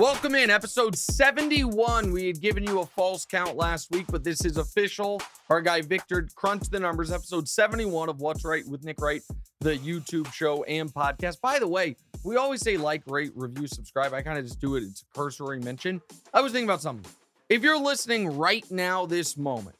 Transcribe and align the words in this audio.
Welcome 0.00 0.34
in 0.34 0.48
episode 0.48 0.96
71. 0.96 2.10
We 2.10 2.26
had 2.26 2.40
given 2.40 2.64
you 2.64 2.80
a 2.80 2.86
false 2.86 3.26
count 3.26 3.54
last 3.54 3.90
week, 3.90 4.06
but 4.08 4.24
this 4.24 4.46
is 4.46 4.56
official. 4.56 5.20
Our 5.50 5.60
guy 5.60 5.82
Victor 5.82 6.26
crunched 6.34 6.72
the 6.72 6.80
numbers. 6.80 7.12
Episode 7.12 7.46
71 7.46 8.08
of 8.08 8.18
What's 8.18 8.42
Right 8.42 8.66
with 8.66 8.82
Nick 8.82 8.98
Wright, 8.98 9.20
the 9.60 9.76
YouTube 9.76 10.32
show 10.32 10.62
and 10.64 10.90
podcast. 10.90 11.42
By 11.42 11.58
the 11.58 11.68
way, 11.68 11.96
we 12.24 12.36
always 12.36 12.62
say 12.62 12.78
like, 12.78 13.02
rate, 13.08 13.32
review, 13.34 13.66
subscribe. 13.66 14.14
I 14.14 14.22
kind 14.22 14.38
of 14.38 14.44
just 14.46 14.58
do 14.58 14.76
it. 14.76 14.84
It's 14.84 15.02
a 15.02 15.18
cursory 15.18 15.60
mention. 15.60 16.00
I 16.32 16.40
was 16.40 16.52
thinking 16.52 16.66
about 16.66 16.80
something. 16.80 17.12
If 17.50 17.62
you're 17.62 17.78
listening 17.78 18.38
right 18.38 18.64
now, 18.70 19.04
this 19.04 19.36
moment, 19.36 19.76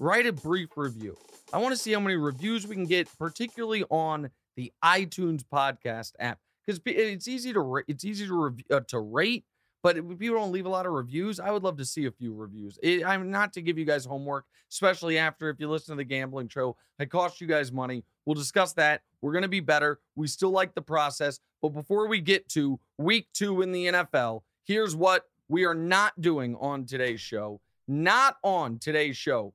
write 0.00 0.26
a 0.26 0.32
brief 0.32 0.70
review. 0.76 1.16
I 1.52 1.58
want 1.58 1.76
to 1.76 1.80
see 1.80 1.92
how 1.92 2.00
many 2.00 2.16
reviews 2.16 2.66
we 2.66 2.74
can 2.74 2.86
get, 2.86 3.08
particularly 3.20 3.84
on 3.88 4.30
the 4.56 4.72
iTunes 4.84 5.44
podcast 5.44 6.14
app, 6.18 6.40
because 6.66 6.80
it's 6.86 7.28
easy 7.28 7.52
to 7.52 7.82
it's 7.86 8.04
easy 8.04 8.26
to 8.26 8.34
rev- 8.34 8.64
uh, 8.68 8.80
to 8.88 8.98
rate 8.98 9.44
but 9.82 9.96
if 9.96 10.04
people 10.18 10.36
don't 10.36 10.52
leave 10.52 10.66
a 10.66 10.70
lot 10.70 10.86
of 10.86 10.92
reviews, 10.92 11.40
I 11.40 11.50
would 11.50 11.62
love 11.62 11.78
to 11.78 11.84
see 11.84 12.06
a 12.06 12.10
few 12.10 12.34
reviews. 12.34 12.78
It, 12.82 13.04
I'm 13.04 13.30
not 13.30 13.52
to 13.54 13.62
give 13.62 13.78
you 13.78 13.84
guys 13.84 14.04
homework, 14.04 14.44
especially 14.70 15.18
after 15.18 15.48
if 15.48 15.58
you 15.58 15.68
listen 15.68 15.94
to 15.94 15.96
the 15.96 16.04
gambling 16.04 16.48
show, 16.48 16.76
it 16.98 17.10
costs 17.10 17.40
you 17.40 17.46
guys 17.46 17.72
money. 17.72 18.04
We'll 18.26 18.34
discuss 18.34 18.72
that. 18.74 19.02
We're 19.22 19.32
going 19.32 19.42
to 19.42 19.48
be 19.48 19.60
better. 19.60 20.00
We 20.16 20.26
still 20.26 20.50
like 20.50 20.74
the 20.74 20.82
process. 20.82 21.40
But 21.62 21.70
before 21.70 22.08
we 22.08 22.20
get 22.20 22.48
to 22.50 22.78
week 22.98 23.28
two 23.32 23.62
in 23.62 23.72
the 23.72 23.86
NFL, 23.86 24.42
here's 24.64 24.94
what 24.94 25.26
we 25.48 25.64
are 25.64 25.74
not 25.74 26.20
doing 26.20 26.56
on 26.56 26.84
today's 26.84 27.20
show. 27.20 27.60
Not 27.88 28.36
on 28.42 28.78
today's 28.78 29.16
show. 29.16 29.54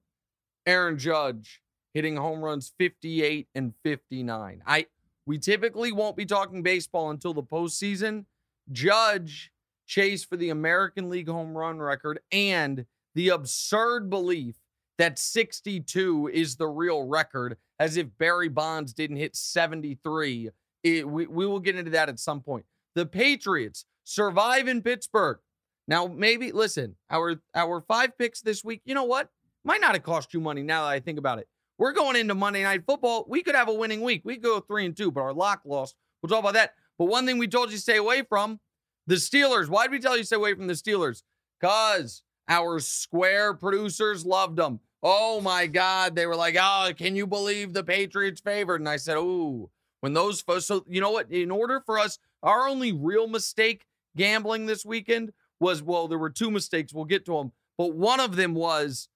Aaron 0.66 0.98
Judge 0.98 1.62
hitting 1.94 2.18
home 2.18 2.42
runs 2.42 2.73
58 2.78 3.48
and 3.56 3.73
59. 3.84 4.62
I 4.66 4.88
we 5.26 5.40
typically 5.40 5.92
won't 5.92 6.18
be 6.18 6.25
talking 6.25 6.62
baseball 6.62 7.09
until 7.09 7.34
the 7.34 7.42
postseason. 7.42 8.25
Judge 8.72 9.52
chase 9.85 10.23
for 10.23 10.38
the 10.38 10.50
American 10.50 11.09
League 11.09 11.29
home 11.29 11.57
run 11.57 11.79
record 11.79 12.19
and 12.31 12.85
the 13.13 13.29
absurd 13.29 14.09
belief 14.09 14.56
that 14.97 15.19
62 15.19 16.29
is 16.34 16.56
the 16.56 16.68
real 16.68 17.03
record, 17.03 17.57
as 17.79 17.97
if 17.97 18.07
Barry 18.18 18.50
Bonds 18.50 18.94
didn't 18.94 19.18
hit 19.18 19.35
73. 19.35 20.50
It, 20.84 21.07
we, 21.07 21.28
we 21.28 21.45
will 21.45 21.59
get 21.59 21.75
into 21.75 21.91
that 21.91 22.09
at 22.09 22.19
some 22.19 22.41
point. 22.41 22.66
The 22.94 23.06
Patriots 23.06 23.85
survive 24.03 24.68
in 24.68 24.81
Pittsburgh. 24.81 25.40
Now, 25.88 26.07
maybe 26.07 26.51
listen, 26.51 26.95
our 27.09 27.35
our 27.53 27.81
five 27.81 28.18
picks 28.18 28.41
this 28.41 28.63
week, 28.63 28.81
you 28.85 28.95
know 28.95 29.03
what? 29.03 29.29
Might 29.63 29.81
not 29.81 29.94
have 29.94 30.03
cost 30.03 30.34
you 30.34 30.40
money 30.40 30.63
now 30.63 30.84
that 30.84 30.91
I 30.91 31.00
think 31.00 31.19
about 31.19 31.40
it. 31.40 31.47
We're 31.78 31.91
going 31.91 32.16
into 32.16 32.34
Monday 32.34 32.63
Night 32.63 32.84
Football. 32.88 33.25
We 33.28 33.44
could 33.44 33.56
have 33.56 33.68
a 33.68 33.74
winning 33.74 34.01
week. 34.01 34.22
We 34.24 34.38
go 34.38 34.59
three 34.62 34.85
and 34.85 34.95
two, 34.95 35.12
but 35.12 35.22
our 35.22 35.34
lock 35.34 35.62
lost. 35.66 35.95
We'll 36.22 36.29
talk 36.29 36.40
about 36.40 36.53
that. 36.53 36.74
But 36.97 37.06
one 37.06 37.25
thing 37.25 37.38
we 37.38 37.47
told 37.47 37.69
you 37.69 37.75
to 37.75 37.81
stay 37.81 37.97
away 37.97 38.24
from 38.24 38.59
the 39.08 39.16
Steelers. 39.16 39.70
Why 39.70 39.84
did 39.84 39.92
we 39.92 40.00
tell 40.00 40.16
you 40.16 40.24
to 40.24 40.26
stay 40.26 40.36
away 40.36 40.54
from 40.54 40.68
the 40.68 40.74
Steelers? 40.74 41.24
Because 41.60 42.24
our 42.48 42.80
square 42.80 43.54
producers 43.54 44.26
loved 44.26 44.58
them. 44.58 44.80
Oh 45.02 45.42
my 45.42 45.68
God. 45.68 46.16
They 46.16 46.26
were 46.26 46.36
like, 46.36 46.58
oh, 46.60 46.92
can 46.98 47.16
you 47.16 47.28
believe 47.28 47.74
the 47.74 47.84
Patriots 47.84 48.42
favored? 48.42 48.82
And 48.82 48.90
I 48.90 48.98
said, 48.98 49.18
ooh, 49.18 49.70
when 50.02 50.14
those 50.14 50.42
folks, 50.42 50.66
so 50.66 50.84
you 50.88 51.02
know 51.02 51.12
what? 51.12 51.32
In 51.32 51.52
order 51.52 51.82
for 51.86 52.00
us, 52.00 52.20
our 52.44 52.68
only 52.68 52.92
real 52.92 53.28
mistake 53.28 53.86
gambling 54.16 54.66
this 54.66 54.86
weekend 54.86 55.32
was, 55.60 55.82
well, 55.82 56.08
there 56.08 56.18
were 56.18 56.30
two 56.30 56.52
mistakes. 56.52 56.94
We'll 56.94 57.06
get 57.06 57.26
to 57.26 57.38
them. 57.38 57.52
But 57.78 57.94
one 57.94 58.20
of 58.20 58.36
them 58.36 58.54
was 58.54 59.10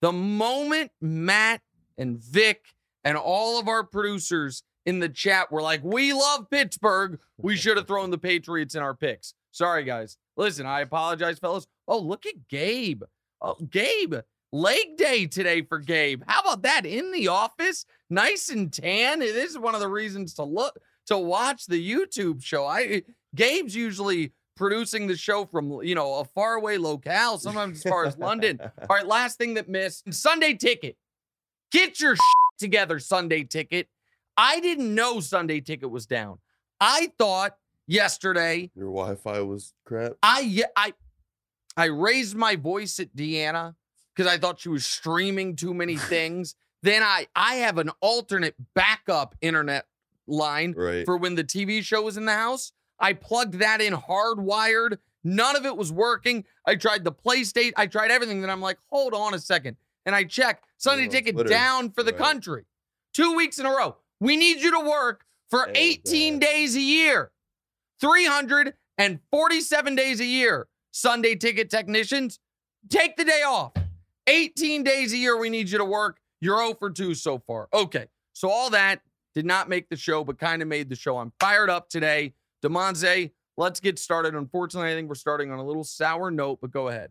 the 0.00 0.12
moment 0.12 0.90
Matt 1.00 1.62
and 1.96 2.18
Vic 2.18 2.74
and 3.04 3.16
all 3.16 3.60
of 3.60 3.68
our 3.68 3.84
producers 3.84 4.62
in 4.86 4.98
the 4.98 5.08
chat 5.08 5.50
were 5.50 5.62
like, 5.62 5.82
we 5.82 6.12
love 6.12 6.50
Pittsburgh. 6.50 7.18
We 7.38 7.56
should 7.58 7.76
have 7.76 7.86
thrown 7.86 8.10
the 8.10 8.18
Patriots 8.18 8.74
in 8.74 8.82
our 8.82 8.94
picks. 8.94 9.34
Sorry, 9.50 9.84
guys. 9.84 10.16
Listen, 10.36 10.66
I 10.66 10.80
apologize, 10.80 11.38
fellas. 11.38 11.66
Oh, 11.86 11.98
look 11.98 12.26
at 12.26 12.48
Gabe. 12.48 13.04
Oh, 13.40 13.54
Gabe. 13.70 14.14
Leg 14.52 14.96
day 14.96 15.26
today 15.26 15.62
for 15.62 15.78
Gabe. 15.78 16.22
How 16.26 16.40
about 16.40 16.62
that? 16.62 16.86
In 16.86 17.10
the 17.12 17.28
office, 17.28 17.86
nice 18.08 18.48
and 18.50 18.72
tan. 18.72 19.18
This 19.18 19.50
is 19.50 19.58
one 19.58 19.74
of 19.74 19.80
the 19.80 19.88
reasons 19.88 20.34
to 20.34 20.44
look 20.44 20.78
to 21.06 21.18
watch 21.18 21.66
the 21.66 21.90
YouTube 21.90 22.42
show. 22.42 22.64
I 22.64 23.02
Gabe's 23.34 23.74
usually 23.74 24.32
producing 24.56 25.08
the 25.08 25.16
show 25.16 25.44
from 25.44 25.82
you 25.82 25.96
know 25.96 26.20
a 26.20 26.24
faraway 26.24 26.76
locale, 26.76 27.38
sometimes 27.38 27.78
as 27.78 27.90
far 27.90 28.04
as 28.04 28.16
London. 28.16 28.60
All 28.88 28.96
right, 28.96 29.06
last 29.06 29.38
thing 29.38 29.54
that 29.54 29.68
missed 29.68 30.12
Sunday 30.14 30.54
ticket. 30.54 30.96
Get 31.72 32.00
your 32.00 32.14
together, 32.58 32.98
Sunday 33.00 33.42
ticket. 33.42 33.88
I 34.36 34.60
didn't 34.60 34.94
know 34.94 35.20
Sunday 35.20 35.60
ticket 35.60 35.90
was 35.90 36.06
down. 36.06 36.38
I 36.80 37.12
thought 37.18 37.56
yesterday 37.86 38.70
Your 38.74 38.86
Wi-Fi 38.92 39.40
was 39.40 39.74
crap. 39.84 40.12
I 40.22 40.62
I 40.76 40.92
I 41.76 41.84
raised 41.86 42.34
my 42.36 42.56
voice 42.56 42.98
at 43.00 43.14
Deanna 43.14 43.74
because 44.14 44.30
I 44.32 44.38
thought 44.38 44.60
she 44.60 44.68
was 44.68 44.86
streaming 44.86 45.56
too 45.56 45.74
many 45.74 45.96
things. 46.14 46.54
then 46.82 47.02
I 47.02 47.26
I 47.36 47.56
have 47.56 47.78
an 47.78 47.90
alternate 48.00 48.54
backup 48.74 49.34
internet 49.40 49.86
line 50.26 50.74
Right. 50.76 51.04
for 51.04 51.16
when 51.16 51.34
the 51.34 51.44
TV 51.44 51.82
show 51.82 52.02
was 52.02 52.16
in 52.16 52.24
the 52.26 52.32
house. 52.32 52.72
I 52.98 53.12
plugged 53.12 53.54
that 53.60 53.80
in 53.80 53.92
hardwired. 53.92 54.98
None 55.24 55.56
of 55.56 55.64
it 55.66 55.76
was 55.76 55.90
working. 55.92 56.44
I 56.66 56.76
tried 56.76 57.02
the 57.04 57.12
PlayStation. 57.12 57.72
I 57.76 57.86
tried 57.86 58.10
everything. 58.10 58.40
Then 58.40 58.50
I'm 58.50 58.60
like, 58.60 58.78
hold 58.90 59.14
on 59.14 59.34
a 59.34 59.38
second. 59.38 59.76
And 60.06 60.14
I 60.14 60.24
check 60.24 60.62
Sunday 60.76 61.08
ticket 61.08 61.34
down 61.48 61.90
for 61.90 62.02
the 62.02 62.12
Right. 62.12 62.20
country. 62.20 62.64
Two 63.14 63.34
weeks 63.34 63.58
in 63.58 63.66
a 63.66 63.70
row. 63.70 63.96
We 64.20 64.36
need 64.36 64.60
you 64.60 64.70
to 64.72 64.80
work 64.80 65.24
for 65.50 65.68
Oh, 65.68 65.72
18 65.74 66.34
God. 66.38 66.46
days 66.46 66.76
a 66.76 66.80
year. 66.80 67.30
347 68.00 69.94
days 69.94 70.20
a 70.20 70.24
year. 70.24 70.66
Sunday 70.92 71.34
ticket 71.34 71.70
technicians, 71.70 72.38
take 72.88 73.16
the 73.16 73.24
day 73.24 73.42
off. 73.42 73.72
18 74.26 74.82
days 74.84 75.12
a 75.12 75.16
year 75.16 75.36
we 75.36 75.50
need 75.50 75.68
you 75.68 75.78
to 75.78 75.84
work. 75.84 76.18
You're 76.40 76.58
0 76.58 76.74
for 76.74 76.90
2 76.90 77.14
so 77.14 77.38
far. 77.38 77.68
Okay. 77.72 78.06
So 78.32 78.48
all 78.48 78.70
that 78.70 79.00
did 79.34 79.44
not 79.44 79.68
make 79.68 79.88
the 79.88 79.96
show, 79.96 80.22
but 80.24 80.38
kind 80.38 80.62
of 80.62 80.68
made 80.68 80.88
the 80.88 80.96
show. 80.96 81.18
I'm 81.18 81.32
fired 81.40 81.68
up 81.70 81.88
today. 81.88 82.32
Demonze, 82.64 83.32
let's 83.56 83.80
get 83.80 83.98
started. 83.98 84.34
Unfortunately, 84.34 84.90
I 84.90 84.94
think 84.94 85.08
we're 85.08 85.14
starting 85.16 85.50
on 85.50 85.58
a 85.58 85.64
little 85.64 85.84
sour 85.84 86.30
note, 86.30 86.60
but 86.60 86.70
go 86.70 86.88
ahead. 86.88 87.10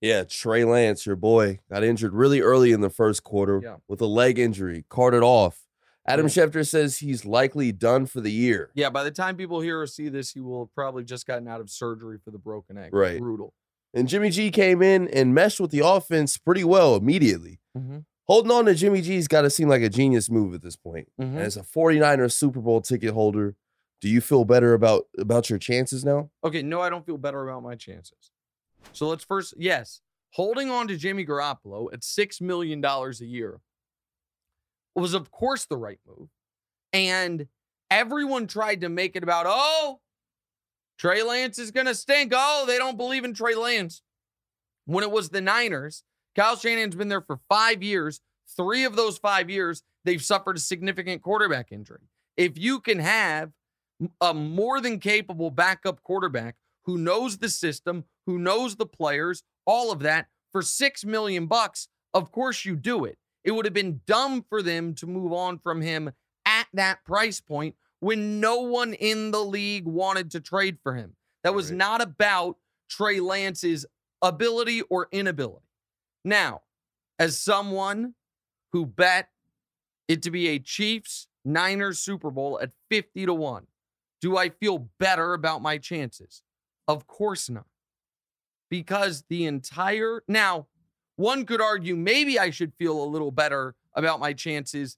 Yeah, 0.00 0.24
Trey 0.24 0.64
Lance, 0.64 1.06
your 1.06 1.16
boy, 1.16 1.60
got 1.70 1.82
injured 1.82 2.12
really 2.12 2.40
early 2.40 2.72
in 2.72 2.82
the 2.82 2.90
first 2.90 3.24
quarter 3.24 3.60
Yeah. 3.62 3.76
with 3.88 4.00
a 4.02 4.06
leg 4.06 4.38
injury, 4.38 4.84
carted 4.90 5.22
off. 5.22 5.63
Adam 6.06 6.26
Yeah. 6.26 6.32
Schefter 6.46 6.66
says 6.68 6.98
he's 6.98 7.24
likely 7.24 7.72
done 7.72 8.06
for 8.06 8.20
the 8.20 8.30
year. 8.30 8.70
Yeah, 8.74 8.90
by 8.90 9.04
the 9.04 9.10
time 9.10 9.36
people 9.36 9.60
hear 9.60 9.80
or 9.80 9.86
see 9.86 10.08
this, 10.08 10.32
he 10.32 10.40
will 10.40 10.64
have 10.64 10.74
probably 10.74 11.04
just 11.04 11.26
gotten 11.26 11.48
out 11.48 11.60
of 11.60 11.70
surgery 11.70 12.18
for 12.22 12.30
the 12.30 12.38
broken 12.38 12.76
egg. 12.76 12.92
Right. 12.92 13.18
Brutal. 13.18 13.54
And 13.94 14.08
Jimmy 14.08 14.30
G 14.30 14.50
came 14.50 14.82
in 14.82 15.08
and 15.08 15.34
meshed 15.34 15.60
with 15.60 15.70
the 15.70 15.80
offense 15.86 16.36
pretty 16.36 16.64
well 16.64 16.96
immediately. 16.96 17.60
Mm-hmm. 17.76 17.98
Holding 18.26 18.50
on 18.50 18.64
to 18.66 18.74
Jimmy 18.74 19.02
G's 19.02 19.28
got 19.28 19.42
to 19.42 19.50
seem 19.50 19.68
like 19.68 19.82
a 19.82 19.88
genius 19.88 20.30
move 20.30 20.54
at 20.54 20.62
this 20.62 20.76
point. 20.76 21.08
Mhm. 21.20 21.36
As 21.36 21.56
a 21.56 21.62
49er 21.62 22.30
Super 22.32 22.60
Bowl 22.60 22.80
ticket 22.80 23.12
holder, 23.14 23.54
do 24.00 24.08
you 24.08 24.20
feel 24.20 24.44
better 24.44 24.74
about 24.74 25.06
about 25.16 25.48
your 25.48 25.58
chances 25.58 26.04
now? 26.04 26.30
Okay, 26.42 26.62
no, 26.62 26.80
I 26.80 26.90
don't 26.90 27.06
feel 27.06 27.18
better 27.18 27.46
about 27.48 27.62
my 27.62 27.74
chances. 27.76 28.30
So 28.92 29.08
let's 29.08 29.24
first, 29.24 29.54
yes, 29.56 30.00
holding 30.32 30.70
on 30.70 30.88
to 30.88 30.96
Jimmy 30.96 31.24
Garoppolo 31.24 31.92
at 31.92 32.00
$6 32.00 32.40
million 32.40 32.84
a 32.84 33.10
year 33.24 33.60
was, 35.00 35.14
of 35.14 35.30
course, 35.30 35.64
the 35.66 35.76
right 35.76 35.98
move. 36.06 36.28
And 36.92 37.48
everyone 37.90 38.46
tried 38.46 38.80
to 38.82 38.88
make 38.88 39.16
it 39.16 39.22
about, 39.22 39.46
oh, 39.48 40.00
Trey 40.98 41.22
Lance 41.22 41.58
is 41.58 41.70
going 41.70 41.86
to 41.86 41.94
stink. 41.94 42.32
Oh, 42.34 42.64
they 42.66 42.78
don't 42.78 42.96
believe 42.96 43.24
in 43.24 43.34
Trey 43.34 43.54
Lance. 43.54 44.02
When 44.86 45.02
it 45.02 45.10
was 45.10 45.30
the 45.30 45.40
Niners, 45.40 46.04
Kyle 46.36 46.56
Shanahan's 46.56 46.94
been 46.94 47.08
there 47.08 47.20
for 47.20 47.40
five 47.48 47.82
years. 47.82 48.20
Three 48.56 48.84
of 48.84 48.96
those 48.96 49.18
five 49.18 49.48
years, 49.50 49.82
they've 50.04 50.22
suffered 50.22 50.56
a 50.56 50.60
significant 50.60 51.22
quarterback 51.22 51.72
injury. 51.72 52.08
If 52.36 52.58
you 52.58 52.80
can 52.80 52.98
have 52.98 53.52
a 54.20 54.34
more 54.34 54.80
than 54.80 55.00
capable 55.00 55.50
backup 55.50 56.02
quarterback 56.02 56.56
who 56.84 56.98
knows 56.98 57.38
the 57.38 57.48
system, 57.48 58.04
who 58.26 58.38
knows 58.38 58.76
the 58.76 58.86
players, 58.86 59.42
all 59.64 59.90
of 59.90 60.00
that 60.00 60.26
for 60.52 60.62
6 60.62 61.04
million 61.04 61.46
bucks, 61.46 61.88
of 62.12 62.30
course 62.30 62.64
you 62.64 62.76
do 62.76 63.04
it. 63.04 63.18
It 63.44 63.52
would 63.52 63.66
have 63.66 63.74
been 63.74 64.00
dumb 64.06 64.44
for 64.48 64.62
them 64.62 64.94
to 64.94 65.06
move 65.06 65.32
on 65.32 65.58
from 65.58 65.80
him 65.80 66.12
at 66.46 66.66
that 66.72 67.04
price 67.04 67.40
point 67.40 67.74
when 68.00 68.40
no 68.40 68.60
one 68.60 68.94
in 68.94 69.30
the 69.30 69.44
league 69.44 69.86
wanted 69.86 70.30
to 70.32 70.40
trade 70.40 70.78
for 70.82 70.94
him. 70.94 71.14
That 71.42 71.54
was 71.54 71.70
right. 71.70 71.78
not 71.78 72.00
about 72.02 72.56
Trey 72.88 73.20
Lance's 73.20 73.86
ability 74.22 74.82
or 74.82 75.08
inability. 75.12 75.66
Now, 76.24 76.62
as 77.18 77.38
someone 77.38 78.14
who 78.72 78.86
bet 78.86 79.28
it 80.08 80.22
to 80.22 80.30
be 80.30 80.48
a 80.48 80.58
Chiefs 80.58 81.28
Niners 81.44 81.98
Super 81.98 82.30
Bowl 82.30 82.58
at 82.60 82.72
50 82.90 83.26
to 83.26 83.34
1, 83.34 83.66
do 84.20 84.36
I 84.36 84.48
feel 84.48 84.88
better 84.98 85.34
about 85.34 85.62
my 85.62 85.78
chances? 85.78 86.42
Of 86.88 87.06
course 87.06 87.50
not. 87.50 87.66
Because 88.70 89.24
the 89.28 89.44
entire 89.44 90.22
now, 90.26 90.66
one 91.16 91.44
could 91.46 91.60
argue 91.60 91.96
maybe 91.96 92.38
I 92.38 92.50
should 92.50 92.72
feel 92.74 93.02
a 93.02 93.06
little 93.06 93.30
better 93.30 93.74
about 93.94 94.20
my 94.20 94.32
chances 94.32 94.96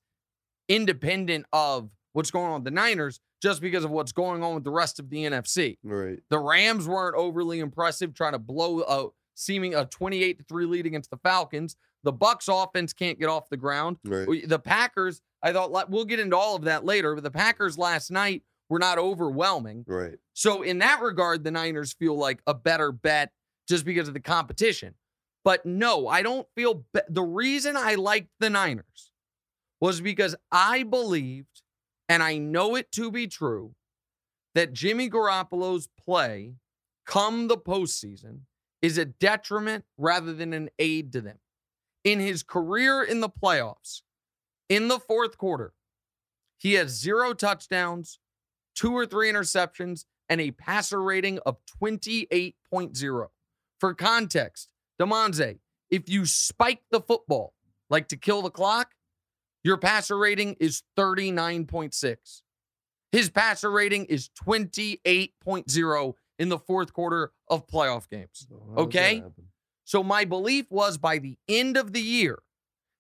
independent 0.69 1.47
of 1.53 1.91
what's 2.13 2.31
going 2.31 2.47
on 2.47 2.55
with 2.55 2.65
the 2.65 2.71
Niners 2.71 3.21
just 3.43 3.61
because 3.61 3.85
of 3.85 3.91
what's 3.91 4.13
going 4.13 4.43
on 4.43 4.55
with 4.55 4.65
the 4.65 4.71
rest 4.71 4.99
of 4.99 5.11
the 5.11 5.19
NFC. 5.19 5.77
Right. 5.85 6.19
The 6.31 6.39
Rams 6.39 6.89
weren't 6.89 7.15
overly 7.15 7.61
impressive 7.61 8.15
trying 8.15 8.33
to 8.33 8.39
blow 8.39 8.81
a 8.81 9.09
seeming 9.35 9.75
a 9.75 9.85
28 9.85 10.39
to 10.39 10.45
3 10.45 10.67
lead 10.67 10.87
against 10.87 11.11
the 11.11 11.19
Falcons. 11.19 11.77
The 12.03 12.13
Bucks 12.13 12.49
offense 12.49 12.93
can't 12.93 13.19
get 13.19 13.29
off 13.29 13.51
the 13.51 13.57
ground. 13.57 13.99
Right. 14.05 14.49
The 14.49 14.59
Packers, 14.59 15.21
I 15.43 15.53
thought 15.53 15.91
we'll 15.91 16.07
get 16.07 16.21
into 16.21 16.37
all 16.37 16.57
of 16.57 16.63
that 16.63 16.85
later, 16.85 17.15
but 17.15 17.23
the 17.25 17.31
Packers 17.31 17.77
last 17.77 18.11
night 18.11 18.43
were 18.71 18.79
not 18.79 18.99
overwhelming. 18.99 19.85
Right. 19.87 20.17
So 20.33 20.63
in 20.63 20.79
that 20.79 21.03
regard 21.03 21.45
the 21.45 21.51
Niners 21.51 21.93
feel 21.93 22.17
like 22.17 22.41
a 22.47 22.55
better 22.55 22.93
bet 22.93 23.33
just 23.69 23.85
because 23.85 24.09
of 24.09 24.15
the 24.15 24.21
competition. 24.21 24.95
But 25.47 25.65
no, 25.65 26.09
I 26.09 26.23
don't 26.23 26.49
feel 26.57 26.83
be- 26.93 27.03
the 27.09 27.23
reason 27.23 27.77
I 27.77 27.95
liked 27.95 28.31
the 28.41 28.51
Niners 28.51 29.13
was 29.81 30.01
because 30.01 30.35
I 30.51 30.83
believed, 30.83 31.63
and 32.09 32.21
I 32.21 32.37
know 32.37 32.75
it 32.75 32.91
to 32.93 33.13
be 33.13 33.29
true, 33.29 33.77
that 34.57 34.73
Jimmy 34.73 35.09
Garoppolo's 35.09 35.89
play 36.05 36.55
come 37.07 37.47
the 37.47 37.57
postseason 37.57 38.41
is 38.83 38.99
a 38.99 39.05
detriment 39.05 39.85
rather 39.97 40.33
than 40.33 40.53
an 40.53 40.69
aid 40.81 41.13
to 41.13 41.21
them. 41.21 41.39
In 42.03 42.19
his 42.19 42.43
career 42.43 43.05
in 43.05 43.21
the 43.21 43.31
playoffs, 43.31 44.03
in 44.69 44.89
the 44.89 44.99
fourth 44.99 45.39
quarter, 45.39 45.75
he 46.59 46.73
has 46.73 46.91
zero 46.91 47.35
touchdowns, 47.35 48.19
two 48.75 48.93
or 48.93 49.07
three 49.07 49.31
interceptions, 49.31 50.07
and 50.29 50.41
a 50.41 50.51
passer 50.51 51.01
rating 51.01 51.39
of 51.47 51.59
28.0. 51.81 53.29
For 53.79 53.95
context, 53.95 54.71
Demonze, 55.01 55.59
if 55.91 56.09
you 56.09 56.27
spike 56.27 56.83
the 56.91 57.01
football 57.01 57.55
like 57.91 58.09
to 58.09 58.17
kill 58.17 58.43
the 58.43 58.51
clock, 58.51 58.93
your 59.63 59.77
passer 59.77 60.17
rating 60.17 60.57
is 60.61 60.83
39.6. 60.97 62.43
His 63.13 63.31
passer 63.31 63.71
rating 63.71 64.07
is 64.07 64.31
28.0 64.45 66.15
in 66.39 66.49
the 66.49 66.59
fourth 66.59 66.93
quarter 66.93 67.33
of 67.49 67.67
playoff 67.67 68.09
games. 68.09 68.47
Okay? 68.77 69.23
So 69.85 70.03
my 70.03 70.25
belief 70.25 70.67
was 70.71 70.99
by 70.99 71.19
the 71.19 71.39
end 71.49 71.77
of 71.77 71.93
the 71.93 72.01
year, 72.01 72.41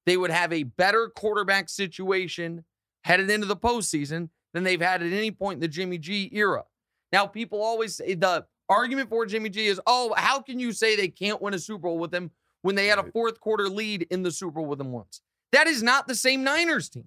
they 0.06 0.16
would 0.16 0.30
have 0.30 0.52
a 0.52 0.62
better 0.62 1.10
quarterback 1.14 1.68
situation 1.68 2.64
headed 3.04 3.28
into 3.30 3.46
the 3.46 3.56
postseason 3.56 4.30
than 4.54 4.64
they've 4.64 4.80
had 4.80 5.02
at 5.02 5.12
any 5.12 5.30
point 5.30 5.56
in 5.56 5.60
the 5.60 5.68
Jimmy 5.68 5.98
G 5.98 6.30
era. 6.32 6.64
Now, 7.12 7.26
people 7.26 7.62
always 7.62 7.96
say 7.96 8.14
the 8.14 8.46
argument 8.68 9.08
for 9.08 9.26
Jimmy 9.26 9.48
G 9.48 9.66
is, 9.66 9.80
oh, 9.86 10.14
how 10.16 10.40
can 10.40 10.58
you 10.58 10.72
say 10.72 10.96
they 10.96 11.08
can't 11.08 11.40
win 11.40 11.54
a 11.54 11.58
Super 11.58 11.82
Bowl 11.82 11.98
with 11.98 12.12
him 12.12 12.30
when 12.62 12.74
they 12.74 12.86
had 12.86 12.98
a 12.98 13.10
fourth 13.12 13.40
quarter 13.40 13.68
lead 13.68 14.06
in 14.10 14.22
the 14.22 14.30
Super 14.30 14.52
Bowl 14.52 14.66
with 14.66 14.80
him 14.80 14.92
once? 14.92 15.20
That 15.52 15.66
is 15.66 15.82
not 15.82 16.06
the 16.06 16.14
same 16.14 16.42
Niners 16.44 16.88
team. 16.88 17.04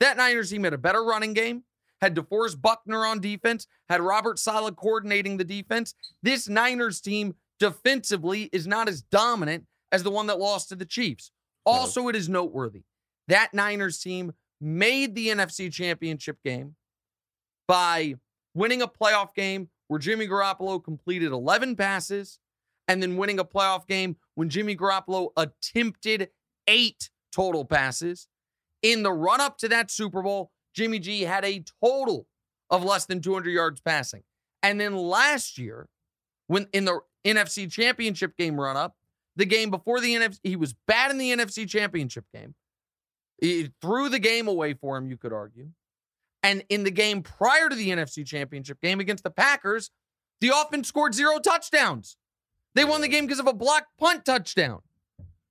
That 0.00 0.16
Niners 0.16 0.50
team 0.50 0.64
had 0.64 0.74
a 0.74 0.78
better 0.78 1.04
running 1.04 1.32
game, 1.32 1.64
had 2.00 2.14
DeForest 2.14 2.60
Buckner 2.60 3.04
on 3.04 3.20
defense, 3.20 3.66
had 3.88 4.00
Robert 4.00 4.38
Saleh 4.38 4.76
coordinating 4.76 5.36
the 5.36 5.44
defense. 5.44 5.94
This 6.22 6.48
Niners 6.48 7.00
team 7.00 7.34
defensively 7.58 8.48
is 8.52 8.66
not 8.66 8.88
as 8.88 9.02
dominant 9.02 9.64
as 9.90 10.02
the 10.02 10.10
one 10.10 10.26
that 10.26 10.38
lost 10.38 10.68
to 10.68 10.76
the 10.76 10.84
Chiefs. 10.84 11.30
Also, 11.64 12.08
it 12.08 12.16
is 12.16 12.28
noteworthy 12.28 12.82
that 13.26 13.52
Niners 13.52 13.98
team 13.98 14.32
made 14.60 15.14
the 15.14 15.28
NFC 15.28 15.70
Championship 15.72 16.38
game 16.44 16.74
by 17.66 18.14
winning 18.54 18.82
a 18.82 18.88
playoff 18.88 19.34
game 19.34 19.68
where 19.88 19.98
Jimmy 19.98 20.28
Garoppolo 20.28 20.82
completed 20.82 21.32
11 21.32 21.76
passes, 21.76 22.38
and 22.86 23.02
then 23.02 23.16
winning 23.16 23.38
a 23.38 23.44
playoff 23.44 23.86
game 23.86 24.16
when 24.34 24.48
Jimmy 24.48 24.76
Garoppolo 24.76 25.30
attempted 25.36 26.30
eight 26.66 27.10
total 27.32 27.64
passes. 27.64 28.28
In 28.82 29.02
the 29.02 29.12
run 29.12 29.40
up 29.40 29.58
to 29.58 29.68
that 29.68 29.90
Super 29.90 30.22
Bowl, 30.22 30.52
Jimmy 30.74 30.98
G 30.98 31.22
had 31.22 31.44
a 31.44 31.64
total 31.84 32.26
of 32.70 32.84
less 32.84 33.06
than 33.06 33.20
200 33.20 33.50
yards 33.50 33.80
passing. 33.80 34.22
And 34.62 34.80
then 34.80 34.96
last 34.96 35.58
year, 35.58 35.88
when 36.46 36.66
in 36.72 36.84
the 36.84 37.00
NFC 37.26 37.70
Championship 37.70 38.36
game 38.36 38.60
run 38.60 38.76
up, 38.76 38.96
the 39.36 39.44
game 39.44 39.70
before 39.70 40.00
the 40.00 40.14
NFC, 40.14 40.38
he 40.42 40.56
was 40.56 40.74
bad 40.86 41.10
in 41.10 41.18
the 41.18 41.30
NFC 41.30 41.68
Championship 41.68 42.24
game. 42.34 42.54
He 43.40 43.70
threw 43.80 44.08
the 44.08 44.18
game 44.18 44.48
away 44.48 44.74
for 44.74 44.96
him, 44.96 45.08
you 45.08 45.16
could 45.16 45.32
argue. 45.32 45.68
And 46.42 46.64
in 46.68 46.84
the 46.84 46.90
game 46.90 47.22
prior 47.22 47.68
to 47.68 47.74
the 47.74 47.90
NFC 47.90 48.24
Championship 48.24 48.80
game 48.80 49.00
against 49.00 49.24
the 49.24 49.30
Packers, 49.30 49.90
the 50.40 50.52
offense 50.54 50.88
scored 50.88 51.14
zero 51.14 51.38
touchdowns. 51.38 52.16
They 52.74 52.84
won 52.84 53.00
the 53.00 53.08
game 53.08 53.26
because 53.26 53.40
of 53.40 53.48
a 53.48 53.52
blocked 53.52 53.96
punt 53.98 54.24
touchdown. 54.24 54.80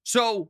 So, 0.03 0.49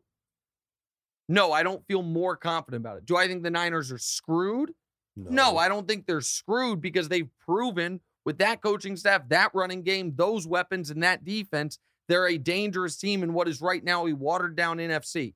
no, 1.27 1.51
I 1.51 1.63
don't 1.63 1.85
feel 1.87 2.03
more 2.03 2.35
confident 2.35 2.81
about 2.81 2.97
it. 2.97 3.05
Do 3.05 3.17
I 3.17 3.27
think 3.27 3.41
the 3.41 3.49
Niners 3.49 3.91
are 3.91 3.97
screwed? 3.97 4.73
No, 5.15 5.31
no 5.31 5.57
I 5.57 5.67
don't 5.69 5.87
think 5.87 6.05
they're 6.05 6.21
screwed 6.21 6.81
because 6.81 7.09
they've 7.09 7.29
proven 7.43 7.99
with 8.25 8.37
that 8.37 8.61
coaching 8.61 8.95
staff, 8.95 9.27
that 9.29 9.51
running 9.55 9.81
game, 9.81 10.13
those 10.15 10.45
weapons, 10.45 10.91
and 10.91 11.01
that 11.01 11.25
defense, 11.25 11.79
they're 12.07 12.27
a 12.27 12.37
dangerous 12.37 12.97
team 12.97 13.23
in 13.23 13.33
what 13.33 13.47
is 13.47 13.61
right 13.61 13.83
now 13.83 14.05
a 14.05 14.13
watered 14.13 14.55
down 14.55 14.77
NFC. 14.77 15.33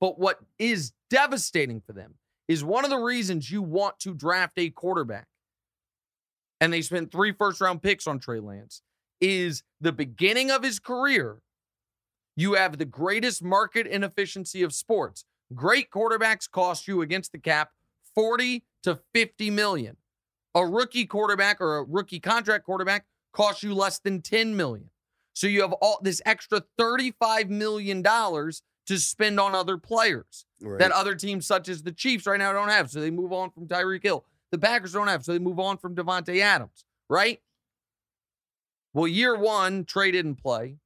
But 0.00 0.18
what 0.18 0.38
is 0.58 0.92
devastating 1.10 1.80
for 1.80 1.92
them 1.92 2.14
is 2.48 2.64
one 2.64 2.84
of 2.84 2.90
the 2.90 2.98
reasons 2.98 3.50
you 3.50 3.62
want 3.62 3.98
to 4.00 4.14
draft 4.14 4.54
a 4.58 4.70
quarterback. 4.70 5.26
And 6.60 6.72
they 6.72 6.82
spent 6.82 7.10
three 7.10 7.32
first 7.32 7.60
round 7.60 7.82
picks 7.82 8.06
on 8.06 8.18
Trey 8.18 8.40
Lance 8.40 8.82
is 9.20 9.62
the 9.80 9.92
beginning 9.92 10.50
of 10.50 10.62
his 10.62 10.78
career. 10.78 11.38
You 12.36 12.54
have 12.54 12.78
the 12.78 12.84
greatest 12.84 13.42
market 13.42 13.86
inefficiency 13.86 14.62
of 14.62 14.72
sports. 14.72 15.24
Great 15.54 15.90
quarterbacks 15.90 16.50
cost 16.50 16.88
you 16.88 17.02
against 17.02 17.32
the 17.32 17.38
cap 17.38 17.70
40 18.14 18.64
to 18.82 18.98
50 19.14 19.50
million. 19.50 19.96
A 20.54 20.66
rookie 20.66 21.06
quarterback 21.06 21.60
or 21.60 21.78
a 21.78 21.84
rookie 21.84 22.20
contract 22.20 22.64
quarterback 22.64 23.06
costs 23.32 23.62
you 23.62 23.74
less 23.74 23.98
than 23.98 24.22
10 24.22 24.56
million. 24.56 24.88
So 25.34 25.46
you 25.46 25.62
have 25.62 25.72
all 25.74 25.98
this 26.02 26.22
extra 26.24 26.62
35 26.78 27.50
million 27.50 28.02
dollars 28.02 28.62
to 28.86 28.98
spend 28.98 29.40
on 29.40 29.54
other 29.54 29.78
players 29.78 30.46
right. 30.64 30.78
that 30.78 30.92
other 30.92 31.14
teams 31.14 31.46
such 31.46 31.68
as 31.68 31.82
the 31.82 31.92
Chiefs 31.92 32.26
right 32.26 32.38
now 32.38 32.52
don't 32.52 32.68
have. 32.68 32.90
So 32.90 33.00
they 33.00 33.10
move 33.10 33.32
on 33.32 33.50
from 33.50 33.66
Tyreek 33.66 34.02
Hill. 34.02 34.24
The 34.50 34.58
Packers 34.58 34.92
don't 34.92 35.08
have, 35.08 35.24
so 35.24 35.32
they 35.32 35.38
move 35.38 35.58
on 35.58 35.78
from 35.78 35.96
Davante 35.96 36.40
Adams, 36.40 36.84
right? 37.08 37.40
Well, 38.92 39.08
year 39.08 39.36
one, 39.36 39.84
Trey 39.84 40.12
didn't 40.12 40.36
play. 40.36 40.76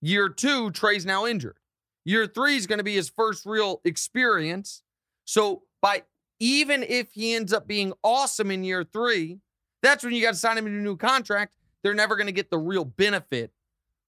Year 0.00 0.28
two, 0.28 0.70
Trey's 0.70 1.04
now 1.04 1.26
injured. 1.26 1.56
Year 2.04 2.26
three 2.26 2.56
is 2.56 2.66
going 2.66 2.78
to 2.78 2.84
be 2.84 2.94
his 2.94 3.08
first 3.08 3.44
real 3.46 3.80
experience. 3.84 4.82
So 5.24 5.62
by 5.80 6.04
even 6.38 6.82
if 6.82 7.12
he 7.12 7.34
ends 7.34 7.52
up 7.52 7.66
being 7.66 7.92
awesome 8.02 8.50
in 8.50 8.64
year 8.64 8.84
three, 8.84 9.38
that's 9.82 10.04
when 10.04 10.12
you 10.12 10.22
got 10.22 10.32
to 10.32 10.36
sign 10.36 10.58
him 10.58 10.66
to 10.66 10.70
a 10.70 10.74
new 10.74 10.96
contract. 10.96 11.56
They're 11.82 11.94
never 11.94 12.16
going 12.16 12.26
to 12.26 12.32
get 12.32 12.50
the 12.50 12.58
real 12.58 12.84
benefit 12.84 13.52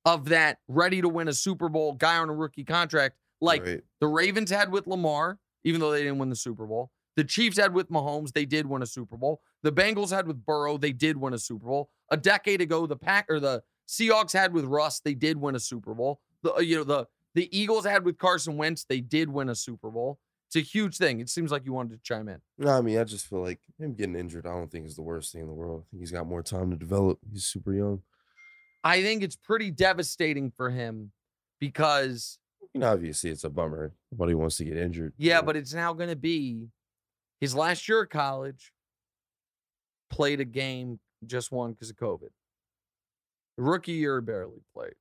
of 0.05 0.29
that 0.29 0.59
ready 0.69 1.01
to 1.01 1.09
win 1.09 1.29
a 1.29 1.33
Super 1.33 1.69
Bowl 1.69 1.95
guy 1.95 2.19
on 2.19 2.29
a 2.29 2.35
rookie 2.35 2.65
contract 2.65 3.17
like 3.41 3.65
right. 3.65 3.81
the 4.01 4.07
Ravens 4.07 4.51
had 4.51 4.71
with 4.71 4.87
Lamar, 4.87 5.39
even 5.65 5.81
though 5.81 5.91
they 5.91 6.03
didn't 6.03 6.19
win 6.19 6.31
the 6.31 6.37
Super 6.37 6.67
Bowl. 6.67 6.91
The 7.17 7.25
Chiefs 7.25 7.59
had 7.59 7.73
with 7.73 7.91
Mahomes, 7.91 8.33
they 8.33 8.45
did 8.45 8.67
win 8.67 8.83
a 8.83 8.87
Super 8.87 9.17
Bowl. 9.17 9.41
The 9.63 9.71
Bengals 9.71 10.11
had 10.11 10.27
with 10.27 10.45
Burrow, 10.45 10.79
they 10.79 10.93
did 10.93 11.17
win 11.17 11.33
a 11.33 11.39
Super 11.39 11.67
Bowl. 11.67 11.91
A 12.11 12.17
decade 12.17 12.61
ago, 12.61 12.87
the 12.87 12.97
Pack 12.97 13.27
or 13.29 13.39
the 13.39 13.63
Seahawks 13.89 14.33
had 14.33 14.53
with 14.53 14.65
Russ, 14.65 15.01
they 15.01 15.15
did 15.15 15.37
win 15.37 15.55
a 15.55 15.61
Super 15.61 15.95
Bowl. 15.95 16.21
The 16.43 16.55
uh, 16.55 16.61
you 16.61 16.77
know 16.77 16.85
the 16.85 17.07
the 17.35 17.57
Eagles 17.57 17.85
had 17.85 18.05
with 18.05 18.19
Carson 18.19 18.57
Wentz, 18.57 18.85
they 18.85 19.01
did 19.01 19.29
win 19.29 19.49
a 19.49 19.55
Super 19.55 19.91
Bowl. 19.91 20.19
It's 20.47 20.57
a 20.57 20.61
huge 20.61 20.99
thing. 20.99 21.21
It 21.21 21.29
seems 21.29 21.51
like 21.51 21.65
you 21.65 21.73
wanted 21.73 21.93
to 21.93 22.03
chime 22.03 22.29
in. 22.29 22.41
No, 22.59 22.71
I 22.71 22.81
mean, 22.81 22.99
I 22.99 23.05
just 23.05 23.27
feel 23.27 23.43
like 23.43 23.61
him 23.79 23.95
getting 23.95 24.15
injured. 24.15 24.47
I 24.47 24.51
don't 24.51 24.71
think 24.71 24.87
is 24.87 24.95
the 24.95 25.03
worst 25.03 25.33
thing 25.33 25.43
in 25.43 25.49
the 25.49 25.55
world. 25.55 25.83
I 25.83 25.91
think 25.91 26.03
he's 26.03 26.13
got 26.13 26.27
more 26.27 26.43
time 26.43 26.71
to 26.71 26.77
develop. 26.77 27.19
He's 27.33 27.45
super 27.45 27.73
young. 27.73 28.03
I 28.85 29.03
think 29.03 29.23
it's 29.23 29.37
pretty 29.37 29.71
devastating 29.71 30.51
for 30.51 30.71
him 30.71 31.11
because 31.59 32.39
You 32.75 32.81
know, 32.81 32.93
obviously, 32.93 33.31
it's 33.31 33.45
a 33.45 33.51
bummer. 33.51 33.93
Nobody 34.11 34.35
wants 34.35 34.57
to 34.57 34.65
get 34.65 34.77
injured. 34.77 35.15
Yeah, 35.17 35.43
but 35.43 35.57
it's 35.57 35.73
now 35.73 35.93
going 35.93 36.11
to 36.11 36.17
be 36.17 36.69
his 37.41 37.55
last 37.55 37.89
year 37.89 38.03
of 38.03 38.11
college. 38.11 38.73
Played 40.11 40.41
a 40.41 40.45
game, 40.45 40.99
just 41.25 41.53
one 41.53 41.73
because 41.73 41.91
of 41.91 41.97
COVID. 41.97 42.31
Rookie 43.57 43.93
year 43.93 44.21
barely 44.21 44.63
played. 44.75 44.95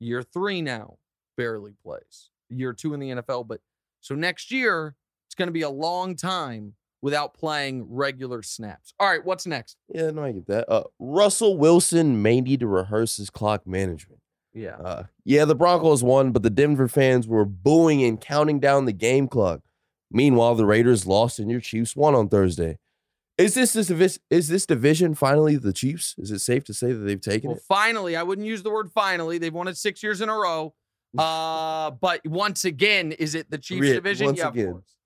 Year 0.00 0.22
three 0.22 0.62
now 0.62 0.96
barely 1.36 1.72
plays. 1.82 2.30
Year 2.48 2.72
two 2.72 2.94
in 2.94 3.00
the 3.00 3.10
NFL, 3.10 3.46
but 3.46 3.60
so 4.00 4.14
next 4.14 4.50
year 4.50 4.96
it's 5.26 5.34
going 5.34 5.48
to 5.48 5.52
be 5.52 5.62
a 5.62 5.70
long 5.70 6.16
time 6.16 6.74
without 7.02 7.34
playing 7.34 7.86
regular 7.88 8.42
snaps. 8.42 8.94
All 8.98 9.08
right, 9.08 9.24
what's 9.24 9.46
next? 9.46 9.76
yeah, 9.88 10.10
no, 10.10 10.24
I 10.24 10.32
get 10.32 10.46
that. 10.46 10.70
Uh, 10.70 10.84
Russell 10.98 11.58
Wilson 11.58 12.22
may 12.22 12.40
need 12.40 12.60
to 12.60 12.66
rehearse 12.66 13.16
his 13.18 13.28
clock 13.30 13.66
management. 13.66 14.20
Yeah, 14.54 14.76
Uh, 14.76 15.02
yeah, 15.24 15.44
the 15.44 15.54
Broncos 15.56 16.02
won, 16.04 16.30
but 16.30 16.42
the 16.44 16.50
Denver 16.50 16.86
fans 16.86 17.26
were 17.26 17.44
booing 17.44 18.04
and 18.04 18.20
counting 18.20 18.60
down 18.60 18.84
the 18.84 18.92
game 18.92 19.26
clock. 19.26 19.60
Meanwhile, 20.12 20.54
the 20.54 20.64
Raiders 20.64 21.06
lost 21.06 21.40
and 21.40 21.50
your 21.50 21.60
Chiefs 21.60 21.96
won 21.96 22.14
on 22.14 22.28
Thursday. 22.28 22.78
Is 23.36 23.54
this 23.54 23.72
this 23.72 24.20
is 24.30 24.46
this 24.46 24.64
division 24.64 25.16
finally 25.16 25.56
the 25.56 25.72
Chiefs? 25.72 26.14
Is 26.18 26.30
it 26.30 26.38
safe 26.38 26.62
to 26.64 26.74
say 26.74 26.92
that 26.92 27.00
they've 27.00 27.20
taken 27.20 27.50
Well, 27.50 27.56
it? 27.56 27.64
finally, 27.66 28.14
I 28.14 28.22
wouldn't 28.22 28.46
use 28.46 28.62
the 28.62 28.70
word 28.70 28.92
finally. 28.92 29.38
They've 29.38 29.52
won 29.52 29.66
it 29.66 29.76
six 29.76 30.02
years 30.04 30.20
in 30.20 30.28
a 30.28 30.34
row. 30.34 30.74
Uh, 31.18 31.92
but 31.92 32.20
once 32.26 32.64
again, 32.64 33.12
is 33.12 33.36
it 33.36 33.48
the 33.48 33.58
Chiefs 33.58 33.86
Yeah, 33.86 33.94
division? 33.94 34.26
once 34.26 34.38
yeah, 34.38 34.48
of 34.48 34.54
again. 34.54 34.72
course. 34.72 34.96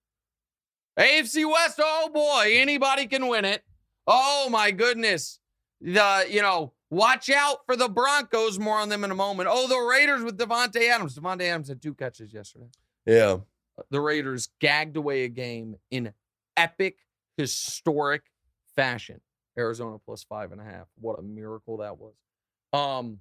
AFC 0.98 1.44
West, 1.50 1.78
oh 1.82 2.10
boy, 2.12 2.52
anybody 2.56 3.06
can 3.06 3.28
win 3.28 3.44
it. 3.44 3.62
Oh 4.06 4.48
my 4.50 4.70
goodness. 4.70 5.38
The, 5.82 6.26
you 6.30 6.40
know, 6.42 6.72
watch 6.90 7.30
out 7.30 7.58
for 7.66 7.76
the 7.76 7.88
Broncos. 7.88 8.58
More 8.58 8.78
on 8.78 8.88
them 8.88 9.04
in 9.04 9.10
a 9.10 9.14
moment. 9.14 9.48
Oh, 9.50 9.68
the 9.68 9.78
Raiders 9.78 10.22
with 10.22 10.38
Davante 10.38 10.88
Adams. 10.88 11.18
Davante 11.18 11.42
Adams 11.42 11.68
had 11.68 11.80
two 11.82 11.94
catches 11.94 12.32
yesterday. 12.32 12.68
Yeah, 13.06 13.38
The 13.90 14.00
Raiders 14.00 14.48
gagged 14.60 14.96
away 14.96 15.24
a 15.24 15.28
game 15.28 15.76
in 15.90 16.12
epic, 16.56 16.98
historic 17.36 18.22
fashion. 18.76 19.20
Arizona 19.56 19.98
plus 19.98 20.22
five 20.24 20.52
and 20.52 20.60
a 20.60 20.64
half. 20.64 20.86
What 21.00 21.18
a 21.18 21.22
miracle 21.22 21.78
that 21.78 21.96
was. 21.98 22.14
Um, 22.72 23.18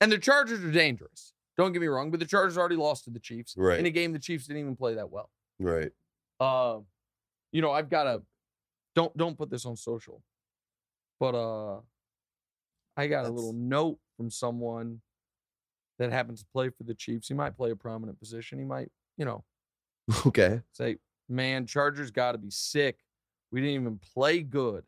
and 0.00 0.10
the 0.12 0.18
Chargers 0.18 0.64
are 0.64 0.70
dangerous. 0.70 1.32
Don't 1.58 1.72
get 1.72 1.80
me 1.80 1.86
wrong, 1.88 2.10
but 2.10 2.20
the 2.20 2.26
Chargers 2.26 2.56
already 2.56 2.76
lost 2.76 3.04
to 3.04 3.10
the 3.10 3.18
Chiefs 3.18 3.54
Right. 3.56 3.78
in 3.78 3.86
a 3.86 3.90
game 3.90 4.12
the 4.12 4.18
Chiefs 4.18 4.46
didn't 4.46 4.60
even 4.60 4.76
play 4.76 4.94
that 4.94 5.10
well. 5.10 5.30
right. 5.58 5.90
Uh, 6.38 6.78
you 7.52 7.62
know, 7.62 7.70
I've 7.72 7.88
got 7.88 8.06
a 8.06 8.22
don't 8.94 9.14
don't 9.16 9.36
put 9.38 9.48
this 9.50 9.64
on 9.66 9.76
social, 9.76 10.22
but 11.18 11.34
uh, 11.34 11.80
I 12.96 13.06
got 13.06 13.24
a 13.26 13.30
little 13.30 13.52
note 13.52 13.98
from 14.16 14.30
someone 14.30 15.00
that 15.98 16.10
happens 16.12 16.40
to 16.40 16.46
play 16.52 16.68
for 16.70 16.84
the 16.84 16.94
Chiefs. 16.94 17.28
He 17.28 17.34
might 17.34 17.56
play 17.56 17.70
a 17.70 17.76
prominent 17.76 18.18
position. 18.18 18.58
He 18.58 18.64
might, 18.64 18.90
you 19.16 19.24
know, 19.24 19.44
Okay. 20.26 20.60
say, 20.72 20.96
man, 21.28 21.66
Chargers 21.66 22.10
got 22.10 22.32
to 22.32 22.38
be 22.38 22.50
sick. 22.50 22.98
We 23.52 23.60
didn't 23.60 23.74
even 23.80 24.00
play 24.14 24.40
good 24.42 24.84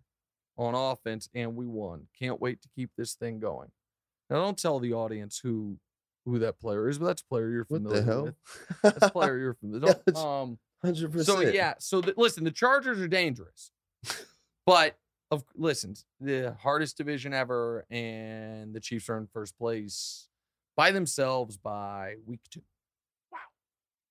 on 0.56 0.74
offense 0.74 1.28
and 1.34 1.54
we 1.56 1.66
won. 1.66 2.06
Can't 2.18 2.40
wait 2.40 2.60
to 2.62 2.68
keep 2.74 2.90
this 2.96 3.14
thing 3.14 3.38
going. 3.40 3.68
Now, 4.30 4.36
don't 4.36 4.58
tell 4.58 4.78
the 4.78 4.92
audience 4.92 5.38
who 5.42 5.78
who 6.26 6.38
that 6.40 6.60
player 6.60 6.88
is, 6.90 6.98
but 6.98 7.06
that's 7.06 7.22
a 7.22 7.26
player 7.26 7.48
you're 7.48 7.64
What 7.68 7.78
familiar 7.82 8.00
the 8.00 8.06
hell? 8.12 8.24
with. 8.24 8.34
That's 8.82 9.06
a 9.06 9.10
player 9.10 9.38
you're 9.38 9.54
familiar 9.54 9.94
with. 10.06 10.16
Um, 10.16 10.58
Hundred 10.84 11.10
percent. 11.12 11.26
so 11.26 11.40
yeah, 11.40 11.74
so 11.78 12.00
the, 12.02 12.12
listen, 12.18 12.44
the 12.44 12.50
Chargers 12.50 13.00
are 13.00 13.08
dangerous, 13.08 13.70
but 14.66 14.96
of 15.30 15.44
listen, 15.54 15.94
the 16.20 16.56
hardest 16.60 16.96
division 16.96 17.34
ever, 17.34 17.84
and 17.90 18.74
the 18.74 18.80
Chiefs 18.80 19.08
are 19.08 19.18
in 19.18 19.26
first 19.26 19.56
place 19.58 20.28
by 20.76 20.90
themselves 20.90 21.56
by 21.56 22.14
week 22.26 22.40
two. 22.50 22.62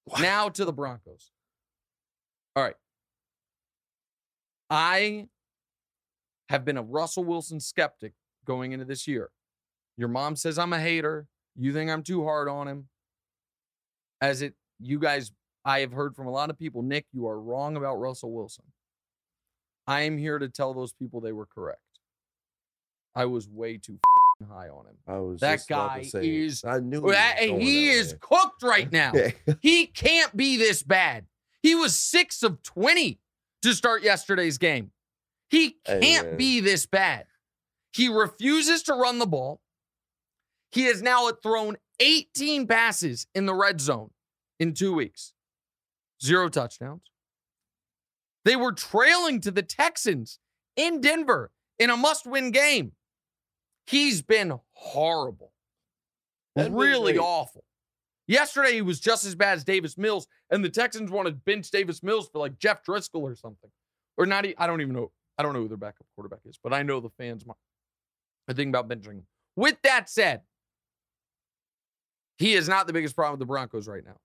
Wow. 0.08 0.22
Now 0.22 0.50
to 0.50 0.66
the 0.66 0.74
Broncos. 0.74 1.32
All 2.56 2.64
right, 2.64 2.76
I 4.70 5.28
have 6.50 6.66
been 6.66 6.78
a 6.78 6.82
Russell 6.84 7.24
Wilson 7.24 7.60
skeptic 7.60 8.14
going 8.46 8.72
into 8.72 8.86
this 8.86 9.08
year. 9.08 9.30
Your 9.98 10.08
mom 10.08 10.36
says 10.36 10.58
I'm 10.58 10.74
a 10.74 10.80
hater. 10.80 11.28
You 11.56 11.74
think 11.74 11.90
I'm 11.90 12.04
too 12.04 12.24
hard 12.24 12.48
on 12.48 12.68
him. 12.68 12.88
As 14.22 14.42
it, 14.42 14.54
you 14.80 15.00
guys 15.00 15.32
I 15.66 15.82
have 15.82 15.92
heard 15.92 16.16
from 16.16 16.28
a 16.28 16.32
lot 16.32 16.50
of 16.50 16.58
people, 16.58 16.82
Nick, 16.82 17.06
you 17.12 17.28
are 17.28 17.40
wrong 17.40 17.76
about 17.76 17.96
Russell 17.96 18.32
Wilson. 18.32 18.66
I 19.88 20.02
am 20.02 20.18
here 20.18 20.38
to 20.38 20.50
tell 20.50 20.74
those 20.74 20.94
people 20.94 21.22
they 21.22 21.32
were 21.32 21.46
correct. 21.46 21.82
I 23.16 23.26
was 23.26 23.48
way 23.48 23.78
too 23.78 24.00
high 24.52 24.70
on 24.70 24.86
him. 24.86 24.98
I 25.08 25.18
was 25.20 25.40
That 25.40 25.62
guy 25.68 26.04
say, 26.04 26.28
is- 26.28 26.64
I 26.66 26.80
knew 26.80 27.02
he, 27.40 27.58
he 27.60 27.90
is 27.90 28.12
that 28.12 28.20
cooked 28.22 28.64
right 28.64 28.92
now. 28.92 29.14
he 29.62 29.88
can't 29.88 30.36
be 30.36 30.58
this 30.58 30.84
bad. 30.84 31.26
He 31.64 31.74
was 31.74 31.96
six 31.96 32.44
of 32.44 32.62
20 32.64 33.20
to 33.64 33.74
start 33.74 34.04
yesterday's 34.04 34.58
game. 34.58 34.92
He 35.50 35.78
can't 35.86 36.38
be 36.38 36.60
this 36.60 36.86
bad. 36.86 37.26
He 37.94 38.10
refuses 38.10 38.84
to 38.84 38.94
run 38.94 39.18
the 39.20 39.26
ball. 39.26 39.62
He 40.72 40.84
has 40.84 41.02
now 41.02 41.32
thrown 41.42 41.78
18 42.00 42.68
passes 42.68 43.26
in 43.34 43.46
the 43.46 43.54
red 43.56 43.80
zone 43.82 44.12
in 44.60 44.74
two 44.74 44.94
weeks, 44.94 45.34
zero 46.22 46.50
touchdowns. 46.50 47.10
They 48.48 48.56
were 48.56 48.72
trailing 48.72 49.42
to 49.42 49.52
the 49.52 49.62
Texans 49.62 50.40
in 50.78 51.02
Denver 51.02 51.52
in 51.80 51.90
a 51.90 51.98
must 51.98 52.26
win 52.26 52.52
game. 52.52 52.94
He's 53.88 54.22
been 54.22 54.54
horrible 54.72 55.52
That'd 56.56 56.72
really 56.72 57.18
awful. 57.18 57.66
Yesterday 58.26 58.76
he 58.76 58.82
was 58.82 59.02
just 59.02 59.26
as 59.26 59.36
bad 59.36 59.58
as 59.58 59.66
Davis 59.66 59.98
Mills, 59.98 60.28
and 60.50 60.64
the 60.64 60.70
Texans 60.70 61.12
wanted 61.12 61.32
to 61.32 61.36
bench 61.46 61.70
Davis 61.72 62.02
Mills 62.02 62.30
for 62.30 62.40
like 62.40 62.58
Jeff 62.58 62.86
Driskel 62.86 63.20
or 63.20 63.36
something, 63.36 63.70
or 64.16 64.26
not. 64.26 64.46
I 64.58 64.66
don't 64.66 64.80
even 64.80 64.96
know. 64.96 65.12
I 65.38 65.44
don't 65.44 65.52
know 65.52 65.60
who 65.60 65.68
their 65.68 65.76
backup 65.76 66.08
quarterback 66.16 66.40
is, 66.46 66.58
but 66.64 66.74
I 66.74 66.84
know 66.84 67.02
the 67.02 67.10
fans 67.18 67.44
are 67.50 68.54
thinking 68.54 68.70
about 68.70 68.88
benching 68.88 69.16
him. 69.16 69.28
With 69.58 69.76
that 69.84 70.10
said, 70.10 70.44
he 72.38 72.54
is 72.54 72.70
not 72.70 72.88
the 72.88 72.94
biggest 72.94 73.14
problem 73.14 73.34
with 73.34 73.40
the 73.42 73.46
Broncos 73.46 73.90
right 73.90 74.06
now. 74.06 74.16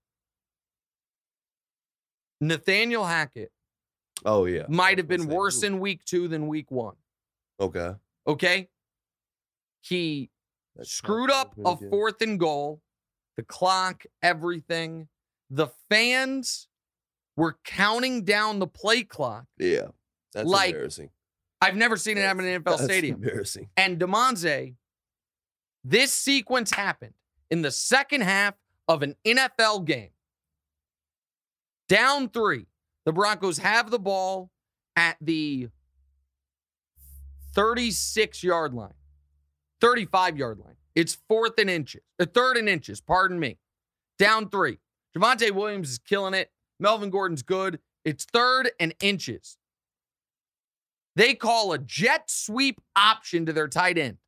Nathaniel 2.40 3.04
Hackett 3.04 3.50
Oh 4.24 4.44
yeah. 4.44 4.64
might 4.68 4.98
have 4.98 5.08
been 5.08 5.26
worse 5.26 5.62
ooh. 5.62 5.66
in 5.66 5.80
week 5.80 6.04
two 6.04 6.28
than 6.28 6.46
week 6.46 6.70
one. 6.70 6.96
Okay. 7.60 7.92
Okay. 8.26 8.68
He 9.80 10.30
That 10.76 10.86
screwed 10.86 11.30
up 11.30 11.54
a 11.64 11.76
fourth 11.76 12.22
and 12.22 12.38
goal, 12.38 12.80
the 13.36 13.42
clock, 13.42 14.04
everything. 14.22 15.08
The 15.50 15.68
fans 15.90 16.68
were 17.36 17.58
counting 17.64 18.24
down 18.24 18.58
the 18.58 18.66
play 18.66 19.02
clock. 19.02 19.44
Yeah. 19.58 19.88
That's 20.32 20.48
Like, 20.48 20.70
embarrassing. 20.70 21.10
I've 21.60 21.76
never 21.76 21.96
seen 21.96 22.18
it 22.18 22.22
happen 22.22 22.44
in 22.44 22.54
an 22.54 22.62
NFL 22.62 22.64
That's 22.64 22.84
stadium. 22.84 23.22
Embarrassing. 23.22 23.68
And 23.76 23.98
Demonze, 23.98 24.74
this 25.84 26.12
sequence 26.12 26.72
happened 26.72 27.14
in 27.50 27.62
the 27.62 27.70
second 27.70 28.22
half 28.22 28.54
of 28.88 29.02
an 29.02 29.14
NFL 29.24 29.84
game. 29.84 30.10
Down 31.88 32.28
three. 32.28 32.66
The 33.04 33.12
Broncos 33.12 33.58
have 33.58 33.90
the 33.90 33.98
ball 33.98 34.50
at 34.96 35.16
the 35.20 35.68
36 37.54 38.42
yard 38.42 38.74
line, 38.74 38.94
35 39.80 40.36
yard 40.36 40.58
line. 40.58 40.76
It's 40.94 41.18
fourth 41.28 41.58
and 41.58 41.70
inches, 41.70 42.02
uh, 42.20 42.26
third 42.26 42.56
and 42.56 42.68
inches, 42.68 43.00
pardon 43.00 43.38
me. 43.38 43.58
Down 44.18 44.48
three. 44.48 44.78
Javonte 45.16 45.50
Williams 45.50 45.90
is 45.90 45.98
killing 45.98 46.34
it. 46.34 46.50
Melvin 46.78 47.10
Gordon's 47.10 47.42
good. 47.42 47.80
It's 48.04 48.24
third 48.24 48.70
and 48.78 48.94
inches. 49.00 49.56
They 51.16 51.34
call 51.34 51.72
a 51.72 51.78
jet 51.78 52.30
sweep 52.30 52.80
option 52.96 53.46
to 53.46 53.52
their 53.52 53.68
tight 53.68 53.98
end. 53.98 54.18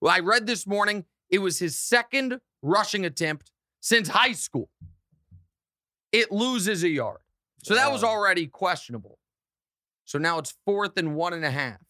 Well, 0.00 0.14
I 0.14 0.20
read 0.20 0.46
this 0.46 0.66
morning 0.66 1.04
it 1.30 1.38
was 1.38 1.58
his 1.58 1.78
second 1.78 2.40
rushing 2.62 3.04
attempt 3.04 3.50
since 3.80 4.08
high 4.08 4.32
school. 4.32 4.68
It 6.12 6.30
loses 6.30 6.82
a 6.84 6.88
yard. 6.88 7.18
So 7.66 7.74
that 7.74 7.90
was 7.90 8.04
already 8.04 8.46
questionable. 8.46 9.18
So 10.04 10.18
now 10.18 10.38
it's 10.38 10.54
fourth 10.64 10.96
and 10.96 11.16
one 11.16 11.32
and 11.32 11.44
a 11.44 11.50
half 11.50 11.80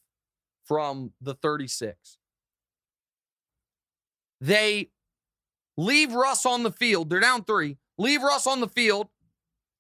from 0.65 1.13
the 1.21 1.35
36. 1.35 2.17
They 4.41 4.89
leave 5.77 6.15
Russ 6.15 6.47
on 6.47 6.63
the 6.63 6.73
field. 6.73 7.11
They're 7.11 7.21
down 7.21 7.45
three. 7.45 7.77
Leave 7.99 8.23
Russ 8.23 8.47
on 8.47 8.61
the 8.61 8.69
field. 8.69 9.09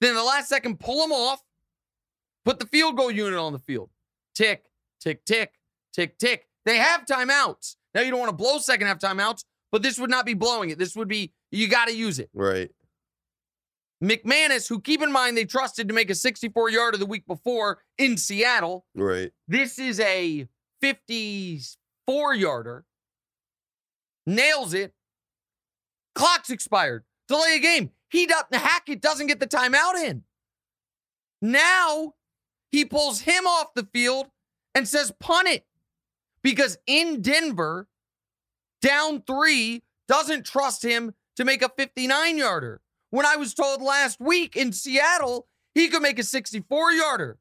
Then 0.03 0.15
the 0.15 0.23
last 0.23 0.51
second, 0.51 0.81
pull 0.81 1.03
him 1.03 1.13
off. 1.13 1.43
Put 2.45 2.59
the 2.59 2.67
field 2.67 2.99
goal 2.99 3.11
unit 3.11 3.39
on 3.39 3.55
the 3.55 3.59
field. 3.59 3.89
Tick, 4.35 4.67
tick, 5.01 5.25
tick, 5.25 5.55
tick, 5.95 6.19
tick. 6.19 6.47
They 6.67 6.77
have 6.77 7.07
timeouts. 7.07 7.77
Now 7.95 8.03
you 8.03 8.11
don't 8.11 8.21
want 8.21 8.31
to 8.31 8.37
blow 8.37 8.59
second 8.59 8.87
half 8.87 8.99
timeouts, 8.99 9.45
but 9.73 9.83
this 9.83 9.99
would 9.99 10.11
not 10.11 10.27
be 10.27 10.35
blowing 10.35 10.69
it. 10.69 10.79
This 10.79 10.95
would 10.95 11.09
be, 11.09 11.33
you 11.51 11.69
got 11.69 11.89
to 11.89 11.97
use 11.97 12.19
it. 12.19 12.29
Right. 12.35 12.71
McManus, 14.03 14.69
who 14.69 14.81
keep 14.81 15.03
in 15.03 15.11
mind 15.11 15.37
they 15.37 15.45
trusted 15.45 15.89
to 15.89 15.95
make 15.95 16.11
a 16.11 16.15
64 16.15 16.71
yarder 16.71 16.99
the 16.99 17.07
week 17.07 17.27
before 17.27 17.79
in 17.99 18.17
Seattle, 18.17 18.85
Right. 18.95 19.33
this 19.49 19.79
is 19.79 20.01
a 20.01 20.47
54 20.83 22.35
yarder. 22.35 22.85
Nails 24.27 24.75
it. 24.75 24.93
Clock's 26.15 26.51
expired. 26.51 27.05
Delay 27.29 27.57
a 27.57 27.59
game. 27.61 27.91
He 28.11 28.27
doesn't 28.27 28.55
hack 28.55 28.89
it, 28.89 29.01
doesn't 29.01 29.27
get 29.29 29.41
the 29.41 29.47
timeout 29.47 29.95
in. 29.95 30.25
Now 31.43 32.15
he 32.71 32.85
pulls 32.85 33.21
him 33.21 33.47
off 33.47 33.75
the 33.75 33.89
field 33.93 34.27
and 34.75 34.87
says 34.87 35.13
punt 35.21 35.49
it. 35.49 35.65
Because 36.43 36.79
in 36.87 37.23
Denver, 37.23 37.89
down 38.81 39.23
three, 39.27 39.83
doesn't 40.07 40.47
trust 40.47 40.83
him 40.85 41.15
to 41.37 41.45
make 41.45 41.63
a 41.63 41.69
59 41.69 42.39
yarder. 42.39 42.81
When 43.11 43.25
I 43.27 43.37
was 43.37 43.55
told 43.55 43.83
last 43.83 44.21
week 44.21 44.57
in 44.57 44.73
Seattle, 44.73 45.47
he 45.75 45.89
could 45.89 46.03
make 46.03 46.19
a 46.19 46.23
64 46.25 46.93
yarder. 46.93 47.39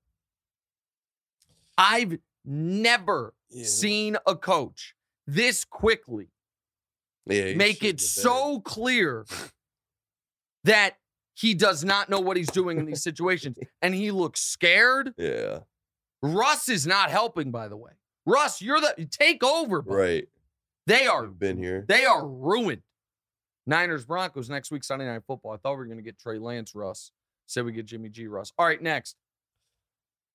I've 1.77 2.19
never 2.43 3.33
Yeah. 3.49 3.65
seen 3.65 4.17
a 4.25 4.35
coach 4.35 4.95
this 5.27 5.65
quickly 5.65 6.29
Yeah. 7.25 7.55
make 7.55 7.83
it 7.83 7.99
so 7.99 8.59
clear 8.61 9.25
that 10.63 10.97
he 11.33 11.53
does 11.53 11.83
not 11.83 12.09
know 12.09 12.19
what 12.19 12.37
he's 12.37 12.49
doing 12.51 12.77
in 12.79 12.85
these 12.85 13.03
situations 13.03 13.57
and 13.81 13.93
he 13.95 14.11
looks 14.11 14.41
scared. 14.41 15.13
Yeah. 15.17 15.61
Russ 16.21 16.69
is 16.69 16.87
not 16.87 17.11
helping, 17.11 17.51
by 17.51 17.67
the 17.67 17.77
way. 17.77 17.91
Russ, 18.25 18.61
you're 18.61 18.79
the 18.79 19.07
take 19.11 19.43
over. 19.43 19.81
Right. 19.81 20.27
They 20.87 21.07
are 21.07 21.25
I've 21.25 21.39
been 21.39 21.57
here. 21.57 21.83
they 21.87 22.05
are 22.05 22.25
ruined. 22.27 22.83
Niners 23.67 24.05
Broncos 24.05 24.49
next 24.49 24.71
week 24.71 24.83
Sunday 24.83 25.05
night 25.05 25.23
football. 25.25 25.51
I 25.53 25.57
thought 25.57 25.71
we 25.73 25.77
were 25.77 25.85
going 25.85 25.97
to 25.97 26.03
get 26.03 26.19
Trey 26.19 26.37
Lance 26.37 26.75
Russ. 26.75 27.11
Said 27.47 27.65
we 27.65 27.71
get 27.71 27.85
Jimmy 27.85 28.09
G 28.09 28.27
Russ. 28.27 28.51
All 28.57 28.65
right, 28.65 28.81
next. 28.81 29.15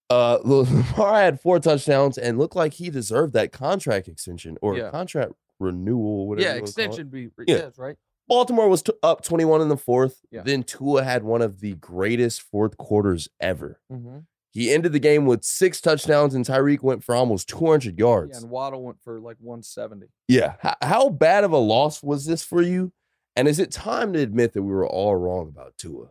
Uh, 0.09 0.39
Lamar 0.45 1.15
had 1.21 1.41
four 1.41 1.59
touchdowns 1.61 2.19
and 2.19 2.39
looked 2.39 2.57
like 2.57 2.75
he 2.75 2.91
deserved 2.91 3.33
that 3.35 3.53
contract 3.53 4.09
extension 4.09 4.57
or 4.61 4.77
Yeah. 4.77 4.91
contract 4.91 5.33
renewal, 5.59 6.27
whatever. 6.29 6.43
yeah, 6.49 6.55
you 6.55 6.61
wanna 6.63 6.73
call 6.73 6.83
it. 6.85 6.87
extension 6.87 7.09
be 7.09 7.23
Yeah. 7.47 7.57
yes, 7.57 7.79
right? 7.79 7.97
Baltimore 8.29 8.69
was 8.69 8.83
t- 8.83 8.93
up 9.03 9.23
21 9.23 9.61
in 9.61 9.69
the 9.69 9.77
fourth. 9.77 10.21
Yeah. 10.31 10.43
Then 10.43 10.63
Tua 10.63 11.03
had 11.03 11.25
one 11.25 11.43
of 11.43 11.61
the 11.61 11.75
greatest 11.75 12.43
fourth 12.43 12.77
quarters 12.77 13.29
ever. 13.41 13.81
Mm-hmm. 13.93 14.19
He 14.53 14.71
ended 14.73 14.93
the 14.93 14.99
game 15.01 15.27
with 15.27 15.45
six 15.45 15.81
touchdowns, 15.81 16.35
and 16.35 16.45
Tyreek 16.45 16.83
went 16.83 17.05
for 17.05 17.15
almost 17.15 17.49
200 17.49 17.97
Yeah, 17.99 18.05
yards. 18.05 18.41
and 18.43 18.51
Waddle 18.51 18.83
went 18.85 19.01
for 19.03 19.21
like 19.21 19.37
170. 19.41 20.07
Yeah. 20.29 20.55
H- 20.65 20.75
how 20.83 21.09
bad 21.09 21.45
of 21.45 21.53
a 21.53 21.59
loss 21.59 22.03
was 22.03 22.25
this 22.25 22.43
for 22.45 22.63
you? 22.63 22.93
And 23.37 23.47
is 23.49 23.59
it 23.59 23.71
time 23.71 24.13
to 24.13 24.19
admit 24.19 24.53
that 24.55 24.63
we 24.63 24.73
were 24.73 24.87
all 24.87 25.15
wrong 25.17 25.49
about 25.49 25.75
Tua? 25.79 26.09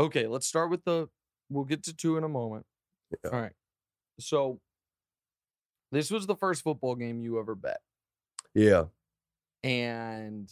Okay, 0.00 0.26
let's 0.26 0.46
start 0.46 0.70
with 0.70 0.84
the. 0.84 1.08
We'll 1.50 1.64
get 1.64 1.82
to 1.84 1.94
two 1.94 2.16
in 2.16 2.24
a 2.24 2.28
moment. 2.28 2.66
Yeah. 3.22 3.30
All 3.30 3.40
right. 3.40 3.52
So, 4.18 4.60
this 5.92 6.10
was 6.10 6.26
the 6.26 6.34
first 6.36 6.62
football 6.62 6.94
game 6.96 7.20
you 7.20 7.38
ever 7.38 7.54
bet, 7.54 7.80
Yeah. 8.54 8.86
and 9.62 10.50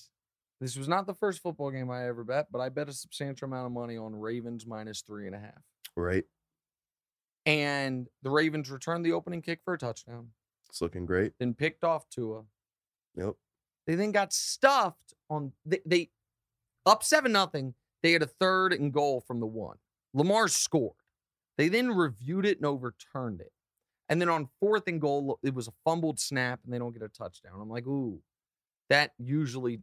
this 0.61 0.77
was 0.77 0.87
not 0.89 1.07
the 1.07 1.15
first 1.15 1.41
football 1.41 1.71
game 1.71 1.91
I 1.91 2.07
ever 2.07 2.23
bet, 2.25 2.47
but 2.53 2.61
I 2.61 2.69
bet 2.69 2.89
a 2.89 2.93
substantial 2.93 3.47
amount 3.47 3.67
of 3.67 3.73
money 3.73 3.97
on 3.97 4.15
Ravens 4.15 4.67
minus 4.67 5.01
three 5.03 5.27
and 5.27 5.35
a 5.35 5.39
half. 5.41 5.63
Right. 5.97 6.25
And 7.47 8.09
the 8.23 8.31
Ravens 8.31 8.71
returned 8.71 9.05
the 9.05 9.13
opening 9.13 9.43
kick 9.43 9.61
for 9.65 9.75
a 9.75 9.79
touchdown, 9.79 10.29
It's 10.69 10.81
looking 10.81 11.07
great. 11.07 11.33
then 11.39 11.55
picked 11.55 11.83
off 11.83 12.09
Tua. 12.11 12.45
Yep. 13.17 13.35
They 13.87 13.95
then 13.95 14.13
got 14.13 14.33
stuffed 14.33 15.15
on 15.29 15.53
they, 15.65 15.81
they 15.85 16.11
up 16.87 17.03
seven 17.03 17.33
nothing. 17.33 17.75
They 18.03 18.13
had 18.13 18.23
a 18.23 18.27
third 18.27 18.73
and 18.73 18.93
goal 18.93 19.21
from 19.21 19.41
the 19.41 19.47
one. 19.47 19.77
Lamar 20.15 20.49
scored. 20.49 20.95
They 21.57 21.69
then 21.69 21.91
reviewed 21.93 22.47
it 22.47 22.59
and 22.59 22.67
overturned 22.67 23.41
it. 23.41 23.53
And 24.09 24.21
then 24.21 24.29
on 24.29 24.49
fourth 24.61 24.89
and 24.89 25.01
goal, 25.01 25.39
it 25.43 25.55
was 25.55 25.69
a 25.69 25.73
fumbled 25.85 26.19
snap 26.19 26.61
and 26.65 26.73
they 26.73 26.79
don't 26.79 26.93
get 26.93 27.03
a 27.03 27.09
touchdown. 27.09 27.61
I'm 27.61 27.71
like, 27.71 27.87
ooh, 27.87 28.21
that 28.91 29.13
usually 29.19 29.81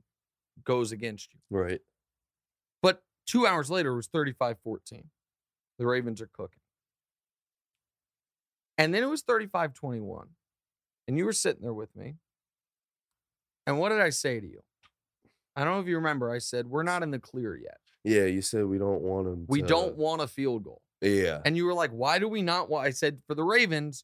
goes 0.63 0.91
against 0.91 1.33
you. 1.33 1.39
Right. 1.49 1.79
But 2.81 3.01
two 3.25 3.47
hours 3.47 3.71
later, 3.71 3.93
it 3.93 3.95
was 3.95 4.07
35 4.07 4.57
14. 4.63 5.03
The 5.77 5.87
Ravens 5.87 6.21
are 6.21 6.29
cooking. 6.31 6.59
And 8.77 8.93
then 8.93 9.03
it 9.03 9.09
was 9.09 9.21
35 9.21 9.73
21. 9.73 10.27
And 11.07 11.17
you 11.17 11.25
were 11.25 11.33
sitting 11.33 11.61
there 11.61 11.73
with 11.73 11.95
me. 11.95 12.15
And 13.69 13.77
what 13.77 13.89
did 13.89 14.01
I 14.01 14.09
say 14.09 14.39
to 14.39 14.47
you? 14.47 14.61
I 15.55 15.63
don't 15.63 15.75
know 15.75 15.79
if 15.79 15.87
you 15.87 15.95
remember. 15.97 16.31
I 16.31 16.39
said, 16.39 16.65
We're 16.65 16.81
not 16.81 17.03
in 17.03 17.11
the 17.11 17.19
clear 17.19 17.55
yet. 17.55 17.77
Yeah. 18.03 18.25
You 18.25 18.41
said 18.41 18.65
we 18.65 18.79
don't 18.79 19.01
want 19.01 19.27
him. 19.27 19.45
We 19.47 19.61
to- 19.61 19.67
don't 19.67 19.95
want 19.95 20.23
a 20.23 20.27
field 20.27 20.63
goal. 20.63 20.81
Yeah. 21.01 21.41
And 21.45 21.55
you 21.55 21.65
were 21.65 21.75
like, 21.75 21.91
Why 21.91 22.17
do 22.17 22.27
we 22.27 22.41
not 22.41 22.67
want? 22.67 22.87
I 22.87 22.89
said, 22.89 23.21
For 23.27 23.35
the 23.35 23.43
Ravens, 23.43 24.03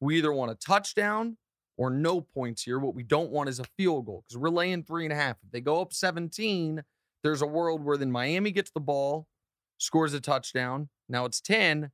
we 0.00 0.18
either 0.18 0.34
want 0.34 0.50
a 0.50 0.54
touchdown 0.54 1.38
or 1.78 1.88
no 1.88 2.20
points 2.20 2.62
here. 2.62 2.78
What 2.78 2.94
we 2.94 3.04
don't 3.04 3.30
want 3.30 3.48
is 3.48 3.58
a 3.58 3.64
field 3.78 4.04
goal 4.04 4.22
because 4.28 4.36
we're 4.38 4.50
laying 4.50 4.82
three 4.82 5.04
and 5.04 5.12
a 5.14 5.16
half. 5.16 5.36
If 5.42 5.50
they 5.50 5.62
go 5.62 5.80
up 5.80 5.94
17, 5.94 6.82
there's 7.22 7.40
a 7.40 7.46
world 7.46 7.82
where 7.82 7.96
then 7.96 8.12
Miami 8.12 8.50
gets 8.50 8.70
the 8.70 8.80
ball, 8.80 9.28
scores 9.78 10.12
a 10.12 10.20
touchdown. 10.20 10.90
Now 11.08 11.24
it's 11.24 11.40
10. 11.40 11.90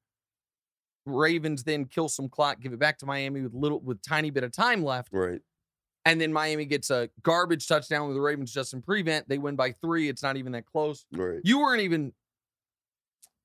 Ravens 1.06 1.62
then 1.62 1.84
kill 1.84 2.08
some 2.08 2.28
clock, 2.28 2.60
give 2.60 2.72
it 2.72 2.80
back 2.80 2.98
to 2.98 3.06
Miami 3.06 3.42
with 3.42 3.54
little 3.54 3.78
with 3.80 4.02
tiny 4.02 4.30
bit 4.30 4.42
of 4.42 4.50
time 4.50 4.82
left. 4.82 5.10
Right. 5.12 5.40
And 6.04 6.20
then 6.20 6.32
Miami 6.32 6.64
gets 6.64 6.90
a 6.90 7.08
garbage 7.22 7.68
touchdown 7.68 8.08
with 8.08 8.16
the 8.16 8.20
Ravens 8.20 8.52
just 8.52 8.72
in 8.74 8.82
prevent. 8.82 9.28
They 9.28 9.38
win 9.38 9.54
by 9.54 9.72
three. 9.80 10.08
It's 10.08 10.22
not 10.22 10.36
even 10.36 10.52
that 10.52 10.66
close. 10.66 11.04
Right. 11.12 11.38
You 11.44 11.60
weren't 11.60 11.82
even 11.82 12.12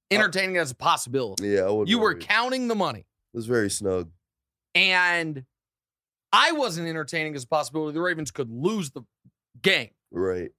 entertaining 0.09 0.55
it 0.55 0.59
as 0.59 0.71
a 0.71 0.75
possibility. 0.75 1.47
Yeah. 1.49 1.69
You 1.85 1.99
were 1.99 2.13
worry. 2.13 2.21
counting 2.21 2.67
the 2.67 2.75
money. 2.75 3.01
It 3.01 3.37
was 3.37 3.45
very 3.45 3.69
snug. 3.69 4.09
And 4.73 5.43
I 6.33 6.51
wasn't 6.53 6.87
entertaining 6.87 7.35
as 7.35 7.43
a 7.43 7.47
possibility 7.47 7.93
the 7.93 8.01
Ravens 8.01 8.31
could 8.31 8.49
lose 8.49 8.91
the 8.91 9.01
game. 9.61 9.89
Right. 10.11 10.51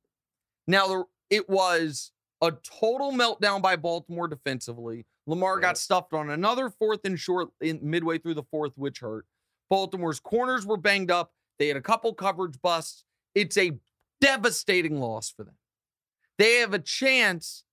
Now, 0.67 0.87
the, 0.87 1.05
it 1.31 1.49
was 1.49 2.13
a 2.41 2.53
total 2.53 3.13
meltdown 3.13 3.61
by 3.63 3.77
Baltimore 3.77 4.29
defensively. 4.29 5.07
Lamar 5.27 5.57
Yep. 5.57 5.63
got 5.63 5.79
stuffed 5.79 6.13
on 6.13 6.31
another 6.31 6.71
fourth 6.71 7.01
and 7.05 7.19
short 7.19 7.49
in 7.61 7.81
midway 7.83 8.19
through 8.19 8.35
the 8.35 8.45
fourth, 8.45 8.73
which 8.77 9.01
hurt. 9.01 9.27
Baltimore's 9.71 10.21
corners 10.21 10.65
were 10.65 10.77
banged 10.77 11.11
up. 11.11 11.33
They 11.59 11.69
had 11.69 11.77
a 11.77 11.83
couple 11.83 12.15
coverage 12.15 12.61
busts. 12.63 13.05
It's 13.35 13.57
a 13.57 13.73
devastating 14.21 15.01
loss 15.01 15.31
for 15.31 15.45
them. 15.45 15.55
They 16.39 16.57
have 16.57 16.75
a 16.75 16.79
chance 16.79 17.65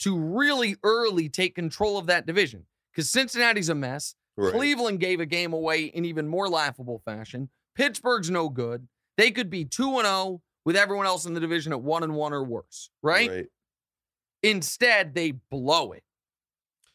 to 0.00 0.18
really 0.18 0.76
early 0.82 1.28
take 1.28 1.54
control 1.54 1.98
of 1.98 2.06
that 2.06 2.26
division 2.26 2.66
because 2.92 3.10
Cincinnati's 3.10 3.68
a 3.68 3.74
mess. 3.74 4.14
Right. 4.36 4.52
Cleveland 4.52 5.00
gave 5.00 5.20
a 5.20 5.26
game 5.26 5.52
away 5.52 5.84
in 5.84 6.04
even 6.04 6.28
more 6.28 6.48
laughable 6.48 7.02
fashion. 7.04 7.48
Pittsburgh's 7.74 8.30
no 8.30 8.48
good. 8.48 8.88
They 9.16 9.30
could 9.30 9.50
be 9.50 9.64
2 9.64 9.98
and 9.98 10.06
0 10.06 10.40
with 10.64 10.76
everyone 10.76 11.06
else 11.06 11.26
in 11.26 11.34
the 11.34 11.40
division 11.40 11.72
at 11.72 11.82
1 11.82 12.02
and 12.02 12.14
1 12.14 12.32
or 12.32 12.44
worse, 12.44 12.90
right? 13.02 13.28
Right. 13.30 13.46
Instead, 14.42 15.14
they 15.14 15.32
blow 15.32 15.92
it. 15.92 16.02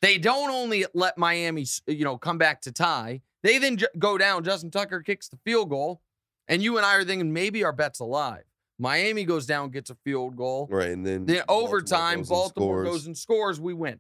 They 0.02 0.18
don't 0.18 0.50
only 0.50 0.86
let 0.94 1.18
Miami, 1.18 1.66
you 1.88 2.04
know, 2.04 2.18
come 2.18 2.38
back 2.38 2.62
to 2.62 2.72
tie. 2.72 3.22
They 3.44 3.58
then 3.60 3.78
ju- 3.78 3.88
go 4.00 4.18
down. 4.18 4.44
Justin 4.44 4.72
Tucker 4.72 5.02
kicks 5.02 5.30
the 5.30 5.38
field 5.46 5.70
goal, 5.70 6.02
and 6.48 6.62
you 6.62 6.78
and 6.78 6.86
I 6.86 6.96
are 6.96 7.04
thinking 7.04 7.34
maybe 7.34 7.64
our 7.64 7.74
bet's 7.74 8.00
alive. 8.00 8.44
Miami 8.78 9.24
goes 9.24 9.46
down, 9.46 9.70
gets 9.70 9.90
a 9.90 9.96
field 10.04 10.36
goal. 10.36 10.68
Right. 10.70 10.90
And 10.90 11.06
then 11.06 11.26
Then 11.26 11.44
Baltimore 11.48 11.68
overtime, 11.68 12.18
goes 12.20 12.30
Baltimore 12.30 12.84
scores. 12.84 12.90
goes 12.90 13.06
and 13.08 13.18
scores. 13.18 13.60
We 13.62 13.74
win. 13.74 14.00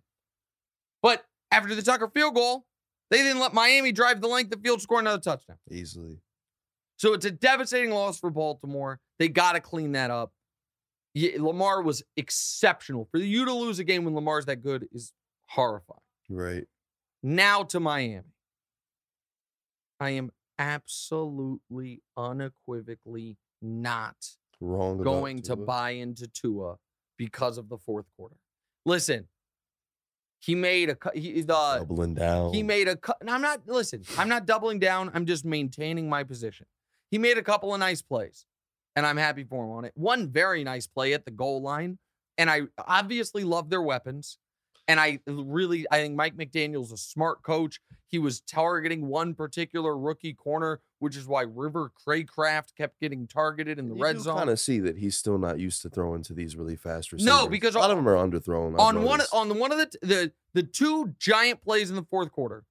But 1.01 1.23
after 1.51 1.73
the 1.73 1.81
Tucker 1.81 2.09
field 2.13 2.35
goal, 2.35 2.65
they 3.09 3.17
didn't 3.17 3.39
let 3.39 3.53
Miami 3.53 3.91
drive 3.91 4.19
the 4.19 4.27
length 4.27 4.53
of 4.53 4.61
the 4.61 4.67
field, 4.67 4.81
score 4.81 4.99
another 4.99 5.21
touchdown. 5.21 5.57
easily. 5.71 6.19
So 6.97 7.13
it's 7.13 7.25
a 7.25 7.31
devastating 7.31 7.91
loss 7.91 8.19
for 8.19 8.29
Baltimore. 8.29 8.99
They 9.19 9.27
got 9.29 9.53
to 9.53 9.59
clean 9.61 9.93
that 9.93 10.11
up. 10.11 10.31
Yeah, 11.13 11.31
Lamar 11.39 11.81
was 11.81 12.03
exceptional. 12.17 13.07
For 13.11 13.17
you 13.19 13.45
to 13.45 13.53
lose 13.53 13.79
a 13.79 13.83
game 13.85 14.03
when 14.03 14.13
Lamar's 14.15 14.45
that 14.45 14.57
good 14.61 14.87
is 14.91 15.13
horrifying. 15.47 15.99
Right. 16.29 16.65
Now 17.23 17.63
to 17.63 17.79
Miami. 17.79 18.23
I 19.99 20.09
am 20.11 20.31
absolutely 20.59 22.01
unequivocally 22.17 23.37
not 23.61 24.15
Wrong. 24.59 25.01
going 25.01 25.41
to 25.43 25.55
Tua. 25.55 25.65
buy 25.65 25.89
into 25.91 26.27
Tua 26.27 26.75
because 27.17 27.57
of 27.57 27.69
the 27.69 27.77
fourth 27.77 28.05
quarter. 28.17 28.35
Listen, 28.85 29.27
he 30.39 30.53
made 30.55 30.89
a 30.89 30.95
cu- 30.95 31.17
he 31.19 31.41
the 31.41 31.47
doubling 31.79 32.13
down. 32.13 32.53
he 32.53 32.61
made 32.63 32.87
a. 32.87 32.97
and 33.21 33.29
I'm 33.29 33.41
not 33.41 33.67
listen. 33.67 34.03
I'm 34.17 34.29
not 34.29 34.45
doubling 34.45 34.79
down. 34.79 35.11
I'm 35.13 35.25
just 35.25 35.43
maintaining 35.45 36.07
my 36.09 36.23
position. 36.23 36.67
He 37.11 37.17
made 37.17 37.37
a 37.37 37.41
couple 37.43 37.73
of 37.73 37.79
nice 37.79 38.01
plays, 38.01 38.45
and 38.95 39.05
I'm 39.05 39.17
happy 39.17 39.43
for 39.43 39.63
him 39.63 39.71
on 39.71 39.85
it. 39.85 39.93
One 39.95 40.29
very 40.29 40.63
nice 40.63 40.85
play 40.87 41.13
at 41.13 41.25
the 41.25 41.31
goal 41.31 41.61
line, 41.61 41.97
and 42.37 42.49
I 42.49 42.63
obviously 42.77 43.43
love 43.43 43.69
their 43.69 43.81
weapons. 43.81 44.37
And 44.87 44.99
I 44.99 45.19
really, 45.27 45.85
I 45.89 45.97
think 46.01 46.15
Mike 46.15 46.35
McDaniel's 46.37 46.91
a 46.91 46.97
smart 46.97 47.41
coach. 47.41 47.79
He 48.07 48.19
was 48.19 48.39
targeting 48.41 49.07
one 49.07 49.33
particular 49.33 49.97
rookie 49.97 50.33
corner 50.33 50.79
which 50.99 51.17
is 51.17 51.27
why 51.27 51.43
River 51.43 51.91
Craycraft 52.07 52.73
kept 52.75 52.99
getting 52.99 53.27
targeted 53.27 53.77
in 53.77 53.89
the 53.89 53.95
You 53.95 54.01
red 54.01 54.19
zone. 54.19 54.37
kind 54.37 54.49
of 54.49 54.59
see 54.59 54.79
that 54.79 54.97
he's 54.97 55.15
still 55.15 55.37
not 55.37 55.59
used 55.59 55.81
to 55.83 55.89
throwing 55.89 56.23
to 56.23 56.33
these 56.33 56.55
really 56.55 56.75
fast 56.75 57.11
receivers. 57.11 57.31
No, 57.31 57.47
because 57.47 57.75
a 57.75 57.79
lot 57.79 57.91
on- 57.91 57.97
of 57.97 57.97
them 57.97 58.07
are 58.07 58.15
underthrown. 58.15 58.79
On 58.79 59.03
one 59.03 59.21
on 59.31 59.47
the 59.49 59.53
one 59.53 59.71
of 59.71 59.77
the 59.77 59.91
the 60.01 60.31
the 60.53 60.63
two 60.63 61.13
giant 61.19 61.61
plays 61.61 61.89
in 61.91 61.95
the 61.95 62.05
fourth 62.09 62.31
quarter, 62.31 62.63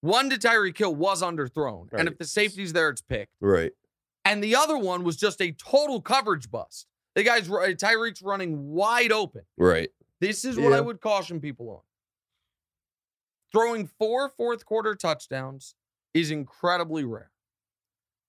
one 0.00 0.30
to 0.30 0.36
Tyreek 0.36 0.78
Hill 0.78 0.94
was 0.94 1.20
underthrown, 1.22 1.88
and 1.92 2.08
if 2.08 2.16
the 2.16 2.24
safety's 2.24 2.72
there, 2.72 2.88
it's 2.90 3.02
picked. 3.02 3.32
right. 3.40 3.72
And 4.24 4.42
the 4.42 4.56
other 4.56 4.78
one 4.78 5.04
was 5.04 5.16
just 5.16 5.40
a 5.42 5.52
total 5.52 6.00
coverage 6.00 6.50
bust. 6.50 6.86
The 7.14 7.22
guy's 7.24 7.48
Tyreek's 7.48 8.22
running 8.22 8.68
wide 8.70 9.10
open. 9.10 9.42
Right. 9.56 9.88
This 10.20 10.44
is 10.44 10.58
what 10.58 10.72
I 10.72 10.80
would 10.80 11.00
caution 11.00 11.40
people 11.40 11.70
on. 11.70 11.80
Throwing 13.52 13.86
four 13.86 14.28
fourth 14.28 14.64
quarter 14.66 14.94
touchdowns 14.94 15.74
is 16.12 16.30
incredibly 16.30 17.04
rare. 17.04 17.30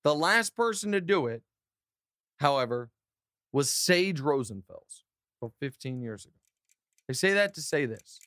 The 0.04 0.16
last 0.16 0.56
person 0.56 0.92
to 0.92 1.02
do 1.02 1.28
it, 1.28 1.42
however, 2.40 2.90
was 3.52 3.70
Sage 3.70 4.22
Rosenfels 4.22 5.04
about 5.42 5.54
15 5.60 6.02
years 6.02 6.26
ago. 6.26 6.36
I 7.10 7.14
say 7.14 7.34
that 7.34 7.54
to 7.56 7.62
say 7.62 7.86
this. 7.86 8.20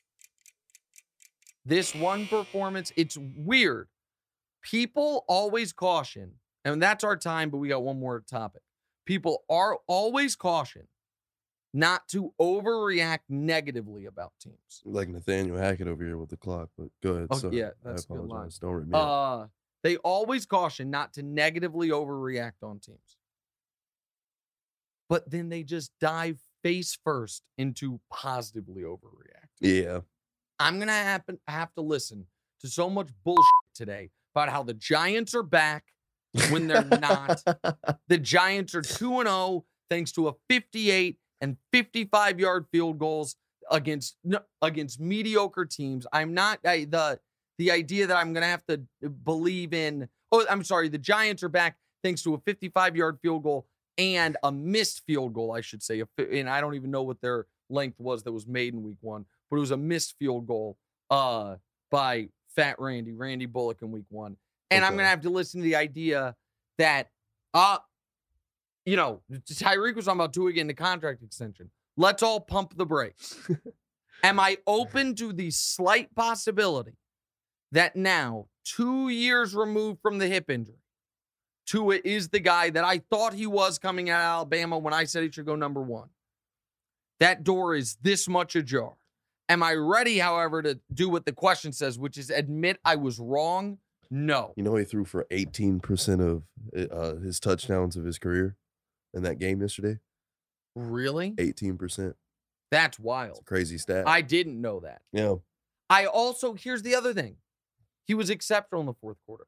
This 1.65 1.95
one 1.95 2.27
performance, 2.27 2.91
it's 2.97 3.17
weird. 3.17 3.87
People 4.61 5.23
always 5.27 5.71
caution, 5.71 6.33
and 6.65 6.81
that's 6.81 7.03
our 7.03 7.15
time, 7.15 7.49
but 7.49 7.57
we 7.57 7.69
got 7.69 7.83
one 7.83 7.99
more 7.99 8.19
topic. 8.19 8.61
People 9.05 9.43
are 9.49 9.77
always 9.87 10.35
caution 10.35 10.87
not 11.73 12.07
to 12.09 12.33
overreact 12.39 13.19
negatively 13.29 14.05
about 14.05 14.31
teams. 14.39 14.81
Like 14.85 15.09
Nathaniel 15.09 15.57
Hackett 15.57 15.87
over 15.87 16.03
here 16.03 16.17
with 16.17 16.29
the 16.29 16.37
clock, 16.37 16.69
but 16.77 16.89
go 17.01 17.13
ahead. 17.13 17.27
Oh, 17.31 17.37
sorry. 17.37 17.57
yeah, 17.57 17.71
that's 17.83 18.07
I 18.09 18.13
apologize. 18.15 18.59
Don't 18.59 18.73
rip 18.73 18.87
me. 18.87 18.91
Uh, 18.93 19.45
they 19.81 19.97
always 19.97 20.45
caution 20.45 20.91
not 20.91 21.13
to 21.13 21.23
negatively 21.23 21.89
overreact 21.89 22.63
on 22.63 22.79
teams. 22.79 23.17
But 25.09 25.29
then 25.29 25.49
they 25.49 25.63
just 25.63 25.91
dive 25.99 26.39
face 26.63 26.97
first 27.03 27.43
into 27.57 27.99
positively 28.09 28.83
overreact. 28.83 29.49
Yeah. 29.59 30.01
I'm 30.59 30.79
gonna 30.79 30.91
happen 30.91 31.39
have 31.47 31.73
to 31.73 31.81
listen 31.81 32.27
to 32.61 32.67
so 32.67 32.89
much 32.89 33.09
bullshit 33.23 33.43
today 33.75 34.11
about 34.33 34.49
how 34.49 34.63
the 34.63 34.73
Giants 34.73 35.35
are 35.35 35.43
back 35.43 35.85
when 36.49 36.67
they're 36.67 36.83
not. 36.85 37.43
The 38.07 38.17
Giants 38.17 38.75
are 38.75 38.81
2 38.81 39.19
and 39.19 39.27
0 39.27 39.65
thanks 39.89 40.11
to 40.13 40.27
a 40.27 40.33
58 40.49 41.17
and 41.43 41.57
55 41.73 42.39
yard 42.39 42.65
field 42.71 42.97
goals 42.97 43.35
against 43.69 44.15
against 44.61 44.99
mediocre 44.99 45.65
teams. 45.65 46.07
I'm 46.11 46.33
not 46.33 46.59
I, 46.65 46.85
the 46.85 47.19
the 47.59 47.69
idea 47.69 48.07
that 48.07 48.17
I'm 48.17 48.33
going 48.33 48.41
to 48.41 48.47
have 48.47 48.65
to 48.67 48.81
believe 49.09 49.73
in 49.73 50.07
Oh, 50.31 50.43
I'm 50.49 50.63
sorry, 50.63 50.89
the 50.89 50.97
Giants 50.97 51.43
are 51.43 51.49
back 51.49 51.77
thanks 52.01 52.23
to 52.23 52.33
a 52.33 52.39
55 52.39 52.95
yard 52.95 53.19
field 53.21 53.43
goal 53.43 53.67
and 53.99 54.35
a 54.41 54.51
missed 54.51 55.03
field 55.05 55.33
goal, 55.33 55.51
I 55.51 55.61
should 55.61 55.83
say. 55.83 56.01
And 56.17 56.49
I 56.49 56.59
don't 56.59 56.73
even 56.73 56.89
know 56.89 57.03
what 57.03 57.21
their 57.21 57.45
length 57.69 57.99
was 57.99 58.23
that 58.23 58.31
was 58.31 58.47
made 58.47 58.73
in 58.73 58.81
week 58.81 58.97
1, 59.01 59.25
but 59.51 59.57
it 59.57 59.59
was 59.59 59.71
a 59.71 59.77
missed 59.77 60.15
field 60.17 60.47
goal 60.47 60.77
uh 61.11 61.57
by 61.91 62.29
Fat 62.55 62.79
Randy, 62.79 63.11
Randy 63.11 63.45
Bullock 63.45 63.81
in 63.81 63.91
week 63.91 64.05
1. 64.09 64.35
And 64.71 64.83
I'm 64.83 64.93
going 64.93 65.05
to 65.05 65.09
have 65.09 65.21
to 65.21 65.29
listen 65.29 65.59
to 65.59 65.63
the 65.63 65.75
idea 65.75 66.35
that 66.77 67.09
uh 67.53 67.77
you 68.85 68.95
know, 68.95 69.21
Tyreek 69.31 69.95
was 69.95 70.05
talking 70.05 70.19
about 70.19 70.33
Tua 70.33 70.51
getting 70.51 70.67
the 70.67 70.73
contract 70.73 71.23
extension. 71.23 71.69
Let's 71.95 72.23
all 72.23 72.39
pump 72.39 72.77
the 72.77 72.85
brakes. 72.85 73.37
Am 74.23 74.39
I 74.39 74.57
open 74.65 75.15
to 75.15 75.33
the 75.33 75.51
slight 75.51 76.13
possibility 76.15 76.93
that 77.71 77.95
now, 77.95 78.47
two 78.63 79.09
years 79.09 79.55
removed 79.55 79.99
from 80.01 80.17
the 80.17 80.27
hip 80.27 80.49
injury, 80.49 80.77
Tua 81.65 81.99
is 82.03 82.29
the 82.29 82.39
guy 82.39 82.69
that 82.69 82.83
I 82.83 82.99
thought 83.09 83.33
he 83.33 83.47
was 83.47 83.79
coming 83.79 84.09
out 84.09 84.19
of 84.19 84.25
Alabama 84.25 84.77
when 84.77 84.93
I 84.93 85.05
said 85.05 85.23
he 85.23 85.31
should 85.31 85.45
go 85.45 85.55
number 85.55 85.81
one? 85.81 86.09
That 87.19 87.43
door 87.43 87.75
is 87.75 87.97
this 88.01 88.27
much 88.27 88.55
ajar. 88.55 88.93
Am 89.49 89.61
I 89.61 89.73
ready, 89.73 90.19
however, 90.19 90.61
to 90.61 90.79
do 90.93 91.09
what 91.09 91.25
the 91.25 91.31
question 91.31 91.71
says, 91.71 91.99
which 91.99 92.17
is 92.17 92.29
admit 92.29 92.79
I 92.83 92.95
was 92.95 93.19
wrong? 93.19 93.77
No. 94.09 94.53
You 94.55 94.63
know, 94.63 94.75
he 94.75 94.83
threw 94.83 95.05
for 95.05 95.25
18% 95.31 96.21
of 96.21 96.43
uh, 96.91 97.19
his 97.19 97.39
touchdowns 97.39 97.95
of 97.95 98.05
his 98.05 98.17
career 98.19 98.57
in 99.13 99.23
that 99.23 99.39
game 99.39 99.61
yesterday. 99.61 99.99
Really? 100.75 101.31
18%. 101.31 102.13
That's 102.71 102.97
It's 102.97 102.99
a 102.99 103.01
wild. 103.01 103.41
crazy 103.45 103.77
stat. 103.77 104.07
I 104.07 104.21
didn't 104.21 104.59
know 104.59 104.79
that. 104.81 105.01
yeah. 105.11 105.35
I 105.89 106.05
also, 106.05 106.53
here's 106.53 106.81
the 106.81 106.95
other 106.95 107.13
thing. 107.13 107.35
He 108.05 108.15
was 108.15 108.29
exceptional 108.31 108.81
in 108.81 108.87
the 108.87 108.93
fourth 108.95 109.17
quarter. 109.27 109.45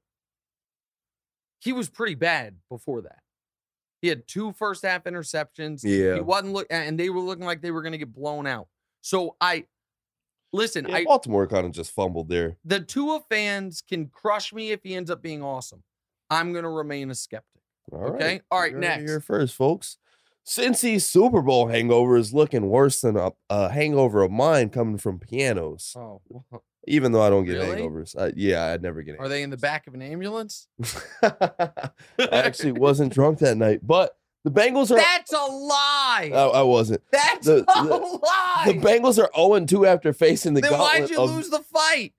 He 1.59 1.73
was 1.73 1.89
pretty 1.89 2.13
bad 2.15 2.57
before 2.69 3.01
that. 3.01 3.19
He 4.01 4.09
had 4.09 4.27
two 4.27 4.51
first 4.51 4.83
half 4.85 5.05
interceptions. 5.05 5.81
Yeah. 5.83 6.15
He 6.15 6.21
wasn't 6.21 6.53
look 6.53 6.67
and 6.69 6.99
they 6.99 7.09
were 7.09 7.21
looking 7.21 7.45
like 7.45 7.61
they 7.61 7.71
were 7.71 7.81
going 7.81 7.93
to 7.93 7.97
get 7.97 8.13
blown 8.13 8.45
out. 8.45 8.67
So 9.01 9.35
I 9.41 9.65
listen, 10.53 10.85
Yeah, 10.87 10.97
I 10.97 11.03
Baltimore 11.05 11.47
kind 11.47 11.65
of 11.65 11.71
just 11.71 11.91
fumbled 11.91 12.29
there. 12.29 12.57
the 12.63 12.79
Tua 12.81 13.21
fans 13.29 13.81
can 13.81 14.07
crush 14.07 14.53
me 14.53 14.71
if 14.71 14.81
he 14.83 14.93
ends 14.93 15.09
up 15.09 15.23
being 15.23 15.41
awesome. 15.41 15.81
I'm 16.29 16.51
going 16.51 16.63
to 16.63 16.69
remain 16.69 17.09
a 17.09 17.15
skeptic. 17.15 17.61
All 17.91 17.99
right. 17.99 18.15
Okay? 18.21 18.41
All 18.51 18.59
right, 18.61 18.71
You 18.71 18.77
heard 18.77 18.83
it 18.83 18.87
next. 18.87 19.09
Here 19.11 19.19
first, 19.19 19.55
folks. 19.55 19.97
Cincy's 20.47 21.05
Super 21.05 21.41
Bowl 21.41 21.67
hangover 21.67 22.17
is 22.17 22.33
looking 22.33 22.67
worse 22.69 23.01
than 23.01 23.17
a, 23.17 23.31
a 23.49 23.69
hangover 23.71 24.21
of 24.21 24.31
mine 24.31 24.69
coming 24.69 24.97
from 24.99 25.17
pianos. 25.19 25.95
Oh, 25.97 26.21
Even 26.87 27.11
though 27.13 27.21
I 27.23 27.31
don't 27.31 27.45
get 27.45 27.53
Really? 27.53 27.81
hangovers. 27.81 28.15
I, 28.19 28.31
yeah, 28.35 28.65
I'd 28.65 28.83
never 28.83 29.01
get 29.01 29.19
are 29.19 29.27
they 29.27 29.41
in 29.41 29.49
the 29.49 29.57
back 29.57 29.87
of 29.87 29.95
an 29.95 30.03
ambulance? 30.03 30.67
I 31.23 31.89
actually 32.31 32.73
wasn't 32.73 33.11
drunk 33.11 33.39
that 33.39 33.55
night, 33.57 33.79
but 33.81 34.15
the 34.43 34.51
Bengals 34.51 34.91
are. 34.91 34.97
That's 34.97 35.33
a 35.33 35.37
lie. 35.37 36.29
I, 36.31 36.37
I 36.59 36.61
wasn't. 36.61 37.01
That's 37.11 37.47
the- 37.47 37.65
a 37.75 37.83
the- 37.83 38.19
lie. 38.23 38.63
The 38.67 38.73
Bengals 38.73 39.17
are 39.17 39.31
0 39.35 39.65
2 39.65 39.85
after 39.87 40.13
facing 40.13 40.53
the 40.53 40.61
then 40.61 40.69
gauntlet 40.71 41.01
why'd 41.01 41.09
you 41.09 41.17
of 41.19 41.31
lose 41.31 41.49
the 41.49 41.59
fight? 41.59 42.13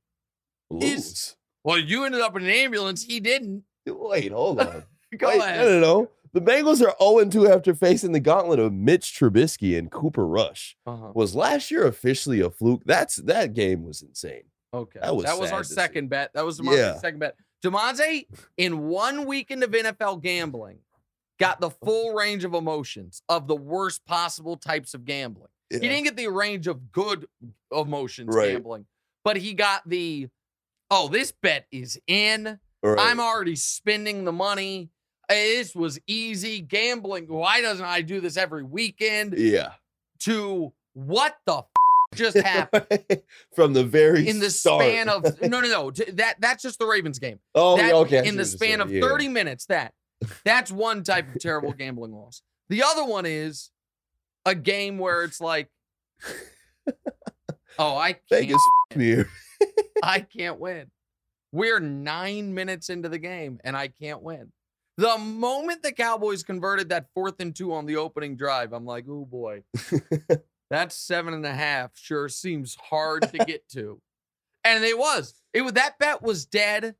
lose. 0.68 1.36
Well, 1.62 1.78
you 1.78 2.04
ended 2.04 2.20
up 2.22 2.34
in 2.36 2.42
an 2.42 2.50
ambulance. 2.50 3.04
He 3.04 3.20
didn't. 3.20 3.62
Wait, 3.86 4.32
hold 4.32 4.60
on. 4.60 4.82
Go 5.18 5.28
Wait, 5.28 5.40
ahead. 5.40 5.60
No, 5.60 5.68
no, 5.70 5.80
no. 5.80 6.10
The 6.32 6.40
Bengals 6.40 6.82
are 6.86 6.94
0 7.02 7.30
2 7.30 7.48
after 7.48 7.74
facing 7.74 8.12
the 8.12 8.20
gauntlet 8.20 8.58
of 8.58 8.72
Mitch 8.72 9.18
Trubisky 9.18 9.78
and 9.78 9.90
Cooper 9.90 10.26
Rush. 10.26 10.76
Uh-huh. 10.86 11.12
Was 11.14 11.34
last 11.34 11.70
year 11.70 11.86
officially 11.86 12.40
a 12.40 12.50
fluke? 12.50 12.82
That's 12.84 13.16
that 13.16 13.54
game 13.54 13.84
was 13.84 14.02
insane. 14.02 14.42
Okay. 14.74 15.00
That 15.00 15.14
was 15.16 15.24
sad 15.26 15.52
our 15.52 15.60
to 15.60 15.64
see. 15.64 15.74
second 15.74 16.10
bet. 16.10 16.32
That 16.34 16.44
was 16.44 16.60
Demonte's 16.60 16.76
Yeah. 16.76 16.98
second 16.98 17.20
bet. 17.20 17.36
Demonte, 17.64 18.26
in 18.58 18.86
one 18.88 19.24
weekend 19.24 19.62
of 19.64 19.70
NFL 19.70 20.20
gambling, 20.22 20.80
got 21.40 21.60
the 21.60 21.70
full 21.84 22.12
range 22.14 22.44
of 22.44 22.52
emotions 22.52 23.22
of 23.30 23.46
the 23.46 23.56
worst 23.56 24.04
possible 24.04 24.56
types 24.58 24.92
of 24.92 25.06
gambling. 25.06 25.48
Yeah. 25.70 25.78
He 25.78 25.88
didn't 25.88 26.04
get 26.04 26.16
the 26.16 26.28
range 26.28 26.66
of 26.66 26.92
good 26.92 27.26
emotions 27.74 28.34
Right. 28.34 28.52
gambling, 28.52 28.84
but 29.24 29.38
he 29.38 29.54
got 29.54 29.88
the, 29.88 30.28
oh, 30.90 31.08
this 31.08 31.32
bet 31.32 31.66
is 31.72 31.98
in. 32.06 32.60
Right. 32.82 32.98
I'm 33.10 33.20
already 33.20 33.56
spending 33.56 34.24
the 34.24 34.32
money. 34.32 34.90
This 35.28 35.74
was 35.74 35.98
easy 36.06 36.60
gambling. 36.60 37.26
Why 37.28 37.60
doesn't 37.60 37.84
I 37.84 38.02
do 38.02 38.20
this 38.20 38.36
every 38.36 38.62
weekend? 38.62 39.34
yeah. 39.36 39.72
To 40.20 40.72
what 40.94 41.36
the 41.46 41.58
f- 41.58 41.64
just 42.14 42.36
happened 42.38 42.86
From 43.54 43.72
the 43.74 43.84
very 43.84 44.26
in 44.28 44.38
the 44.38 44.50
start. 44.50 44.82
span 44.82 45.08
of 45.08 45.24
no, 45.42 45.60
no, 45.60 45.68
no. 45.68 45.90
That 46.12 46.36
that's 46.40 46.62
just 46.62 46.78
the 46.78 46.86
Ravens 46.86 47.18
game. 47.18 47.38
oh, 47.54 47.76
That- 47.76 47.92
okay. 47.92 48.26
In 48.26 48.36
the 48.36 48.44
span 48.44 48.80
of. 48.80 48.90
Yeah. 48.90 49.00
30 49.02 49.28
minutes, 49.28 49.66
that 49.66 49.92
that's 50.44 50.70
one 50.72 51.02
type 51.02 51.34
of 51.34 51.40
terrible 51.40 51.72
gambling 51.72 52.12
loss. 52.12 52.42
The 52.68 52.82
other 52.84 53.04
one 53.04 53.26
is 53.26 53.70
a 54.46 54.54
game 54.54 54.96
where 54.98 55.22
it's 55.24 55.40
like, 55.40 55.68
oh, 57.78 57.96
I 57.96 58.12
can't, 58.12 58.22
Vegas 58.30 58.62
here. 58.94 59.28
I 60.02 60.20
can't 60.20 60.58
win. 60.58 60.90
We're 61.52 61.80
nine 61.80 62.54
minutes 62.54 62.88
into 62.90 63.08
the 63.08 63.18
game 63.18 63.60
and 63.64 63.76
I 63.76 63.88
can't 63.88 64.22
win. 64.22 64.52
The 64.98 65.18
moment 65.18 65.82
the 65.82 65.92
Cowboys 65.92 66.42
converted 66.42 66.88
that 66.88 67.06
fourth 67.14 67.40
and 67.40 67.54
two 67.54 67.74
on 67.74 67.86
the 67.86 67.96
opening 67.96 68.36
drive, 68.36 68.72
I'm 68.72 68.86
like, 68.86 69.04
oh 69.08 69.26
boy, 69.26 69.62
that's 70.70 70.96
seven 70.96 71.34
and 71.34 71.44
a 71.44 71.52
half. 71.52 71.92
Sure 71.96 72.28
seems 72.28 72.76
hard 72.76 73.22
to 73.32 73.38
get 73.46 73.68
to. 73.70 74.00
And 74.64 74.84
it 74.84 74.98
was. 74.98 75.34
It 75.52 75.62
was 75.62 75.74
that 75.74 75.98
bet 75.98 76.22
was 76.22 76.46
dead 76.46 76.94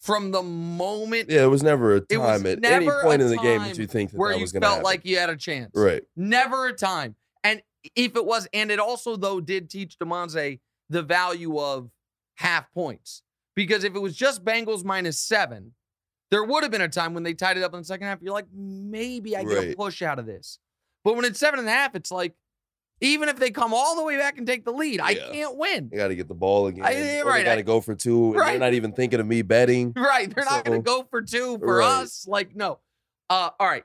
from 0.00 0.32
the 0.32 0.42
moment 0.42 1.30
Yeah, 1.30 1.44
it 1.44 1.50
was 1.50 1.62
never 1.62 1.94
a 1.94 2.00
time 2.00 2.44
at 2.46 2.64
any 2.64 2.90
point 2.90 3.22
in 3.22 3.28
the 3.28 3.38
game 3.38 3.62
that 3.62 3.78
you 3.78 3.86
think 3.86 4.10
that 4.10 4.18
where 4.18 4.32
that 4.32 4.38
you 4.38 4.42
was 4.42 4.52
going 4.52 4.62
felt 4.62 4.72
to 4.72 4.76
happen. 4.76 4.84
like 4.84 5.04
you 5.04 5.18
had 5.18 5.30
a 5.30 5.36
chance. 5.36 5.70
right. 5.74 6.02
Never 6.16 6.66
a 6.66 6.72
time. 6.72 7.14
And 7.42 7.62
if 7.94 8.16
it 8.16 8.24
was, 8.24 8.48
and 8.52 8.70
it 8.70 8.78
also 8.78 9.16
though 9.16 9.40
did 9.40 9.70
teach 9.70 9.98
Demonze 9.98 10.60
the 10.90 11.02
value 11.02 11.58
of 11.58 11.90
half 12.36 12.72
points. 12.72 13.22
Because 13.54 13.84
if 13.84 13.94
it 13.94 14.00
was 14.00 14.16
just 14.16 14.44
Bengals 14.44 14.84
minus 14.84 15.18
seven, 15.20 15.72
there 16.34 16.42
would 16.42 16.64
have 16.64 16.72
been 16.72 16.80
a 16.80 16.88
time 16.88 17.14
when 17.14 17.22
they 17.22 17.32
tied 17.32 17.56
it 17.56 17.62
up 17.62 17.72
in 17.74 17.78
the 17.78 17.84
second 17.84 18.08
half. 18.08 18.20
You're 18.20 18.32
like, 18.34 18.48
maybe 18.52 19.36
I 19.36 19.44
get 19.44 19.70
a 19.72 19.76
push 19.76 20.02
out 20.02 20.18
of 20.18 20.26
this. 20.26 20.58
But 21.04 21.14
when 21.14 21.24
it's 21.24 21.38
seven 21.38 21.60
and 21.60 21.68
a 21.68 21.70
half, 21.70 21.94
it's 21.94 22.10
like, 22.10 22.34
Even 23.00 23.28
if 23.28 23.36
they 23.36 23.50
come 23.52 23.72
all 23.72 23.94
the 23.94 24.02
way 24.02 24.16
back 24.16 24.36
and 24.38 24.46
take 24.46 24.64
the 24.64 24.72
lead, 24.72 25.00
I 25.00 25.14
can't 25.14 25.56
win. 25.56 25.90
I 25.92 25.96
got 25.96 26.08
to 26.08 26.16
get 26.16 26.26
the 26.26 26.34
ball 26.34 26.66
again. 26.66 26.84
I- 26.84 27.20
or 27.22 27.32
they 27.34 27.44
got 27.44 27.54
to 27.56 27.62
go 27.62 27.80
for 27.80 27.94
two. 27.94 28.26
And 28.32 28.36
Right. 28.36 28.50
They're 28.52 28.58
not 28.60 28.72
even 28.74 28.92
thinking 28.92 29.20
of 29.20 29.26
me 29.26 29.42
betting. 29.42 29.92
Right. 29.96 30.32
They're 30.34 30.44
not 30.44 30.64
going 30.64 30.80
to 30.80 30.82
go 30.84 31.06
for 31.08 31.22
two 31.22 31.58
for 31.58 31.76
Right. 31.78 32.02
us. 32.02 32.26
Like, 32.26 32.56
no. 32.56 32.80
Uh, 33.30 33.50
all 33.60 33.66
right. 33.68 33.84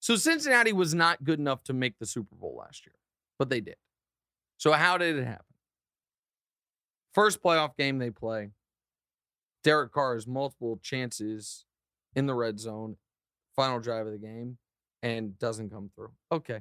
So 0.00 0.14
Cincinnati 0.16 0.72
was 0.72 0.94
not 0.94 1.24
good 1.24 1.40
enough 1.40 1.64
to 1.64 1.72
make 1.72 1.98
the 1.98 2.06
Super 2.06 2.36
Bowl 2.36 2.56
last 2.60 2.86
year, 2.86 2.94
but 3.38 3.50
they 3.50 3.60
did. 3.60 3.76
So 4.58 4.72
how 4.72 4.96
did 4.98 5.16
it 5.16 5.24
happen? 5.24 5.44
First 7.14 7.42
playoff 7.42 7.76
game 7.76 7.98
they 7.98 8.10
play. 8.10 8.50
Derek 9.64 9.92
Carr 9.92 10.14
has 10.14 10.26
multiple 10.26 10.78
chances 10.82 11.64
in 12.14 12.26
the 12.26 12.34
red 12.34 12.58
zone, 12.58 12.96
final 13.54 13.80
drive 13.80 14.06
of 14.06 14.12
the 14.12 14.18
game, 14.18 14.58
and 15.02 15.38
doesn't 15.38 15.70
come 15.70 15.90
through. 15.94 16.12
Okay. 16.32 16.60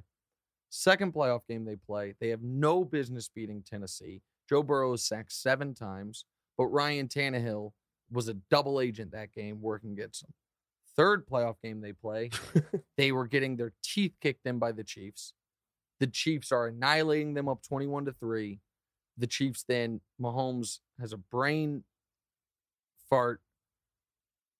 Second 0.69 1.13
playoff 1.13 1.47
game 1.47 1.65
they 1.65 1.75
play. 1.75 2.15
They 2.19 2.29
have 2.29 2.41
no 2.41 2.83
business 2.83 3.29
beating 3.33 3.63
Tennessee. 3.63 4.21
Joe 4.49 4.63
Burrow 4.63 4.93
is 4.93 5.03
sacked 5.03 5.31
seven 5.31 5.73
times, 5.73 6.25
but 6.57 6.65
Ryan 6.65 7.07
Tannehill 7.07 7.71
was 8.11 8.27
a 8.27 8.35
double 8.49 8.81
agent 8.81 9.11
that 9.11 9.33
game 9.33 9.61
working 9.61 9.91
against 9.91 10.21
them. 10.21 10.33
Third 10.95 11.27
playoff 11.27 11.55
game 11.63 11.81
they 11.81 11.93
play, 11.93 12.31
they 12.97 13.11
were 13.11 13.27
getting 13.27 13.55
their 13.55 13.73
teeth 13.83 14.15
kicked 14.21 14.45
in 14.45 14.57
by 14.59 14.71
the 14.71 14.83
Chiefs. 14.83 15.33
The 15.99 16.07
Chiefs 16.07 16.51
are 16.51 16.67
annihilating 16.67 17.33
them 17.33 17.47
up 17.47 17.61
21 17.63 18.05
to 18.05 18.11
3. 18.13 18.59
The 19.17 19.27
Chiefs 19.27 19.63
then 19.67 20.01
Mahomes 20.21 20.79
has 20.99 21.13
a 21.13 21.17
brain 21.17 21.83
fart 23.09 23.41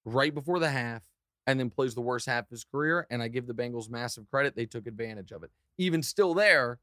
right 0.06 0.34
before 0.34 0.60
the 0.60 0.70
half 0.70 1.04
and 1.46 1.60
then 1.60 1.70
plays 1.70 1.96
the 1.96 2.02
worst 2.02 2.26
half 2.26 2.46
of 2.46 2.50
his 2.50 2.64
career 2.64 3.08
and 3.10 3.22
I 3.22 3.28
give 3.28 3.48
the 3.48 3.54
Bengals 3.54 3.90
massive 3.90 4.30
credit 4.30 4.56
they 4.56 4.66
took 4.66 4.88
advantage 4.88 5.32
of 5.32 5.44
it. 5.44 5.52
Even 5.78 6.04
still 6.04 6.34
there, 6.34 6.80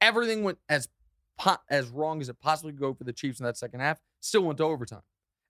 everything 0.00 0.42
went 0.42 0.58
as 0.68 0.88
po- 1.38 1.56
as 1.70 1.88
wrong 1.88 2.20
as 2.20 2.28
it 2.28 2.40
possibly 2.40 2.72
could 2.72 2.80
go 2.80 2.94
for 2.94 3.04
the 3.04 3.12
Chiefs 3.12 3.40
in 3.40 3.46
that 3.46 3.56
second 3.56 3.80
half. 3.80 3.98
Still 4.20 4.42
went 4.42 4.58
to 4.58 4.64
overtime. 4.64 5.02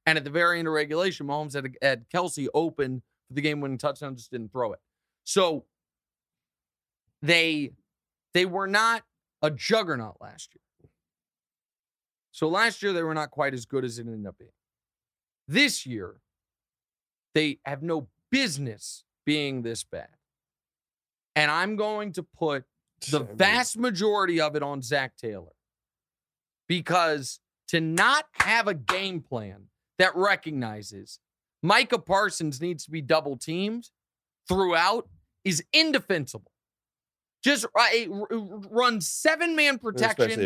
And 0.06 0.16
at 0.16 0.24
the 0.24 0.30
very 0.30 0.58
end 0.58 0.68
of 0.68 0.74
regulation, 0.74 1.26
Mahomes 1.26 1.54
had, 1.54 1.76
had 1.82 2.08
Kelce 2.08 2.48
open 2.54 3.02
for 3.26 3.34
the 3.34 3.42
game 3.42 3.60
winning 3.60 3.78
touchdown, 3.78 4.16
just 4.16 4.30
didn't 4.30 4.52
throw 4.52 4.72
it. 4.72 4.80
So 5.24 5.66
they 7.20 7.72
they 8.32 8.46
were 8.46 8.66
not 8.66 9.02
a 9.42 9.50
juggernaut 9.50 10.16
last 10.20 10.54
year. 10.54 10.90
So 12.30 12.48
last 12.48 12.82
year 12.82 12.92
they 12.92 13.02
were 13.02 13.14
not 13.14 13.30
quite 13.30 13.54
as 13.54 13.66
good 13.66 13.84
as 13.84 13.98
it 13.98 14.06
ended 14.06 14.26
up 14.26 14.38
being. 14.38 14.50
This 15.48 15.86
year, 15.86 16.16
they 17.34 17.58
have 17.64 17.82
no 17.82 18.08
business 18.30 19.04
being 19.24 19.62
this 19.62 19.82
bad. 19.82 20.08
And 21.34 21.50
I'm 21.50 21.76
going 21.76 22.12
to 22.12 22.22
put 22.22 22.64
the 23.10 23.20
vast 23.36 23.78
majority 23.78 24.40
of 24.40 24.54
it 24.56 24.62
on 24.62 24.82
Zac 24.82 25.16
Taylor. 25.16 25.52
Because 26.68 27.40
to 27.68 27.80
not 27.80 28.26
have 28.32 28.68
a 28.68 28.74
game 28.74 29.20
plan 29.20 29.68
that 29.98 30.14
recognizes 30.14 31.18
Micah 31.62 31.98
Parsons 31.98 32.60
needs 32.60 32.84
to 32.84 32.90
be 32.90 33.00
double 33.00 33.36
teamed 33.36 33.88
throughout 34.48 35.08
is 35.44 35.64
indefensible. 35.72 36.50
Just 37.42 37.64
a- 37.64 38.08
r- 38.08 38.26
r- 38.30 38.38
run 38.70 39.00
seven 39.00 39.54
man 39.56 39.78
protection 39.78 40.40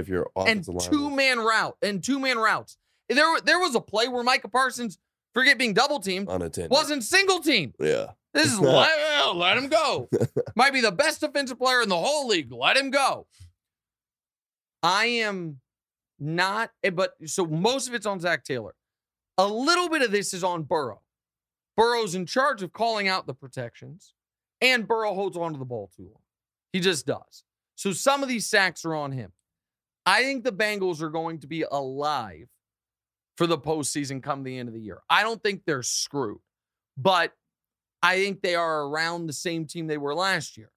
and 0.47 0.65
two 0.91 1.11
man 1.11 1.38
route 1.38 1.77
and 1.83 2.05
two 2.05 2.19
man 2.21 2.38
routes. 2.38 2.77
There, 3.12 3.40
there 3.40 3.59
was 3.59 3.75
a 3.75 3.81
play 3.81 4.09
where 4.09 4.22
Micah 4.22 4.48
Parsons, 4.48 4.98
forget 5.35 5.59
being 5.59 5.75
double 5.75 6.01
teamed, 6.01 6.29
unattended. 6.29 6.70
wasn't 6.70 7.05
single 7.05 7.40
team. 7.40 7.75
Yeah. 7.79 8.12
This 8.35 8.53
is 8.53 8.61
let, 8.61 9.37
let 9.37 9.57
him 9.57 9.68
go. 9.68 10.09
Might 10.57 10.72
be 10.72 10.81
the 10.81 10.92
best 10.92 11.20
defensive 11.20 11.59
player 11.59 11.83
in 11.83 11.88
the 11.88 11.96
whole 11.96 12.27
league. 12.27 12.53
Let 12.53 12.77
him 12.77 12.90
go. 12.90 13.27
I 14.83 15.07
am 15.07 15.61
not, 16.18 16.70
eh, 16.83 16.90
but 16.90 17.14
so 17.27 17.46
most 17.46 17.88
of 17.88 17.94
it's 17.94 18.07
on 18.07 18.20
Zac 18.20 18.44
Taylor. 18.44 18.75
A 19.38 19.46
little 19.46 19.88
bit 19.88 20.03
of 20.03 20.11
this 20.11 20.35
is 20.35 20.44
on 20.44 20.62
Burrow. 20.62 21.01
Burrow's 21.77 22.14
in 22.14 22.27
charge 22.27 22.62
of 22.62 22.72
calling 22.72 23.09
out 23.09 23.27
the 23.27 23.35
protections, 23.35 24.14
and 24.61 24.87
Burrow 24.87 25.14
holds 25.14 25.37
onto 25.37 25.59
the 25.59 25.64
ball 25.64 25.90
too 25.96 26.05
long. 26.05 26.22
He 26.72 26.81
just 26.81 27.07
does. 27.07 27.44
So 27.75 27.92
some 27.92 28.22
of 28.22 28.29
these 28.29 28.46
sacks 28.46 28.85
are 28.85 28.94
on 28.94 29.12
him. 29.12 29.33
I 30.05 30.22
think 30.22 30.44
the 30.44 30.53
Bengals 30.53 31.01
are 31.01 31.11
going 31.11 31.38
to 31.40 31.46
be 31.46 31.62
alive 31.62 32.48
for 33.37 33.47
the 33.47 33.59
postseason 33.59 34.23
come 34.23 34.42
the 34.42 34.59
end 34.59 34.68
of 34.68 34.75
the 34.75 34.81
year. 34.81 35.01
I 35.09 35.23
don't 35.23 35.42
think 35.42 35.62
they're 35.66 35.83
screwed, 35.83 36.40
but 36.97 37.33
I 38.03 38.16
think 38.16 38.42
they 38.42 38.55
are 38.55 38.87
around 38.87 39.27
the 39.27 39.33
same 39.33 39.66
team 39.66 39.87
they 39.87 39.99
were 39.99 40.14
last 40.14 40.57
year. 40.57 40.71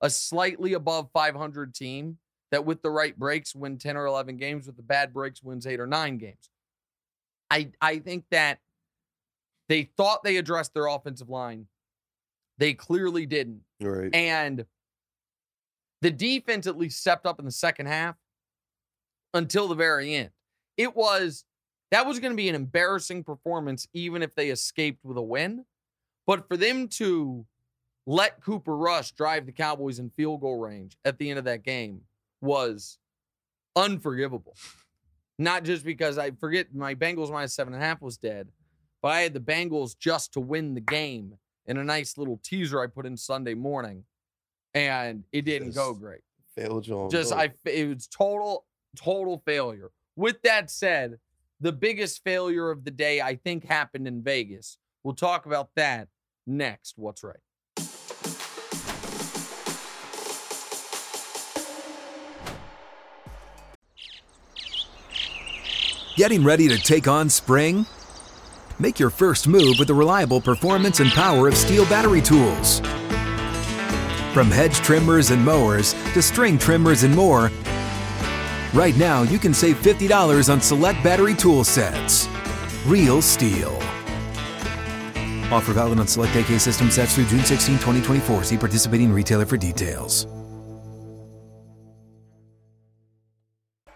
A 0.00 0.10
slightly 0.10 0.72
above 0.72 1.10
500 1.12 1.74
team 1.74 2.18
that, 2.50 2.64
with 2.64 2.82
the 2.82 2.90
right 2.90 3.16
breaks, 3.16 3.54
win 3.54 3.78
10 3.78 3.96
or 3.96 4.06
11 4.06 4.36
games, 4.36 4.66
with 4.66 4.76
the 4.76 4.82
bad 4.82 5.12
breaks, 5.12 5.42
wins 5.42 5.66
eight 5.66 5.80
or 5.80 5.86
nine 5.86 6.18
games. 6.18 6.50
I, 7.50 7.70
I 7.80 7.98
think 7.98 8.24
that 8.30 8.58
they 9.68 9.90
thought 9.96 10.24
they 10.24 10.38
addressed 10.38 10.74
their 10.74 10.86
offensive 10.86 11.28
line. 11.28 11.66
They 12.58 12.74
clearly 12.74 13.26
didn't. 13.26 13.60
Right. 13.80 14.14
And 14.14 14.64
the 16.00 16.10
defense 16.10 16.66
at 16.66 16.76
least 16.76 17.00
stepped 17.00 17.26
up 17.26 17.38
in 17.38 17.44
the 17.44 17.52
second 17.52 17.86
half 17.86 18.16
until 19.34 19.68
the 19.68 19.74
very 19.74 20.14
end. 20.14 20.30
It 20.76 20.96
was 20.96 21.44
that 21.92 22.06
was 22.06 22.18
going 22.18 22.32
to 22.32 22.36
be 22.36 22.48
an 22.48 22.54
embarrassing 22.54 23.22
performance, 23.22 23.86
even 23.92 24.22
if 24.22 24.34
they 24.34 24.48
escaped 24.48 25.04
with 25.04 25.18
a 25.18 25.22
win. 25.22 25.64
But 26.26 26.48
for 26.48 26.56
them 26.56 26.88
to 26.88 27.44
let 28.06 28.40
Cooper 28.40 28.76
Rush 28.76 29.12
drive 29.12 29.44
the 29.44 29.52
Cowboys 29.52 29.98
in 29.98 30.10
field 30.10 30.40
goal 30.40 30.58
range 30.58 30.96
at 31.04 31.18
the 31.18 31.28
end 31.28 31.38
of 31.38 31.44
that 31.44 31.62
game 31.62 32.00
was 32.40 32.98
unforgivable. 33.76 34.56
Not 35.38 35.64
just 35.64 35.84
because 35.84 36.16
I 36.16 36.30
forget 36.30 36.74
my 36.74 36.94
Bengals 36.94 37.30
minus 37.30 37.52
seven 37.54 37.74
and 37.74 37.82
a 37.82 37.86
half 37.86 38.00
was 38.00 38.16
dead, 38.16 38.48
but 39.02 39.08
I 39.08 39.20
had 39.20 39.34
the 39.34 39.40
Bengals 39.40 39.96
just 39.98 40.32
to 40.32 40.40
win 40.40 40.74
the 40.74 40.80
game 40.80 41.34
in 41.66 41.76
a 41.76 41.84
nice 41.84 42.16
little 42.16 42.40
teaser 42.42 42.80
I 42.80 42.86
put 42.86 43.04
in 43.04 43.18
Sunday 43.18 43.54
morning, 43.54 44.04
and 44.72 45.24
it 45.30 45.42
didn't 45.44 45.74
go 45.74 45.92
great. 45.92 46.22
Failed 46.56 46.84
Just. 47.10 47.32
I, 47.32 47.52
it 47.64 47.88
was 47.88 48.06
total, 48.06 48.64
total 48.96 49.42
failure. 49.44 49.90
With 50.16 50.40
that 50.42 50.70
said, 50.70 51.18
the 51.62 51.72
biggest 51.72 52.24
failure 52.24 52.70
of 52.70 52.84
the 52.84 52.90
day 52.90 53.20
I 53.20 53.36
think 53.36 53.64
happened 53.64 54.08
in 54.08 54.20
Vegas. 54.20 54.78
We'll 55.04 55.14
talk 55.14 55.46
about 55.46 55.70
that 55.76 56.08
next. 56.44 56.94
What's 56.98 57.22
right? 57.22 57.36
Getting 66.16 66.44
ready 66.44 66.68
to 66.68 66.78
take 66.78 67.06
on 67.06 67.30
spring? 67.30 67.86
Make 68.80 68.98
your 68.98 69.10
first 69.10 69.46
move 69.46 69.76
with 69.78 69.86
the 69.86 69.94
reliable 69.94 70.40
performance 70.40 70.98
and 70.98 71.10
power 71.10 71.46
of 71.46 71.54
STIHL 71.54 71.88
battery 71.88 72.20
tools. 72.20 72.80
From 74.34 74.50
hedge 74.50 74.76
trimmers 74.78 75.30
and 75.30 75.44
mowers 75.44 75.94
to 76.12 76.22
string 76.22 76.58
trimmers 76.58 77.04
and 77.04 77.14
more, 77.14 77.50
right 78.74 78.96
now 78.96 79.22
you 79.22 79.38
can 79.38 79.54
save 79.54 79.76
$50 79.76 80.52
on 80.52 80.60
select 80.60 81.02
battery 81.04 81.34
tool 81.34 81.64
sets. 81.64 82.28
Real 82.86 83.20
STIHL. 83.22 83.76
Offer 85.52 85.72
valid 85.74 85.98
on 85.98 86.08
select 86.08 86.34
AK 86.34 86.58
system 86.58 86.90
sets 86.90 87.14
through 87.14 87.26
June 87.26 87.44
16, 87.44 87.74
2024. 87.76 88.44
See 88.44 88.56
participating 88.56 89.12
retailer 89.12 89.44
for 89.46 89.56
details. 89.56 90.26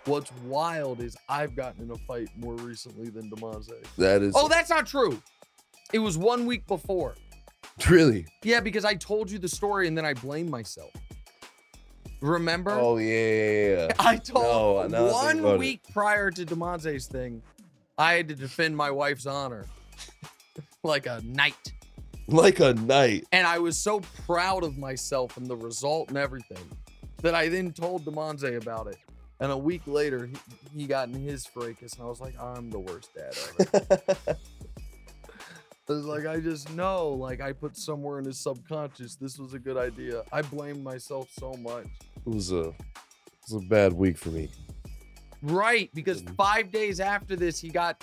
What's 0.04 0.30
wild 0.44 1.00
is 1.00 1.16
I've 1.28 1.56
gotten 1.56 1.82
in 1.82 1.90
a 1.90 1.96
fight 1.96 2.28
more 2.36 2.54
recently 2.54 3.08
than 3.08 3.28
Demonze. 3.28 3.72
that 3.98 4.22
is 4.22 4.34
Oh, 4.36 4.46
that's 4.46 4.70
not 4.70 4.86
true. 4.86 5.20
It 5.92 5.98
was 5.98 6.16
one 6.16 6.46
week 6.46 6.64
before. 6.68 7.16
really. 7.90 8.26
Yeah, 8.44 8.60
because 8.60 8.84
I 8.84 8.94
told 8.94 9.30
you 9.30 9.38
the 9.40 9.48
story 9.48 9.88
and 9.88 9.98
then 9.98 10.04
I 10.04 10.14
blamed 10.14 10.48
myself. 10.50 10.92
Remember? 12.20 12.70
Oh 12.72 12.96
yeah. 12.98 13.88
I 13.98 14.16
told 14.16 14.90
No, 14.90 14.98
now 14.98 15.06
I 15.06 15.08
think 15.08 15.14
one 15.22 15.38
about 15.40 15.54
it. 15.54 15.58
week 15.58 15.80
prior 15.92 16.30
to 16.30 16.44
Demonte's 16.46 17.06
thing, 17.06 17.42
I 17.98 18.14
had 18.14 18.28
to 18.28 18.34
defend 18.34 18.76
my 18.76 18.90
wife's 18.90 19.26
honor 19.26 19.66
like 20.82 21.06
a 21.06 21.20
knight. 21.24 21.72
Like 22.28 22.60
a 22.60 22.74
knight. 22.74 23.24
And 23.32 23.46
I 23.46 23.58
was 23.58 23.78
so 23.78 24.00
proud 24.26 24.64
of 24.64 24.76
myself 24.78 25.36
and 25.36 25.46
the 25.46 25.56
result 25.56 26.08
and 26.08 26.18
everything 26.18 26.58
that 27.22 27.34
I 27.34 27.48
then 27.48 27.72
told 27.72 28.04
Demonte 28.04 28.56
about 28.56 28.88
it. 28.88 28.96
And 29.38 29.52
a 29.52 29.56
week 29.56 29.82
later, 29.86 30.26
he, 30.26 30.80
he 30.80 30.86
got 30.86 31.08
in 31.08 31.14
his 31.14 31.44
fracas, 31.46 31.92
and 31.94 32.02
I 32.02 32.06
was 32.06 32.20
like, 32.22 32.40
I'm 32.40 32.70
the 32.70 32.78
worst 32.78 33.10
dad 33.14 33.34
ever. 33.60 34.38
Like, 35.88 36.26
I 36.26 36.40
just 36.40 36.72
know, 36.74 37.08
like, 37.10 37.40
I 37.40 37.52
put 37.52 37.76
somewhere 37.76 38.18
in 38.18 38.24
his 38.24 38.38
subconscious 38.38 39.14
this 39.16 39.38
was 39.38 39.54
a 39.54 39.58
good 39.58 39.76
idea. 39.76 40.22
I 40.32 40.42
blame 40.42 40.82
myself 40.82 41.28
so 41.38 41.52
much. 41.54 41.86
It 42.16 42.28
was 42.28 42.50
a 42.52 42.68
it 42.70 42.74
was 43.52 43.64
a 43.64 43.66
bad 43.68 43.92
week 43.92 44.18
for 44.18 44.30
me. 44.30 44.48
Right, 45.42 45.90
because 45.94 46.22
Mhm. 46.22 46.34
five 46.36 46.70
days 46.72 46.98
after 46.98 47.36
this, 47.36 47.60
he 47.60 47.68
got 47.68 48.02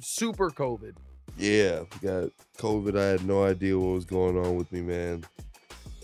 super 0.00 0.50
COVID. 0.50 0.94
Yeah, 1.38 1.84
got 2.02 2.30
COVID. 2.58 2.98
I 2.98 3.04
had 3.06 3.24
no 3.26 3.44
idea 3.44 3.78
what 3.78 3.94
was 3.94 4.04
going 4.04 4.36
on 4.36 4.56
with 4.56 4.70
me, 4.70 4.82
man. 4.82 5.24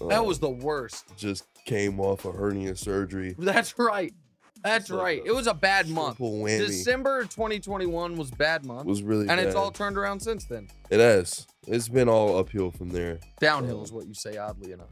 That 0.08 0.20
Uh, 0.20 0.24
was 0.24 0.38
the 0.38 0.48
worst. 0.48 1.04
just 1.18 1.44
came 1.66 2.00
off 2.00 2.24
a 2.24 2.32
hernia 2.32 2.74
surgery. 2.76 3.34
That's 3.38 3.78
right. 3.78 4.14
That's 4.62 4.90
like 4.90 5.02
right. 5.02 5.22
It 5.24 5.32
was 5.34 5.46
a 5.46 5.54
bad 5.54 5.88
month. 5.88 6.18
Whammy. 6.18 6.58
December 6.66 7.22
2021 7.22 8.16
was 8.16 8.30
bad 8.30 8.64
month. 8.64 8.86
was 8.86 9.02
really 9.02 9.28
and 9.28 9.40
it's 9.40 9.54
all 9.54 9.70
turned 9.70 9.96
around 9.96 10.20
since 10.20 10.44
then. 10.44 10.68
It 10.90 11.00
has. 11.00 11.46
It's 11.66 11.88
been 11.88 12.08
all 12.08 12.36
uphill 12.38 12.70
from 12.70 12.88
there. 12.90 13.18
Downhill 13.40 13.82
is 13.82 13.92
what 13.92 14.06
you 14.06 14.14
say, 14.14 14.36
oddly 14.36 14.72
enough. 14.72 14.88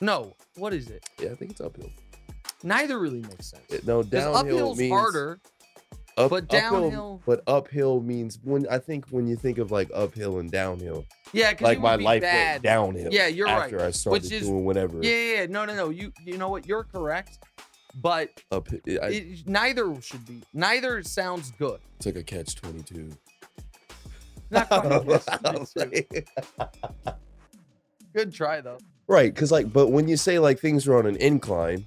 No, 0.00 0.34
what 0.56 0.74
is 0.74 0.88
it? 0.90 1.08
Yeah, 1.20 1.30
I 1.30 1.34
think 1.34 1.52
it's 1.52 1.60
uphill. 1.60 1.90
Neither 2.62 2.98
really 2.98 3.22
makes 3.22 3.50
sense. 3.50 3.64
It- 3.70 3.86
no, 3.86 4.02
downhill 4.02 4.34
uphill's 4.72 4.78
means 4.78 4.92
harder. 4.92 5.40
up- 6.18 6.30
but 6.30 6.44
uphill- 6.44 6.80
downhill- 6.82 7.22
but 7.26 7.42
uphill 7.46 8.00
means 8.00 8.38
when 8.42 8.66
I 8.68 8.78
think 8.78 9.06
when 9.10 9.26
you 9.26 9.36
think 9.36 9.58
of 9.58 9.70
like 9.70 9.90
uphill 9.94 10.38
and 10.38 10.50
downhill, 10.50 11.04
Yeah, 11.32 11.50
because 11.52 11.64
like 11.64 11.78
you 11.78 11.82
my 11.82 11.96
be 11.96 12.04
life 12.04 12.22
bad. 12.22 12.52
went 12.54 12.62
downhill. 12.64 13.12
Yeah, 13.12 13.26
you're 13.28 13.46
right. 13.46 13.64
after 13.64 13.80
I 13.84 13.90
started 13.90 14.30
is- 14.32 14.46
doing 14.46 14.64
whatever. 14.64 14.98
Yeah, 15.02 15.10
yeah, 15.10 15.34
yeah. 15.40 15.46
No, 15.46 15.64
no, 15.64 15.74
no. 15.74 15.90
You 15.90 16.12
you 16.24 16.36
know 16.38 16.48
what? 16.48 16.66
You're 16.66 16.84
correct. 16.84 17.38
But 17.98 18.42
Up, 18.52 18.68
I, 18.72 19.06
it, 19.08 19.48
neither 19.48 19.98
should 20.02 20.26
be. 20.26 20.42
Neither 20.52 21.02
sounds 21.02 21.50
good. 21.58 21.80
it's 21.96 22.06
like 22.06 22.16
a 22.16 22.22
catch 22.22 22.54
twenty 22.56 22.82
two. 22.82 23.10
Not 24.50 24.68
quite. 24.68 26.26
good 28.14 28.32
try 28.34 28.60
though. 28.60 28.78
right, 29.08 29.32
because 29.34 29.50
like, 29.50 29.72
but 29.72 29.88
when 29.88 30.08
you 30.08 30.16
say 30.16 30.38
like 30.38 30.58
things 30.60 30.86
are 30.86 30.96
on 30.98 31.06
an 31.06 31.16
incline, 31.16 31.86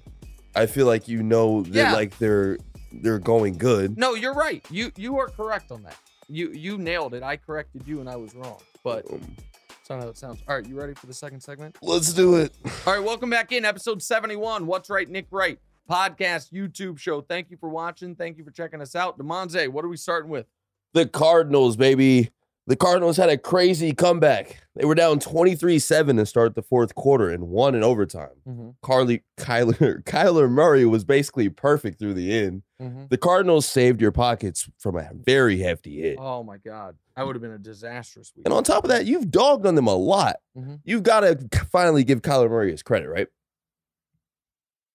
I 0.54 0.66
feel 0.66 0.86
like 0.86 1.08
you 1.08 1.22
know 1.22 1.62
that 1.62 1.74
Yeah. 1.74 1.92
like 1.92 2.18
they're 2.18 2.58
they're 2.92 3.18
going 3.20 3.56
good. 3.56 3.96
No, 3.96 4.14
you're 4.14 4.34
right. 4.34 4.64
You 4.70 4.90
you 4.96 5.18
are 5.18 5.28
correct 5.28 5.70
on 5.70 5.82
that. 5.84 5.96
You 6.28 6.50
you 6.52 6.76
nailed 6.78 7.14
it. 7.14 7.22
I 7.22 7.36
corrected 7.36 7.86
you 7.86 8.00
and 8.00 8.08
I 8.08 8.16
was 8.16 8.34
wrong. 8.34 8.58
But 8.82 9.08
Um, 9.10 9.20
that's 9.68 9.90
not 9.90 10.00
how 10.02 10.08
it 10.08 10.18
sounds. 10.18 10.40
All 10.48 10.56
right, 10.56 10.66
you 10.66 10.74
ready 10.76 10.94
for 10.94 11.06
the 11.06 11.14
second 11.14 11.40
segment? 11.40 11.78
let's 11.82 12.12
do 12.12 12.36
it. 12.36 12.52
All 12.86 12.94
right, 12.94 13.02
welcome 13.04 13.30
back 13.30 13.52
in 13.52 13.64
episode 13.64 14.02
71. 14.02 14.66
What's 14.66 14.90
Wright, 14.90 15.08
Nick 15.08 15.26
Wright? 15.30 15.58
Podcast, 15.90 16.52
YouTube 16.52 16.98
show. 16.98 17.20
Thank 17.20 17.50
you 17.50 17.56
for 17.56 17.68
watching. 17.68 18.14
Thank 18.14 18.38
you 18.38 18.44
for 18.44 18.52
checking 18.52 18.80
us 18.80 18.94
out. 18.94 19.18
Demonze, 19.18 19.66
what 19.68 19.84
are 19.84 19.88
we 19.88 19.96
starting 19.96 20.30
with? 20.30 20.46
The 20.94 21.06
Cardinals, 21.06 21.76
baby. 21.76 22.30
The 22.68 22.76
Cardinals 22.76 23.16
had 23.16 23.28
a 23.28 23.36
crazy 23.36 23.92
comeback. 23.92 24.62
They 24.76 24.84
were 24.84 24.94
down 24.94 25.18
23-7 25.18 26.16
to 26.18 26.26
start 26.26 26.54
the 26.54 26.62
fourth 26.62 26.94
quarter 26.94 27.28
and 27.28 27.48
won 27.48 27.74
in 27.74 27.82
overtime. 27.82 28.28
Mm-hmm. 28.48 28.68
Carly 28.82 29.24
Kyler 29.36 30.02
Kyler 30.04 30.48
Murray 30.48 30.84
was 30.84 31.02
basically 31.02 31.48
perfect 31.48 31.98
through 31.98 32.14
the 32.14 32.32
end. 32.32 32.62
Mm-hmm. 32.80 33.06
The 33.10 33.18
Cardinals 33.18 33.66
saved 33.66 34.00
your 34.00 34.12
pockets 34.12 34.68
from 34.78 34.96
a 34.96 35.10
very 35.12 35.58
hefty 35.58 36.00
hit. 36.00 36.18
Oh 36.20 36.44
my 36.44 36.58
God, 36.58 36.94
that 37.16 37.26
would 37.26 37.34
have 37.34 37.42
been 37.42 37.50
a 37.50 37.58
disastrous 37.58 38.32
week. 38.36 38.46
And 38.46 38.54
on 38.54 38.62
top 38.62 38.84
of 38.84 38.90
that, 38.90 39.06
you've 39.06 39.32
dogged 39.32 39.66
on 39.66 39.74
them 39.74 39.88
a 39.88 39.94
lot. 39.96 40.36
Mhm. 40.56 40.80
You've 40.84 41.02
got 41.02 41.20
to 41.20 41.48
finally 41.72 42.04
give 42.04 42.22
Kyler 42.22 42.48
Murray 42.48 42.70
his 42.70 42.84
credit, 42.84 43.08
right? 43.08 43.26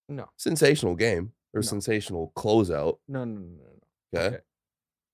No, 0.08 0.30
Sensational 0.38 0.96
game 0.96 1.34
or 1.54 1.60
No. 1.60 1.68
sensational 1.68 2.32
closeout. 2.36 3.00
no, 3.08 3.26
no, 3.26 3.40
no, 3.40 3.40
no, 3.40 3.64
no. 4.14 4.20
Okay. 4.20 4.36
Okay. 4.36 4.44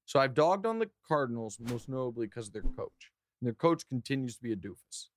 So 0.05 0.19
I've 0.19 0.33
dogged 0.33 0.65
on 0.65 0.79
the 0.79 0.89
Cardinals 1.07 1.57
most 1.59 1.87
notably 1.87 2.27
because 2.27 2.47
of 2.47 2.53
their 2.53 2.63
coach. 2.63 3.11
And 3.39 3.47
their 3.47 3.53
coach 3.53 3.87
continues 3.87 4.35
to 4.35 4.41
be 4.43 4.51
a 4.51 4.55
doofus. 4.55 5.07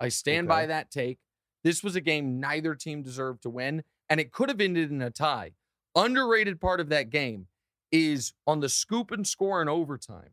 I 0.00 0.08
stand 0.08 0.48
by 0.48 0.66
that 0.66 0.90
take. 0.90 1.18
This 1.62 1.84
was 1.84 1.94
a 1.94 2.00
game 2.00 2.40
neither 2.40 2.74
team 2.74 3.02
deserved 3.02 3.42
to 3.42 3.50
win, 3.50 3.84
and 4.10 4.18
it 4.18 4.32
could 4.32 4.48
have 4.48 4.60
ended 4.60 4.90
in 4.90 5.00
a 5.00 5.10
tie. 5.10 5.52
Underrated 5.94 6.60
part 6.60 6.80
of 6.80 6.88
that 6.88 7.10
game 7.10 7.46
is 7.92 8.32
on 8.46 8.58
the 8.60 8.68
scoop 8.68 9.12
and 9.12 9.24
score 9.26 9.62
in 9.62 9.68
overtime. 9.68 10.30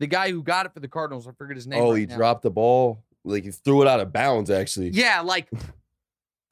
The 0.00 0.06
guy 0.06 0.30
who 0.30 0.42
got 0.42 0.64
it 0.64 0.72
for 0.72 0.80
the 0.80 0.88
Cardinals, 0.88 1.28
I 1.28 1.32
forget 1.32 1.56
his 1.56 1.66
name. 1.66 1.82
Oh, 1.82 1.90
right 1.90 1.98
he 2.00 2.06
now. 2.06 2.16
dropped 2.16 2.42
the 2.42 2.50
ball. 2.50 3.04
Like 3.24 3.44
he 3.44 3.50
threw 3.50 3.82
it 3.82 3.88
out 3.88 4.00
of 4.00 4.12
bounds, 4.12 4.48
actually. 4.48 4.88
Yeah, 4.90 5.20
like 5.20 5.50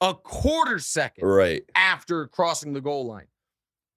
a 0.01 0.13
quarter 0.13 0.79
second 0.79 1.27
Right. 1.27 1.63
after 1.75 2.27
crossing 2.27 2.73
the 2.73 2.81
goal 2.81 3.05
line. 3.05 3.27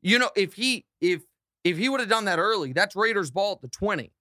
You 0.03 0.19
know, 0.19 0.31
if 0.37 0.55
he 0.55 0.87
if 1.01 1.23
if 1.65 1.77
he 1.77 1.89
would 1.91 2.01
have 2.01 2.09
done 2.09 2.25
that 2.25 2.39
early, 2.39 2.73
that's 2.73 2.97
Raiders 2.97 3.31
ball 3.31 3.53
at 3.53 3.61
the 3.61 3.69
20. 3.69 4.13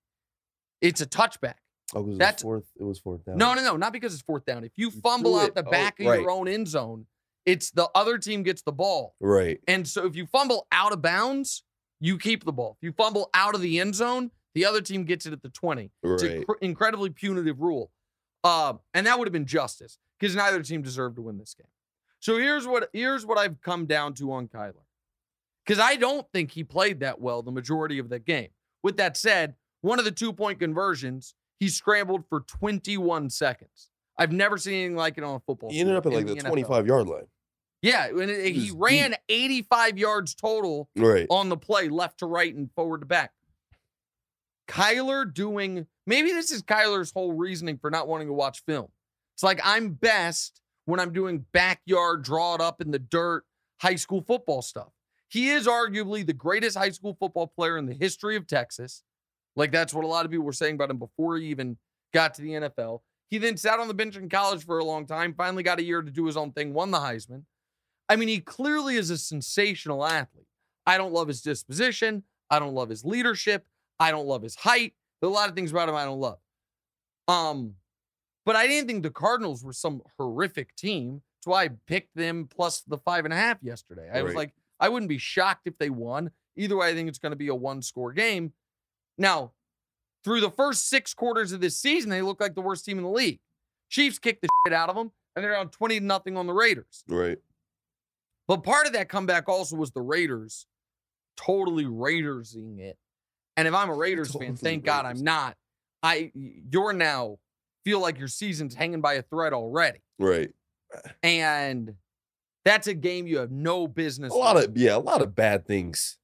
It's 0.81 0.99
a 1.01 1.05
touchback. 1.05 1.55
Oh, 1.93 2.01
it 2.01 2.05
was 2.07 2.17
That's- 2.17 2.41
fourth. 2.41 2.65
It 2.79 2.83
was 2.83 2.99
fourth 2.99 3.23
down. 3.25 3.37
No, 3.37 3.53
no, 3.53 3.63
no, 3.63 3.77
not 3.77 3.93
because 3.93 4.13
it's 4.13 4.21
fourth 4.21 4.45
down. 4.45 4.63
If 4.63 4.73
you 4.75 4.89
You 4.89 5.01
fumble 5.01 5.37
out 5.39 5.55
the 5.55 5.65
Oh, 5.65 5.71
back 5.71 5.99
of 5.99 6.05
right. 6.07 6.19
your 6.21 6.31
own 6.31 6.47
end 6.47 6.67
zone, 6.67 7.07
it's 7.45 7.71
the 7.71 7.89
other 7.95 8.17
team 8.17 8.43
gets 8.43 8.61
the 8.61 8.71
ball. 8.73 9.15
Right. 9.19 9.59
And 9.67 9.87
so 9.87 10.05
if 10.05 10.15
you 10.15 10.27
fumble 10.27 10.67
out 10.71 10.91
of 10.91 11.01
bounds, 11.01 11.63
you 12.01 12.17
keep 12.19 12.43
the 12.43 12.51
ball. 12.53 12.77
If 12.79 12.85
you 12.85 12.91
fumble 12.91 13.29
out 13.33 13.55
of 13.55 13.61
the 13.61 13.79
end 13.79 13.95
zone, 13.95 14.31
the 14.53 14.65
other 14.65 14.81
team 14.81 15.05
gets 15.05 15.25
it 15.25 15.33
at 15.33 15.41
the 15.41 15.49
20. 15.49 15.91
It's 16.03 16.23
an 16.23 16.45
Right. 16.47 16.57
incredibly 16.61 17.09
punitive 17.09 17.59
rule. 17.61 17.91
Uh, 18.43 18.75
and 18.93 19.07
that 19.07 19.17
would 19.17 19.27
have 19.27 19.33
been 19.33 19.45
justice 19.45 19.97
because 20.19 20.35
neither 20.35 20.61
team 20.61 20.81
deserved 20.81 21.15
to 21.15 21.21
win 21.21 21.37
this 21.37 21.53
game. 21.53 21.67
So 22.19 22.37
here's 22.37 22.67
what 22.67 22.89
here's 22.93 23.25
what 23.25 23.37
I've 23.37 23.61
come 23.61 23.85
down 23.85 24.13
to 24.15 24.31
on 24.33 24.47
Kyler. 24.47 24.73
Because 25.65 25.79
I 25.79 25.95
don't 25.95 26.25
think 26.33 26.51
he 26.51 26.63
played 26.63 26.99
that 27.01 27.21
well 27.21 27.41
the 27.41 27.51
majority 27.51 27.99
of 27.99 28.09
the 28.09 28.19
game. 28.19 28.49
With 28.83 28.97
that 28.97 29.15
said, 29.17 29.55
one 29.81 29.99
of 29.99 30.05
the 30.05 30.11
two-point 30.11 30.59
conversions, 30.59 31.35
he 31.59 31.67
scrambled 31.69 32.23
for 32.27 32.41
21 32.41 33.29
seconds. 33.29 33.89
I've 34.17 34.31
never 34.31 34.57
seen 34.57 34.73
anything 34.73 34.95
like 34.95 35.17
it 35.17 35.23
on 35.23 35.35
a 35.35 35.39
football. 35.39 35.69
He 35.71 35.79
ended 35.79 35.95
up 35.95 36.05
at 36.05 36.11
like 36.13 36.27
in 36.27 36.37
the 36.37 36.43
25 36.43 36.87
yard 36.87 37.07
line. 37.07 37.27
Yeah, 37.81 38.07
and 38.07 38.29
it- 38.29 38.53
he 38.53 38.71
ran 38.75 39.15
85 39.29 39.97
yards 39.97 40.35
total 40.35 40.89
Right. 40.97 41.27
on 41.29 41.47
the 41.47 41.55
play, 41.55 41.87
left 41.87 42.19
to 42.19 42.25
right 42.25 42.53
and 42.53 42.69
forward 42.73 42.99
to 43.01 43.05
back. 43.05 43.31
Kyler 44.67 45.31
doing 45.33 45.87
maybe 46.05 46.31
this 46.31 46.51
is 46.51 46.61
Kyler's 46.61 47.11
whole 47.11 47.33
reasoning 47.33 47.77
for 47.77 47.89
not 47.89 48.07
wanting 48.07 48.27
to 48.27 48.33
watch 48.33 48.63
film. 48.65 48.89
It's 49.39 49.43
like 49.45 49.61
I'm 49.63 49.91
best 49.91 50.59
when 50.83 50.99
I'm 50.99 51.13
doing 51.13 51.45
backyard, 51.53 52.25
draw 52.25 52.55
it 52.55 52.61
up 52.61 52.81
in 52.81 52.91
the 52.91 52.99
dirt, 52.99 53.45
high 53.81 53.95
school 53.95 54.21
football 54.21 54.61
stuff. 54.61 54.89
He 55.29 55.51
is 55.51 55.65
arguably 55.65 56.27
the 56.27 56.33
greatest 56.33 56.77
high 56.77 56.89
school 56.89 57.15
football 57.17 57.47
player 57.47 57.77
in 57.77 57.85
the 57.85 57.93
history 57.93 58.35
of 58.35 58.47
Texas. 58.47 59.01
Like 59.55 59.71
that's 59.71 59.93
what 59.93 60.03
a 60.03 60.07
lot 60.09 60.25
of 60.25 60.31
people 60.31 60.45
were 60.45 60.51
saying 60.51 60.75
about 60.75 60.89
him 60.89 60.97
before 60.97 61.37
he 61.37 61.45
even 61.45 61.77
got 62.13 62.33
to 62.33 62.41
the 62.41 62.49
NFL. 62.49 62.99
He 63.29 63.37
then 63.37 63.55
sat 63.55 63.79
on 63.79 63.87
the 63.87 63.93
bench 63.93 64.17
in 64.17 64.27
college 64.27 64.65
for 64.65 64.77
a 64.77 64.83
long 64.83 65.05
time, 65.05 65.33
finally 65.33 65.63
got 65.63 65.79
a 65.79 65.83
year 65.83 66.01
to 66.01 66.11
do 66.11 66.25
his 66.25 66.35
own 66.35 66.51
thing, 66.51 66.73
won 66.73 66.91
the 66.91 66.97
Heisman. 66.97 67.43
I 68.09 68.17
mean, 68.17 68.27
he 68.27 68.41
clearly 68.41 68.97
is 68.97 69.09
a 69.09 69.17
sensational 69.17 70.05
athlete. 70.05 70.47
I 70.85 70.97
don't 70.97 71.13
love 71.13 71.29
his 71.29 71.41
disposition. 71.41 72.23
I 72.49 72.59
don't 72.59 72.73
love 72.73 72.89
his 72.89 73.05
leadership. 73.05 73.65
I 74.01 74.11
don't 74.11 74.27
love 74.27 74.43
his 74.43 74.57
height. 74.57 74.95
There 75.21 75.29
are 75.29 75.31
a 75.31 75.33
lot 75.33 75.47
of 75.47 75.55
things 75.55 75.71
about 75.71 75.87
him 75.87 75.95
I 75.95 76.03
don't 76.03 76.19
love. 76.19 76.39
Um, 77.29 77.75
but 78.45 78.55
I 78.55 78.67
didn't 78.67 78.87
think 78.87 79.03
the 79.03 79.09
Cardinals 79.09 79.63
were 79.63 79.73
some 79.73 80.01
horrific 80.17 80.75
team. 80.75 81.21
That's 81.39 81.47
why 81.47 81.63
I 81.65 81.69
picked 81.87 82.15
them 82.15 82.47
plus 82.53 82.81
the 82.81 82.97
five 82.97 83.25
and 83.25 83.33
a 83.33 83.37
half 83.37 83.57
yesterday. 83.61 84.09
I 84.13 84.21
was 84.21 84.35
like, 84.35 84.53
I 84.79 84.89
wouldn't 84.89 85.09
be 85.09 85.17
shocked 85.17 85.67
if 85.67 85.77
they 85.77 85.89
won. 85.89 86.31
Either 86.55 86.77
way, 86.77 86.89
I 86.89 86.93
think 86.93 87.07
it's 87.07 87.19
going 87.19 87.31
to 87.31 87.37
be 87.37 87.47
a 87.47 87.55
one 87.55 87.81
score 87.81 88.11
game. 88.11 88.53
Now, 89.17 89.53
through 90.23 90.41
the 90.41 90.51
first 90.51 90.89
six 90.89 91.13
quarters 91.13 91.51
of 91.51 91.61
this 91.61 91.77
season, 91.77 92.09
they 92.09 92.21
look 92.21 92.41
like 92.41 92.55
the 92.55 92.61
worst 92.61 92.85
team 92.85 92.97
in 92.97 93.03
the 93.03 93.09
league. 93.09 93.39
Chiefs 93.89 94.19
kicked 94.19 94.41
the 94.41 94.49
shit 94.65 94.73
out 94.73 94.89
of 94.89 94.95
them, 94.95 95.11
and 95.35 95.43
they're 95.43 95.57
on 95.57 95.69
20 95.69 95.99
to 95.99 96.05
nothing 96.05 96.37
on 96.37 96.47
the 96.47 96.53
Raiders. 96.53 97.03
Right. 97.07 97.37
But 98.47 98.63
part 98.63 98.87
of 98.87 98.93
that 98.93 99.09
comeback 99.09 99.47
also 99.47 99.75
was 99.75 99.91
the 99.91 100.01
Raiders 100.01 100.65
totally 101.37 101.85
Raidersing 101.85 102.79
it. 102.79 102.97
And 103.55 103.67
if 103.67 103.73
I'm 103.73 103.89
a 103.89 103.93
Raiders 103.93 104.31
fan, 104.31 104.41
Totally 104.41 104.57
thank 104.57 104.85
God 104.85 105.05
I'm 105.05 105.23
not. 105.23 105.55
I 106.01 106.31
you're 106.33 106.93
now 106.93 107.37
feel 107.83 107.99
like 107.99 108.17
your 108.19 108.27
season's 108.27 108.75
hanging 108.75 109.01
by 109.01 109.13
a 109.13 109.21
thread 109.21 109.53
already. 109.53 109.99
Right. 110.19 110.51
And 111.23 111.93
that's 112.65 112.87
a 112.87 112.93
game 112.93 113.27
you 113.27 113.37
have 113.39 113.51
no 113.51 113.87
business. 113.87 114.33
A 114.33 114.35
lot 114.35 114.55
losing. 114.55 114.71
of 114.71 114.77
yeah, 114.77 114.95
a 114.95 114.99
lot 114.99 115.21
of 115.21 115.35
bad 115.35 115.65
things 115.65 116.17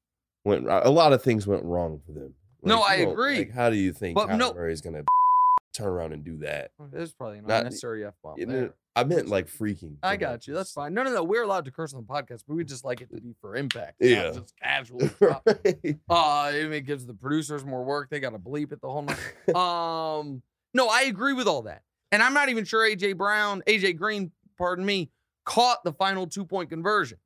went. 0.44 0.68
A 0.68 0.89
lot 0.89 1.13
of 1.13 1.22
things 1.24 1.46
went 1.48 1.63
wrong 1.63 2.02
for 2.06 2.12
them. 2.12 2.34
No, 2.63 2.82
I 2.82 2.96
agree. 2.96 3.39
Like, 3.39 3.52
how 3.52 3.70
do 3.70 3.76
you 3.76 3.94
think 3.94 4.15
But 4.15 4.30
Kyler 4.30 4.38
no- 4.38 4.54
Murray's 4.54 4.82
gonna 4.82 5.04
turn 5.76 5.88
around 5.88 6.13
and 6.13 6.24
do 6.24 6.38
that? 6.38 6.72
There's 6.91 7.13
probably 7.13 7.39
an 7.39 7.46
Not- 7.46 7.60
unnecessary 7.60 8.06
F 8.06 8.15
bomb. 8.24 8.72
I 8.98 9.04
meant 9.04 9.28
like 9.28 9.48
freaking. 9.48 9.98
I 10.02 10.15
got 10.15 10.48
you. 10.48 10.54
That's 10.54 10.72
fine. 10.72 10.94
No, 10.94 11.04
no, 11.04 11.12
no. 11.13 11.22
We're 11.24 11.44
allowed 11.44 11.65
to 11.65 11.72
curse 11.72 11.94
on 11.94 12.00
the 12.02 12.08
podcast, 12.08 12.44
but 12.48 12.56
we 12.56 12.63
just 12.63 12.86
like 12.86 13.02
it 13.02 13.10
to 13.13 13.20
be 13.20 13.36
for 13.41 13.58
impact. 13.58 13.96
Yeah. 14.00 14.32
Just 14.32 14.54
casually. 14.58 15.10
drop. 15.20 15.46
Right. 15.46 15.98
Uh, 16.10 16.52
it 16.54 16.86
gives 16.86 17.06
the 17.06 17.13
producers 17.13 17.65
more 17.65 17.84
work. 17.84 18.10
They 18.10 18.22
got 18.22 18.30
to 18.30 18.39
bleep 18.39 18.72
it 18.72 18.80
the 18.82 18.88
whole 18.89 19.02
night. 19.02 19.18
um, 19.56 20.41
no, 20.76 20.88
I 20.90 21.04
agree 21.04 21.34
with 21.34 21.48
all 21.48 21.64
that, 21.64 21.82
and 22.12 22.22
I'm 22.22 22.34
not 22.34 22.50
even 22.50 22.65
sure 22.65 22.82
AJ 22.88 23.17
Brown, 23.17 23.63
AJ 23.67 23.98
Green, 23.98 24.32
pardon 24.58 24.86
me, 24.86 25.10
caught 25.46 25.84
the 25.84 25.94
final 25.94 26.28
two 26.28 26.46
point 26.46 26.69
conversion. 26.69 27.17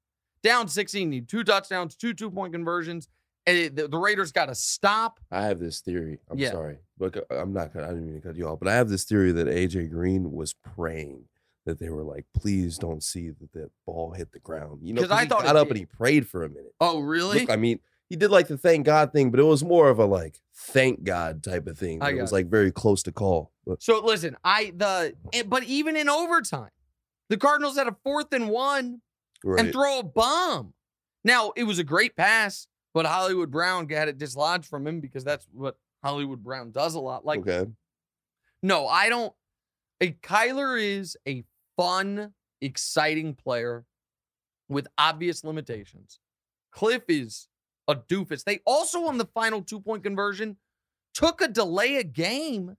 Down 0.43 0.68
16, 0.70 1.10
need 1.10 1.28
two 1.28 1.43
touchdowns, 1.43 1.95
two 1.95 2.14
two 2.14 2.32
point 2.32 2.54
conversions. 2.54 3.10
And 3.47 3.58
it- 3.58 3.76
the, 3.76 3.88
the 3.88 3.97
Raiders 3.97 4.32
got 4.32 4.45
to 4.45 4.56
stop. 4.56 5.20
I 5.32 5.43
have 5.45 5.60
this 5.60 5.80
theory. 5.82 6.20
I'm 6.30 6.38
Yeah. 6.38 6.52
sorry, 6.52 6.78
but 6.97 7.18
uh, 7.18 7.36
I'm 7.41 7.52
not. 7.52 7.74
gonna- 7.74 7.88
I 7.88 7.89
didn't 7.89 8.06
mean 8.06 8.22
to 8.22 8.28
cut 8.28 8.36
you 8.36 8.47
off, 8.47 8.60
but 8.60 8.68
I 8.68 8.76
have 8.76 8.89
this 8.89 9.04
theory 9.06 9.32
that 9.32 9.47
AJ 9.47 9.89
Green 9.89 10.32
was 10.32 10.54
praying 10.54 11.26
that 11.66 11.80
they 11.80 11.89
were 11.89 12.04
like, 12.04 12.26
"Please 12.36 12.78
don't 12.78 13.04
see 13.04 13.30
that 13.30 13.52
that 13.54 13.72
ball 13.86 14.12
hit 14.12 14.32
the 14.34 14.39
ground." 14.39 14.82
You 14.84 14.93
know, 14.93 15.02
'Cause 15.02 15.12
I 15.12 15.24
he 15.24 15.28
thought 15.30 15.43
got 15.43 15.56
up 15.56 15.68
did. 15.68 15.72
and 15.72 15.80
he 15.80 15.86
prayed 15.86 16.28
for 16.28 16.43
a 16.43 16.50
minute. 16.50 16.74
Oh, 16.80 17.00
really? 17.00 17.39
Look, 17.41 17.50
I 17.50 17.56
mean, 17.56 17.80
he 18.10 18.16
did 18.16 18.32
like 18.32 18.47
the 18.47 18.57
thank 18.57 18.86
God 18.86 19.14
thing, 19.14 19.32
but 19.32 19.39
it 19.39 19.43
was 19.43 19.64
more 19.64 19.89
of 19.89 19.99
a 19.99 20.05
like 20.05 20.39
thank 20.55 21.03
God 21.03 21.43
type 21.43 21.68
of 21.68 21.78
thing. 21.78 22.01
It 22.03 22.16
was 22.16 22.32
like 22.32 22.47
very 22.47 22.72
close 22.72 23.03
to 23.03 23.12
call. 23.12 23.51
But 23.66 23.82
So 23.82 23.99
listen, 24.03 24.36
I 24.43 24.74
the 24.76 25.14
but 25.47 25.64
even 25.64 25.95
in 25.95 26.10
overtime, 26.10 26.72
The 27.30 27.38
Cardinals 27.38 27.78
had 27.78 27.88
a 27.88 27.95
fourth 28.03 28.34
and 28.34 28.49
one 28.49 29.01
Right. 29.43 29.64
and 29.64 29.72
throw 29.72 29.99
a 29.99 30.03
bomb. 30.03 30.74
Now, 31.24 31.53
it 31.55 31.64
was 31.64 31.80
a 31.80 31.84
great 31.84 32.16
pass, 32.16 32.68
but 32.93 33.05
Hollywood 33.05 33.51
Brown 33.51 33.86
got 33.88 34.07
it 34.07 34.18
dislodged 34.18 34.66
from 34.66 34.86
him 34.86 34.99
because 34.99 35.24
that's 35.24 35.47
what 35.53 35.78
Hollywood 36.03 36.43
Brown 36.43 36.72
does 36.72 36.95
a 36.95 36.99
lot. 36.99 37.26
Like, 37.26 37.39
okay. 37.41 37.70
no, 38.64 38.88
I 38.88 39.10
don't. 39.10 39.34
A 40.01 40.12
Kyler 40.12 40.82
is 40.82 41.18
a 41.28 41.43
fun, 41.78 42.34
exciting 42.62 43.36
player 43.36 43.86
with 44.70 44.88
obvious 44.97 45.43
limitations. 45.43 46.20
Kliff 46.74 47.03
is 47.07 47.47
a 47.90 47.96
doofus. 47.96 48.44
They 48.46 48.60
also, 48.66 49.06
on 49.06 49.18
the 49.18 49.26
final 49.26 49.62
two 49.62 49.82
point 49.82 50.04
conversion, 50.04 50.56
took 51.14 51.42
a 51.42 51.48
delay 51.48 51.98
a 51.98 52.04
game. 52.04 52.78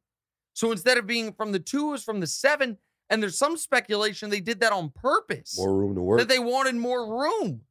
So 0.54 0.72
instead 0.72 0.96
of 0.96 1.06
being 1.06 1.32
from 1.32 1.52
the 1.52 1.58
two, 1.58 1.88
it 1.88 1.92
was 1.92 2.04
from 2.04 2.20
the 2.20 2.26
seven. 2.26 2.78
And 3.10 3.20
there's 3.22 3.36
some 3.36 3.56
speculation 3.56 4.30
they 4.30 4.40
did 4.40 4.60
that 4.60 4.72
on 4.72 4.90
purpose 4.90 5.58
More 5.58 5.74
room 5.76 5.96
to 5.96 6.00
work. 6.00 6.20
that 6.20 6.28
they 6.28 6.38
wanted 6.38 6.76
more 6.76 7.20
room. 7.20 7.62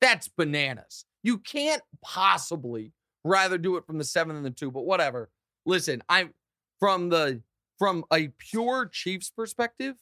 That's 0.00 0.26
bananas. 0.26 1.04
You 1.22 1.38
can't 1.38 1.82
possibly 2.04 2.92
rather 3.22 3.58
do 3.58 3.76
it 3.76 3.86
from 3.86 3.98
the 3.98 4.04
seven 4.04 4.34
than 4.34 4.42
the 4.42 4.50
two, 4.50 4.72
but 4.72 4.84
whatever. 4.84 5.30
Listen, 5.64 6.02
I'm 6.08 6.34
from 6.80 7.08
the 7.10 7.40
from 7.78 8.04
a 8.12 8.28
pure 8.38 8.86
Chiefs 8.86 9.30
perspective, 9.30 9.94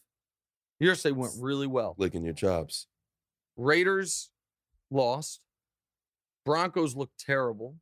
hearsay 0.79 1.11
went 1.11 1.33
really 1.39 1.67
well. 1.67 1.95
Licking 1.99 2.23
your 2.23 2.33
chops. 2.33 2.87
Raiders 3.57 4.31
lost. 4.89 5.41
Broncos 6.45 6.95
look 6.95 7.11
terrible. 7.19 7.75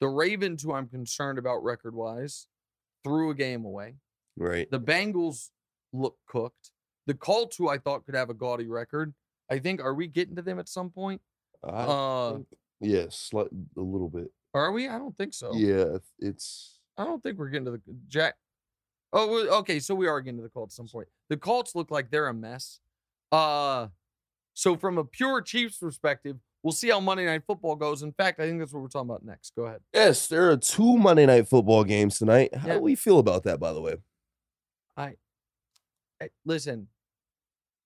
The 0.00 0.08
Ravens, 0.08 0.62
who 0.62 0.72
I'm 0.72 0.88
concerned 0.88 1.38
about 1.38 1.62
record 1.62 1.94
wise, 1.94 2.46
threw 3.04 3.30
a 3.30 3.34
game 3.34 3.64
away. 3.64 3.96
Right. 4.36 4.70
The 4.70 4.80
Bengals 4.80 5.50
look 5.92 6.16
cooked. 6.26 6.70
The 7.06 7.14
Colts, 7.14 7.56
who 7.56 7.68
I 7.68 7.78
thought 7.78 8.06
could 8.06 8.14
have 8.14 8.30
a 8.30 8.34
gaudy 8.34 8.66
record, 8.66 9.14
I 9.50 9.58
think, 9.58 9.82
are 9.82 9.94
we 9.94 10.06
getting 10.06 10.36
to 10.36 10.42
them 10.42 10.58
at 10.58 10.68
some 10.68 10.90
point? 10.90 11.20
Uh, 11.62 12.38
think- 12.80 13.12
slight, 13.12 13.48
a 13.76 13.80
little 13.80 14.08
bit. 14.08 14.30
are 14.54 14.72
we? 14.72 14.88
I 14.88 14.98
don't 14.98 15.16
think 15.16 15.34
so. 15.34 15.54
Yeah, 15.54 15.98
it's 16.18 16.78
I 16.96 17.04
don't 17.04 17.22
think 17.22 17.38
we're 17.38 17.48
getting 17.48 17.66
to 17.66 17.72
the 17.72 17.80
Jack. 18.08 18.34
Oh, 19.12 19.58
okay. 19.60 19.80
So 19.80 19.94
we 19.94 20.06
are 20.06 20.20
getting 20.20 20.38
to 20.38 20.42
the 20.42 20.48
Colts 20.50 20.74
at 20.74 20.76
some 20.76 20.88
point. 20.88 21.08
The 21.28 21.36
Colts 21.36 21.74
look 21.74 21.90
like 21.90 22.10
they're 22.10 22.28
a 22.28 22.34
mess. 22.34 22.80
Uh, 23.32 23.88
so 24.54 24.76
from 24.76 24.98
a 24.98 25.04
pure 25.04 25.42
Chiefs 25.42 25.78
perspective, 25.78 26.36
we'll 26.62 26.72
see 26.72 26.88
how 26.90 27.00
Monday 27.00 27.26
Night 27.26 27.42
Football 27.46 27.76
goes. 27.76 28.02
In 28.02 28.12
fact, 28.12 28.40
I 28.40 28.46
think 28.46 28.58
that's 28.60 28.72
what 28.72 28.82
we're 28.82 28.88
talking 28.88 29.08
about 29.10 29.24
next. 29.24 29.54
Go 29.56 29.64
ahead. 29.66 29.80
yes. 29.94 30.26
There 30.26 30.50
are 30.50 30.56
two 30.56 30.96
Monday 30.96 31.26
night 31.26 31.48
football 31.48 31.84
games 31.84 32.18
tonight. 32.18 32.54
How 32.54 32.68
Yeah. 32.68 32.74
do 32.74 32.80
we 32.80 32.94
feel 32.94 33.18
about 33.18 33.44
that? 33.44 33.58
By 33.60 33.72
the 33.72 33.80
way, 33.80 33.96
I 34.96 36.28
listen, 36.44 36.88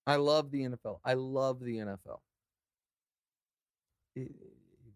I 0.05 0.17
love 0.17 0.51
the 0.51 0.63
NFL. 0.63 0.99
I 1.05 1.13
love 1.13 1.61
the 1.61 1.77
NFL. 1.77 2.19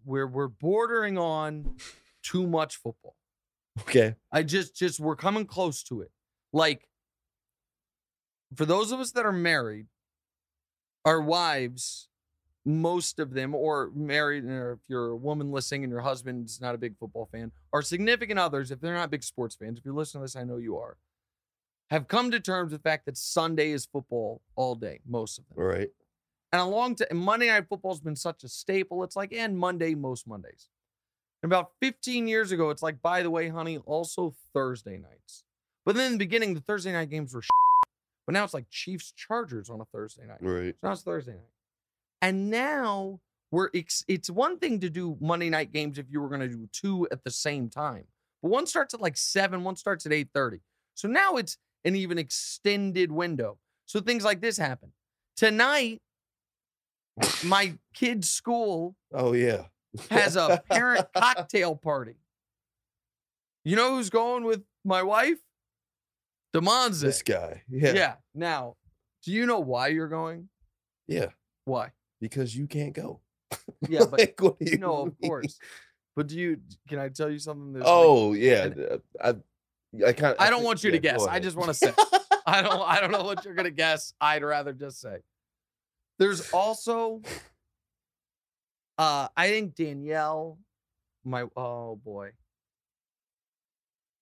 We're 0.06 0.28
we're 0.28 0.48
bordering 0.50 1.18
on 1.18 1.78
too 2.22 2.46
much 2.48 2.76
football. 2.76 3.16
okay. 3.82 4.16
I 4.32 4.44
just 4.44 4.76
just 4.76 5.00
we're 5.00 5.16
coming 5.16 5.46
close 5.46 5.84
to 5.84 6.02
it. 6.02 6.12
Like 6.52 6.90
for 8.58 8.66
those 8.66 8.92
of 8.92 9.00
us 9.00 9.12
that 9.14 9.26
are 9.26 9.32
married, 9.32 9.88
our 11.06 11.22
wives, 11.22 12.09
most 12.70 13.20
of 13.20 13.34
them, 13.34 13.56
or 13.56 13.92
married, 13.96 14.46
or 14.46 14.74
if 14.74 14.80
you're 14.88 15.10
a 15.10 15.16
woman 15.16 15.52
listening 15.52 15.84
and 15.84 15.92
your 15.92 16.02
husband's 16.02 16.62
not 16.62 16.76
a 16.76 16.78
big 16.78 16.98
football 16.98 17.28
fan, 17.32 17.52
our 17.74 17.82
significant 17.82 18.40
others, 18.40 18.72
if 18.72 18.80
they're 18.80 18.94
not 18.94 19.12
big 19.12 19.24
sports 19.24 19.56
fans, 19.56 19.80
if 19.80 19.86
you're 19.86 19.94
listening 19.94 20.22
to 20.22 20.26
this, 20.26 20.36
I 20.36 20.44
know 20.44 20.58
you 20.58 20.78
are, 20.78 20.98
have 21.90 22.08
come 22.08 22.32
to 22.32 22.40
terms 22.40 22.72
with 22.72 22.84
the 22.84 22.90
fact 22.90 23.06
that 23.08 23.18
Sunday 23.18 23.72
is 23.72 23.86
football 23.86 24.42
all 24.56 24.76
day, 24.76 25.00
most 25.08 25.40
of 25.40 25.46
them. 25.48 25.64
Right. 25.64 25.90
And 26.52 26.62
a 26.62 26.66
long 26.66 26.96
time, 26.96 27.18
Monday 27.18 27.48
Night 27.48 27.68
Football's 27.70 28.02
been 28.02 28.16
such 28.16 28.44
a 28.44 28.50
staple. 28.50 29.04
It's 29.04 29.16
like, 29.16 29.34
and 29.34 29.58
Monday, 29.58 29.96
most 29.96 30.28
Mondays. 30.28 30.70
And 31.42 31.52
about 31.52 31.72
15 31.82 32.28
years 32.28 32.52
ago, 32.52 32.70
it's 32.70 32.82
like, 32.84 33.02
by 33.02 33.24
the 33.24 33.30
way, 33.30 33.50
honey, 33.50 33.78
also 33.78 34.34
Thursday 34.54 34.98
nights. 34.98 35.44
But 35.86 35.96
then 35.96 36.08
in 36.08 36.12
the 36.14 36.18
beginning, 36.18 36.54
the 36.54 36.62
Thursday 36.62 36.92
night 36.92 37.10
games 37.10 37.34
were 37.34 37.44
but 38.26 38.34
now 38.34 38.44
it's 38.44 38.54
like 38.54 38.70
Chiefs 38.70 39.12
Chargers 39.16 39.70
on 39.70 39.80
a 39.80 39.86
Thursday 39.86 40.26
night. 40.28 40.40
Right. 40.42 40.76
So 40.82 40.88
now 40.88 40.92
it's 40.94 41.04
Thursday 41.04 41.34
night. 41.34 41.42
And 42.22 42.50
now 42.50 43.20
we're 43.52 43.70
ex- 43.74 44.04
it's 44.08 44.30
one 44.30 44.60
thing 44.60 44.80
to 44.82 44.90
do 44.90 45.18
Monday 45.22 45.50
night 45.50 45.72
games 45.72 45.98
if 45.98 46.06
you 46.10 46.22
were 46.22 46.30
going 46.30 46.42
to 46.42 46.48
do 46.48 46.68
two 46.72 47.08
at 47.12 47.24
the 47.24 47.32
same 47.32 47.70
time. 47.70 48.06
But 48.42 48.50
one 48.50 48.68
starts 48.68 48.94
at 48.94 49.02
like 49.02 49.18
7, 49.18 49.64
one 49.64 49.76
starts 49.76 50.06
at 50.06 50.12
8:30. 50.12 50.60
So 50.96 51.08
now 51.08 51.36
it's 51.38 51.58
an 51.86 51.96
even 51.96 52.18
extended 52.18 53.12
window. 53.12 53.58
So 53.86 54.00
things 54.02 54.24
like 54.24 54.42
this 54.42 54.58
happen. 54.58 54.92
Tonight 55.38 56.02
my 57.44 57.74
kid's 57.94 58.30
school 58.30 58.96
Oh 59.14 59.34
yeah. 59.34 59.64
has 60.10 60.36
a 60.36 60.62
parent 60.70 61.08
cocktail 61.16 61.76
party. 61.76 62.16
You 63.66 63.76
know 63.76 63.96
who's 63.96 64.10
going 64.10 64.44
with 64.44 64.64
my 64.86 65.04
wife? 65.04 65.38
Demonze. 66.54 67.02
this 67.02 67.22
guy. 67.22 67.64
Yeah. 67.70 67.94
yeah. 67.94 68.14
Now, 68.34 68.76
do 69.24 69.32
you 69.32 69.46
know 69.46 69.60
why 69.60 69.88
you're 69.90 70.08
going? 70.08 70.50
Yeah. 71.08 71.28
Why? 71.66 71.92
Because 72.22 72.56
you 72.56 72.68
can't 72.68 72.94
go. 72.94 73.22
Yeah, 73.88 74.00
but 74.12 74.20
Like, 74.20 74.38
do 74.38 74.56
you 74.60 74.78
no, 74.78 75.08
of 75.08 75.16
course. 75.24 75.58
But 76.16 76.28
do 76.28 76.38
you? 76.38 76.58
Can 76.88 77.00
I 77.00 77.10
tell 77.10 77.30
you 77.30 77.40
something? 77.40 77.74
That's 77.74 77.86
like- 77.86 77.94
Oh 77.96 78.34
yeah. 78.34 78.64
and- 78.66 79.02
I. 79.22 79.36
I 80.06 80.14
kind. 80.14 80.36
I 80.38 80.50
don't 80.52 80.64
want 80.64 80.84
you 80.84 80.92
to 80.92 81.00
guess. 81.00 81.26
I 81.26 81.40
just 81.40 81.58
want 81.58 81.70
to 81.70 81.74
say. 81.74 81.92
I 82.46 82.62
don't. 82.62 82.82
I 82.82 83.00
don't 83.02 83.12
know 83.12 83.24
what 83.24 83.44
you're 83.44 83.56
gonna 83.56 83.72
guess. 83.72 84.14
I'd 84.22 84.44
rather 84.44 84.72
just 84.74 85.02
say. 85.02 85.18
There's 86.20 86.52
also. 86.52 87.22
Uh, 88.98 89.30
I 89.36 89.48
think 89.50 89.76
Danielle, 89.76 90.60
my 91.24 91.46
oh 91.56 91.96
boy. 91.96 92.32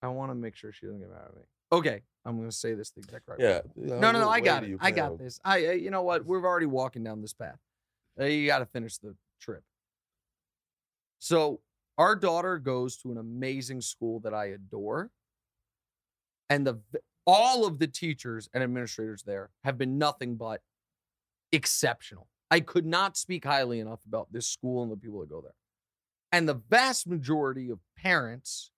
I 0.01 0.07
want 0.09 0.29
to 0.31 0.35
make 0.35 0.55
sure 0.55 0.71
she 0.71 0.85
doesn't 0.85 0.99
get 0.99 1.09
mad 1.09 1.23
at 1.29 1.35
me. 1.35 1.41
Okay, 1.71 2.01
I'm 2.23 2.37
gonna 2.37 2.51
say 2.51 2.75
this 2.75 2.91
the 2.91 2.99
exact 2.99 3.27
right. 3.27 3.39
way. 3.39 3.61
yeah. 3.77 3.99
No, 3.99 4.11
no, 4.11 4.19
no. 4.19 4.29
I 4.29 4.39
got 4.39 4.63
it. 4.63 4.77
I 4.79 4.91
got 4.91 5.17
this. 5.17 5.39
I. 5.43 5.65
uh, 5.67 5.71
You 5.71 5.89
know 5.89 6.03
what? 6.03 6.25
We're 6.25 6.45
already 6.45 6.67
walking 6.67 7.03
down 7.03 7.21
this 7.21 7.33
path. 7.33 7.59
Uh, 8.19 8.25
You 8.25 8.47
got 8.47 8.59
to 8.59 8.65
finish 8.65 8.97
the 8.97 9.15
trip. 9.39 9.63
So 11.19 11.61
our 11.97 12.15
daughter 12.15 12.57
goes 12.57 12.97
to 12.97 13.11
an 13.11 13.17
amazing 13.17 13.81
school 13.81 14.19
that 14.21 14.33
I 14.33 14.45
adore, 14.47 15.11
and 16.49 16.65
the 16.65 16.79
all 17.25 17.65
of 17.65 17.77
the 17.79 17.87
teachers 17.87 18.49
and 18.53 18.63
administrators 18.63 19.23
there 19.23 19.49
have 19.63 19.77
been 19.77 19.97
nothing 19.97 20.35
but 20.35 20.61
exceptional. 21.51 22.27
I 22.49 22.61
could 22.61 22.85
not 22.85 23.17
speak 23.17 23.43
highly 23.43 23.81
enough 23.81 23.99
about 24.07 24.31
this 24.31 24.47
school 24.47 24.83
and 24.83 24.91
the 24.91 24.95
people 24.95 25.19
that 25.19 25.29
go 25.29 25.41
there. 25.41 25.55
And 26.31 26.47
the 26.47 26.61
vast 26.69 27.05
majority 27.07 27.69
of 27.69 27.79
parents 27.97 28.71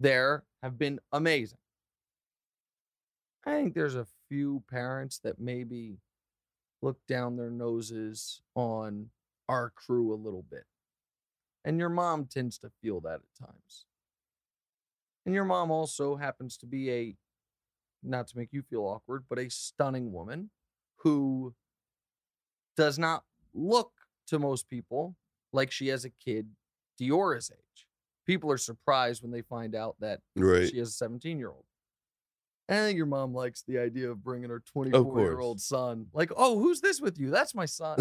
there 0.00 0.44
have 0.62 0.78
been 0.78 0.98
amazing. 1.12 1.58
I 3.46 3.52
think 3.52 3.74
there's 3.74 3.94
a 3.94 4.06
few 4.28 4.64
parents 4.68 5.20
that 5.20 5.38
maybe 5.38 5.98
look 6.82 6.98
down 7.06 7.36
their 7.36 7.50
noses 7.50 8.40
on 8.54 9.10
our 9.48 9.70
crew 9.70 10.12
a 10.12 10.16
little 10.16 10.44
bit. 10.50 10.64
And 11.64 11.78
your 11.78 11.88
mom 11.90 12.26
tends 12.26 12.58
to 12.58 12.70
feel 12.82 13.00
that 13.02 13.20
at 13.20 13.46
times. 13.46 13.84
And 15.26 15.34
your 15.34 15.44
mom 15.44 15.70
also 15.70 16.16
happens 16.16 16.56
to 16.58 16.66
be 16.66 16.90
a, 16.90 17.16
not 18.02 18.28
to 18.28 18.38
make 18.38 18.48
you 18.52 18.62
feel 18.62 18.82
awkward, 18.84 19.24
but 19.28 19.38
a 19.38 19.50
stunning 19.50 20.12
woman 20.12 20.50
who 20.96 21.54
does 22.76 22.98
not 22.98 23.24
look 23.52 23.92
to 24.28 24.38
most 24.38 24.68
people 24.68 25.16
like 25.52 25.70
she 25.70 25.88
has 25.88 26.04
a 26.04 26.10
kid 26.10 26.48
Diora's 26.98 27.50
age. 27.52 27.86
People 28.26 28.50
are 28.50 28.58
surprised 28.58 29.22
when 29.22 29.32
they 29.32 29.42
find 29.42 29.74
out 29.74 29.96
that 30.00 30.20
Right. 30.36 30.68
she 30.70 30.78
has 30.78 30.88
a 30.88 30.92
17 30.92 31.38
year 31.38 31.50
old. 31.50 31.64
And 32.70 32.78
I 32.78 32.82
think 32.86 32.96
your 32.96 33.06
mom 33.06 33.34
likes 33.34 33.62
the 33.66 33.78
idea 33.78 34.08
of 34.08 34.22
bringing 34.22 34.48
her 34.48 34.60
24 34.60 35.20
year 35.22 35.40
old 35.40 35.60
son. 35.60 36.06
Like, 36.12 36.30
oh, 36.36 36.60
who's 36.60 36.80
this 36.80 37.00
with 37.00 37.18
you? 37.18 37.28
That's 37.28 37.52
my 37.52 37.66
son. 37.66 37.98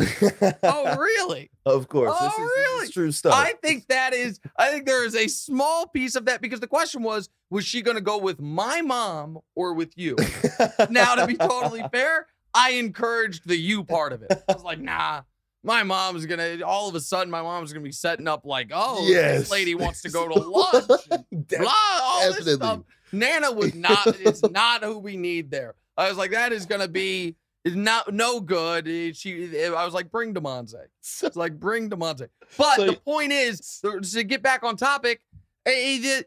oh, 0.61 0.95
really? 0.99 1.49
Of 1.65 1.87
course. 1.87 2.13
Oh, 2.13 2.23
this, 2.23 2.33
is, 2.33 2.37
this 2.37 2.67
really? 2.67 2.83
is 2.85 2.91
true 2.91 3.11
stuff. 3.11 3.33
I 3.33 3.53
think 3.63 3.87
that 3.87 4.13
is, 4.13 4.39
I 4.59 4.69
think 4.69 4.85
there 4.85 5.03
is 5.03 5.15
a 5.15 5.27
small 5.27 5.87
piece 5.87 6.15
of 6.15 6.25
that 6.25 6.39
because 6.39 6.59
the 6.59 6.67
question 6.67 7.01
was, 7.01 7.29
was 7.49 7.65
she 7.65 7.81
going 7.81 7.95
to 7.95 8.01
go 8.01 8.19
with 8.19 8.39
my 8.39 8.81
mom 8.81 9.39
or 9.55 9.73
with 9.73 9.97
you? 9.97 10.15
now, 10.91 11.15
to 11.15 11.25
be 11.25 11.35
totally 11.35 11.83
fair, 11.91 12.27
I 12.53 12.73
encouraged 12.73 13.47
the 13.47 13.57
you 13.57 13.83
part 13.83 14.13
of 14.13 14.21
it. 14.21 14.31
I 14.47 14.53
was 14.53 14.63
like, 14.63 14.79
nah, 14.79 15.21
my 15.63 15.83
mom's 15.83 16.25
gonna 16.25 16.59
all 16.65 16.87
of 16.87 16.95
a 16.95 16.99
sudden 17.01 17.29
my 17.29 17.41
mom's 17.41 17.73
gonna 17.73 17.83
be 17.83 17.91
setting 17.91 18.27
up 18.27 18.45
like, 18.45 18.71
oh, 18.73 19.05
Yes. 19.07 19.39
this 19.41 19.51
lady 19.51 19.75
wants 19.75 20.01
to 20.03 20.09
go 20.09 20.27
to 20.27 20.39
lunch. 20.39 20.87
blah, 21.31 21.71
all 22.01 22.33
this 22.33 22.53
stuff. 22.55 22.79
Nana 23.11 23.51
was 23.51 23.73
not 23.75 24.07
is 24.19 24.41
not 24.43 24.83
who 24.83 24.97
we 24.99 25.17
need 25.17 25.51
there. 25.51 25.75
I 25.97 26.07
was 26.09 26.17
like, 26.17 26.31
that 26.31 26.51
is 26.51 26.65
gonna 26.65 26.87
be 26.87 27.35
is 27.65 27.75
not 27.75 28.13
no 28.13 28.39
good. 28.39 28.87
Eh, 28.87 29.11
She 29.13 29.65
I 29.67 29.83
was 29.85 29.93
like, 29.93 30.11
bring 30.11 30.33
Demonze. 30.33 30.75
It's 31.01 31.35
like 31.35 31.59
bring 31.59 31.89
Demonte. 31.89 32.29
But 32.57 32.75
So- 32.77 32.85
the 32.87 32.93
point 32.93 33.31
is, 33.31 33.81
to 34.13 34.23
get 34.23 34.41
back 34.41 34.63
on 34.63 34.77
topic, 34.77 35.21
eh, 35.65 36.21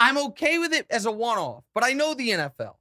I'm 0.00 0.18
okay 0.18 0.58
with 0.58 0.72
it 0.72 0.86
as 0.90 1.06
a 1.06 1.12
one-off, 1.12 1.64
but 1.74 1.84
I 1.84 1.92
know 1.92 2.14
the 2.14 2.30
NFL. 2.30 2.74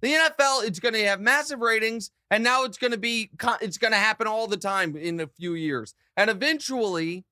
The 0.00 0.08
NFL, 0.14 0.64
it's 0.64 0.80
going 0.80 0.94
to 0.94 1.06
have 1.06 1.20
massive 1.20 1.60
ratings, 1.60 2.10
and 2.30 2.42
now 2.42 2.64
it's 2.64 2.78
going 2.78 2.90
to 2.92 2.98
be, 2.98 3.30
it's 3.60 3.78
going 3.78 3.92
to 3.92 3.98
happen 3.98 4.26
all 4.26 4.46
the 4.46 4.56
time 4.56 4.96
in 4.96 5.20
a 5.20 5.26
few 5.26 5.54
years. 5.54 5.94
And 6.16 6.30
eventually, 6.30 7.24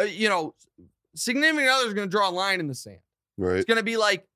uh, 0.00 0.04
you 0.04 0.28
know, 0.28 0.54
significant 1.14 1.68
others 1.68 1.90
are 1.92 1.94
going 1.94 2.08
to 2.08 2.10
draw 2.10 2.28
a 2.28 2.32
line 2.32 2.60
in 2.60 2.66
the 2.68 2.74
sand. 2.74 2.98
Right. 3.38 3.56
It's 3.56 3.64
going 3.64 3.78
to 3.78 3.82
be 3.84 3.96
like 3.96 4.26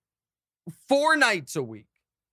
four 0.89 1.17
nights 1.17 1.57
a 1.57 1.63
week, 1.63 1.87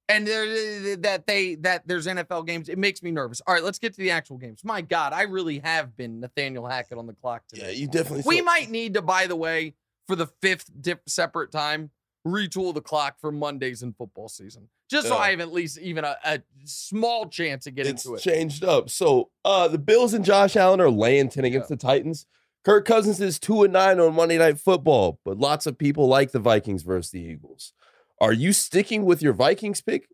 and 0.10 0.26
there, 0.28 0.96
that 0.98 1.28
they 1.28 1.56
that 1.56 1.88
there's 1.88 2.08
NFL 2.08 2.48
games. 2.48 2.70
It 2.70 2.78
makes 2.78 3.04
me 3.04 3.12
nervous. 3.12 3.42
All 3.46 3.54
right, 3.54 3.64
let's 3.64 3.80
get 3.80 3.94
to 3.94 4.00
the 4.00 4.12
actual 4.12 4.38
games. 4.38 4.64
My 4.64 4.82
God, 4.82 5.14
I 5.14 5.24
really 5.24 5.60
have 5.60 5.96
been 5.96 6.20
Nathaniel 6.20 6.66
Hackett 6.68 6.98
on 6.98 7.08
the 7.08 7.14
clock 7.14 7.44
today. 7.48 7.68
Yeah, 7.68 7.72
you 7.72 7.88
definitely. 7.88 8.24
We 8.26 8.40
saw- 8.40 8.44
might 8.46 8.70
need 8.70 8.94
to, 8.96 9.02
by 9.02 9.28
the 9.28 9.36
way, 9.36 9.76
for 10.08 10.16
the 10.16 10.28
fifth 10.42 10.72
dip 10.82 11.02
separate 11.08 11.52
time, 11.52 11.92
retool 12.28 12.74
the 12.74 12.82
clock 12.82 13.20
for 13.20 13.32
Mondays 13.32 13.84
in 13.84 13.94
football 13.94 14.30
season, 14.30 14.70
just 14.90 15.08
so 15.08 15.16
Yeah. 15.16 15.22
I 15.22 15.30
have 15.32 15.40
at 15.42 15.52
least 15.52 15.78
even 15.80 16.04
a, 16.06 16.18
a 16.26 16.42
small 16.66 17.28
chance 17.28 17.66
to 17.66 17.72
get 17.72 17.86
into 17.88 18.16
it. 18.16 18.22
changed 18.22 18.64
up. 18.64 18.90
So 18.90 19.30
uh 19.46 19.68
the 19.68 19.78
Bills 19.78 20.14
and 20.14 20.24
Josh 20.26 20.56
Allen 20.56 20.80
are 20.82 20.90
laying 20.90 21.30
10 21.30 21.46
against 21.46 21.70
the 21.70 21.76
Titans. 21.78 22.26
Kirk 22.64 22.86
Cousins 22.86 23.20
is 23.20 23.40
two 23.40 23.64
and 23.64 23.74
nine 23.74 24.00
on 24.00 24.16
Monday 24.16 24.38
Night 24.38 24.58
Football, 24.60 25.20
but 25.26 25.38
lots 25.38 25.66
of 25.66 25.78
people 25.78 26.08
like 26.08 26.32
the 26.32 26.40
Vikings 26.40 26.84
versus 26.84 27.12
the 27.12 27.20
Eagles. 27.22 27.74
Are 28.22 28.32
you 28.34 28.54
sticking 28.54 29.04
with 29.06 29.22
your 29.22 29.34
Vikings 29.34 29.82
pick? 29.82 30.08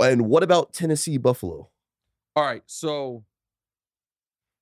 And 0.00 0.28
what 0.28 0.42
about 0.42 0.72
Tennessee 0.72 1.16
Buffalo? 1.16 1.70
All 2.34 2.44
right, 2.44 2.62
so 2.66 3.24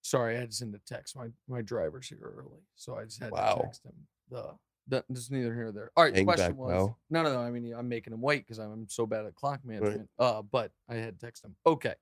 sorry, 0.02 0.36
I 0.36 0.40
had 0.40 0.50
to 0.50 0.56
send 0.56 0.74
a 0.74 0.78
text. 0.86 1.16
My 1.16 1.28
my 1.48 1.62
driver's 1.62 2.08
here 2.08 2.18
early, 2.22 2.60
so 2.76 2.96
I 2.96 3.04
just 3.04 3.20
had 3.22 3.32
Wow. 3.32 3.54
to 3.56 3.62
text 3.62 3.84
him. 3.84 3.94
The 4.30 4.50
that 4.88 5.06
is 5.08 5.30
neither 5.30 5.54
here 5.54 5.64
nor 5.64 5.72
there. 5.72 5.90
All 5.96 6.04
right, 6.04 6.14
Hang 6.14 6.26
question 6.26 6.50
back, 6.52 6.56
was 6.58 6.70
pal. 6.72 6.98
no, 7.08 7.22
no, 7.22 7.32
no. 7.32 7.40
I 7.40 7.50
mean, 7.50 7.72
I'm 7.74 7.88
making 7.88 8.12
him 8.12 8.20
wait 8.20 8.44
because 8.46 8.58
I'm 8.58 8.86
so 8.88 9.06
bad 9.06 9.24
at 9.24 9.34
clock 9.34 9.60
management. 9.64 10.10
Uh, 10.18 10.42
but 10.42 10.72
I 10.90 10.96
had 10.96 11.18
to 11.18 11.26
text 11.26 11.42
him. 11.42 11.56
Okay, 11.66 11.94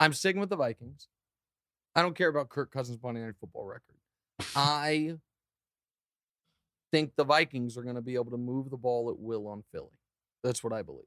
I'm 0.00 0.14
sticking 0.14 0.40
with 0.40 0.48
the 0.48 0.56
Vikings. 0.56 1.08
I 1.94 2.00
don't 2.02 2.16
care 2.16 2.28
about 2.28 2.48
Kirk 2.48 2.72
Cousins' 2.72 2.98
Monday 3.02 3.20
Night 3.22 3.34
Football 3.38 3.66
record. 3.66 3.95
I 4.54 5.14
think 6.92 7.12
the 7.16 7.24
Vikings 7.24 7.76
are 7.76 7.82
going 7.82 7.96
to 7.96 8.02
be 8.02 8.14
able 8.14 8.30
to 8.30 8.36
move 8.36 8.70
the 8.70 8.76
ball 8.76 9.10
at 9.10 9.18
will 9.18 9.48
on 9.48 9.62
Philly. 9.72 9.90
That's 10.42 10.62
what 10.62 10.72
I 10.72 10.82
believe. 10.82 11.04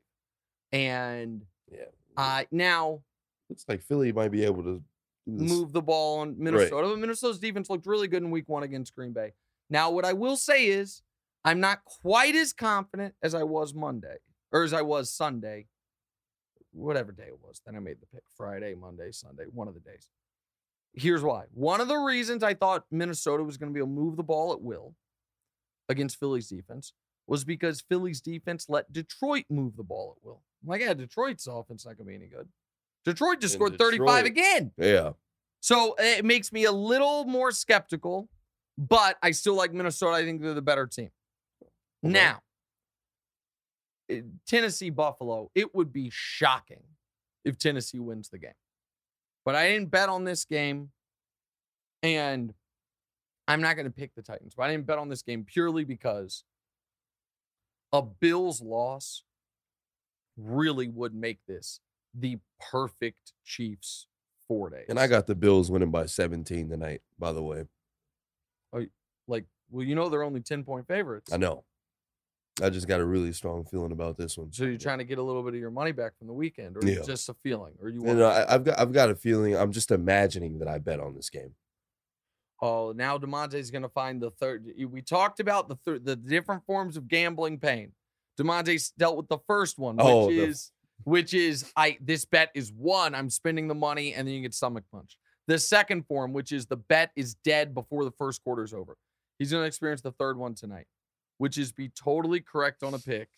And 0.72 1.46
Yeah. 1.72 1.86
I 2.18 2.48
now 2.52 3.04
Looks 3.50 3.66
like 3.68 3.82
Philly 3.82 4.12
might 4.12 4.32
be 4.32 4.44
able 4.46 4.62
to 4.64 4.84
move 5.26 5.72
the 5.74 5.82
ball 5.82 6.20
on 6.20 6.36
Minnesota. 6.38 6.88
But 6.88 7.00
Minnesota's 7.00 7.40
defense 7.40 7.70
looked 7.70 7.88
really 7.88 8.08
good 8.08 8.22
in 8.22 8.30
week 8.32 8.48
one 8.48 8.64
against 8.64 8.96
Green 8.96 9.12
Bay. 9.12 9.34
Now, 9.70 9.90
what 9.90 10.06
I 10.06 10.14
will 10.14 10.38
say 10.38 10.68
is 10.68 11.02
I'm 11.44 11.60
not 11.60 11.84
quite 11.86 12.36
as 12.36 12.54
confident 12.54 13.16
as 13.24 13.34
I 13.34 13.44
was 13.44 13.74
Monday 13.74 14.18
or 14.52 14.64
as 14.64 14.74
I 14.74 14.82
was 14.82 15.10
Sunday, 15.12 15.68
whatever 16.72 17.12
day 17.12 17.28
it 17.28 17.40
was. 17.42 17.62
Then 17.66 17.76
I 17.76 17.80
made 17.80 17.98
the 18.02 18.08
pick 18.08 18.24
Friday, 18.36 18.76
Monday, 18.76 19.12
Sunday, 19.12 19.46
one 19.52 19.68
of 19.68 19.74
the 19.74 19.80
days. 19.80 20.10
Here's 20.94 21.24
why. 21.24 21.46
One 21.54 21.82
of 21.82 21.88
the 21.88 21.98
reasons 21.98 22.44
I 22.44 22.54
thought 22.54 22.86
Minnesota 22.92 23.44
was 23.44 23.58
going 23.58 23.70
to 23.70 23.74
be 23.74 23.80
able 23.80 23.96
to 23.96 24.02
move 24.02 24.18
the 24.18 24.24
ball 24.24 24.54
at 24.54 24.62
will 24.62 24.96
against 25.88 26.20
Philly's 26.20 26.48
defense 26.48 26.94
was 27.28 27.44
because 27.44 27.82
Philly's 27.82 28.22
defense 28.22 28.66
let 28.70 28.92
Detroit 28.92 29.46
move 29.50 29.76
the 29.78 29.84
ball 29.84 30.16
at 30.18 30.26
will. 30.26 30.42
I'm 30.64 30.70
like, 30.70 30.82
yeah, 30.82 30.94
Detroit's 30.94 31.48
offense 31.48 31.86
not 31.86 31.98
going 31.98 32.08
to 32.08 32.10
be 32.10 32.16
any 32.16 32.28
good. 32.28 32.48
Detroit 33.06 33.40
just 33.40 33.56
And 33.56 33.60
scored 33.60 33.80
35 33.80 34.26
again. 34.26 34.72
Yeah. 34.78 35.12
So 35.62 35.96
it 36.00 36.26
makes 36.26 36.52
me 36.52 36.66
a 36.66 36.72
little 36.72 37.26
more 37.26 37.52
skeptical, 37.52 38.30
but 38.78 39.18
I 39.22 39.32
still 39.32 39.56
like 39.56 39.74
Minnesota. 39.74 40.16
I 40.18 40.26
think 40.26 40.42
they're 40.42 40.54
the 40.54 40.62
better 40.62 40.88
team. 40.88 41.10
Now, 42.02 42.40
eh, 44.10 44.22
Tennessee 44.48 44.90
Buffalo, 44.90 45.52
it 45.54 45.76
would 45.76 45.92
be 45.92 46.10
shocking 46.12 46.84
if 47.44 47.58
Tennessee 47.58 48.00
wins 48.00 48.30
the 48.30 48.40
game. 48.40 48.54
But 49.50 49.56
I 49.56 49.72
didn't 49.72 49.90
bet 49.90 50.10
on 50.10 50.26
this 50.26 50.46
game, 50.46 50.92
and 52.04 52.54
I'm 53.48 53.62
not 53.62 53.78
going 53.78 53.88
to 53.88 53.92
pick 53.92 54.14
the 54.14 54.22
Titans. 54.22 54.54
But 54.56 54.66
I 54.66 54.72
didn't 54.72 54.86
bet 54.86 55.00
on 55.00 55.10
this 55.10 55.24
game 55.24 55.44
purely 55.44 55.84
because 55.86 56.44
a 57.92 58.04
Bills 58.04 58.62
loss 58.62 59.24
really 60.38 60.88
would 60.88 61.16
make 61.16 61.40
this 61.48 61.80
the 62.14 62.38
perfect 62.60 63.34
Chiefs 63.44 64.06
four 64.48 64.70
days. 64.70 64.86
And 64.88 65.00
I 65.00 65.08
got 65.08 65.26
the 65.26 65.34
Bills 65.34 65.72
winning 65.72 65.90
by 65.90 66.06
17 66.06 66.70
tonight, 66.70 67.02
by 67.18 67.34
the 67.34 67.42
way. 67.42 67.64
like, 69.28 69.46
well, 69.72 69.84
you 69.84 69.96
know 69.96 70.10
they're 70.10 70.22
only 70.22 70.42
10 70.42 70.64
point 70.64 70.88
favorites. 70.88 71.34
I 71.34 71.38
know. 71.38 71.64
I 72.62 72.70
just 72.70 72.88
got 72.88 73.00
a 73.00 73.06
really 73.06 73.32
strong 73.34 73.66
feeling 73.66 73.92
about 73.92 74.18
this 74.18 74.38
one. 74.38 74.52
So 74.52 74.66
you're 74.66 74.78
trying 74.78 74.98
to 75.00 75.04
get 75.06 75.18
a 75.18 75.24
little 75.24 75.44
bit 75.44 75.54
of 75.54 75.60
your 75.60 75.72
money 75.72 75.92
back 75.92 76.18
from 76.18 76.28
the 76.28 76.34
weekend, 76.34 76.78
or 76.78 76.86
Yeah. 76.86 77.02
just 77.06 77.30
a 77.30 77.34
feeling, 77.36 77.74
or 77.82 77.90
you 77.90 78.00
And 78.06 78.20
want? 78.20 78.22
uh, 78.22 78.46
I, 78.50 78.56
I've 78.56 78.64
got 78.64 78.80
I've 78.80 78.92
got 78.94 79.10
a 79.10 79.16
feeling 79.16 79.56
I'm 79.56 79.72
just 79.72 79.92
imagining 79.92 80.60
that 80.60 80.68
I 80.68 80.78
bet 80.80 81.00
on 81.00 81.16
this 81.16 81.30
game. 81.30 81.56
oh, 82.62 82.92
now 82.96 83.18
Demonte's 83.18 83.72
going 83.72 83.84
to 83.84 83.90
find 83.90 84.22
the 84.22 84.32
third. 84.32 84.66
We 84.90 85.02
talked 85.02 85.40
about 85.40 85.70
the 85.70 86.00
the 86.00 86.16
different 86.16 86.66
forms 86.66 86.98
of 86.98 87.08
gambling 87.08 87.60
pain. 87.60 87.94
Demonte's 88.38 88.92
dealt 88.98 89.18
with 89.18 89.28
the 89.30 89.40
first 89.48 89.78
one, 89.80 89.96
which 89.98 90.06
Oh, 90.06 90.28
the- 90.30 90.44
is 90.48 90.72
which 91.06 91.34
is 91.34 91.72
I 91.78 91.98
this 92.02 92.26
bet 92.26 92.52
is 92.54 92.72
one. 92.74 93.16
I'm 93.16 93.30
spending 93.30 93.68
the 93.70 93.76
money, 93.76 94.14
and 94.14 94.28
then 94.28 94.36
you 94.36 94.42
get 94.42 94.54
stomach 94.54 94.84
punch. 94.92 95.18
The 95.48 95.58
second 95.58 96.04
form, 96.06 96.34
which 96.34 96.52
is 96.52 96.68
the 96.68 96.76
bet 96.78 97.12
is 97.16 97.34
dead 97.36 97.74
before 97.74 98.04
the 98.04 98.12
first 98.12 98.44
quarter's 98.44 98.74
over. 98.74 98.98
He's 99.40 99.52
going 99.52 99.64
to 99.64 99.68
experience 99.68 100.02
the 100.02 100.12
third 100.12 100.38
one 100.38 100.54
tonight, 100.54 100.86
which 101.40 101.58
is 101.58 101.72
be 101.72 101.90
totally 101.90 102.42
correct 102.42 102.84
on 102.84 102.94
a 102.94 103.00
pick. 103.00 103.30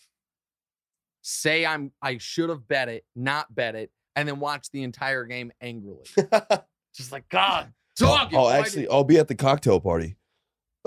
Say 1.21 1.65
I'm 1.65 1.91
I 2.01 2.17
should 2.17 2.49
have 2.49 2.67
bet 2.67 2.89
it, 2.89 3.05
not 3.15 3.53
bet 3.55 3.75
it, 3.75 3.91
and 4.15 4.27
then 4.27 4.39
watch 4.39 4.69
the 4.71 4.83
entire 4.83 5.23
game 5.23 5.51
angrily. 5.61 6.03
Just 6.93 7.11
like 7.11 7.29
God, 7.29 7.71
dog. 7.95 8.33
I'll 8.33 8.49
actually 8.49 8.87
I'll 8.89 9.03
be 9.05 9.17
at 9.17 9.27
the 9.27 9.35
cocktail 9.35 9.79
party. 9.79 10.17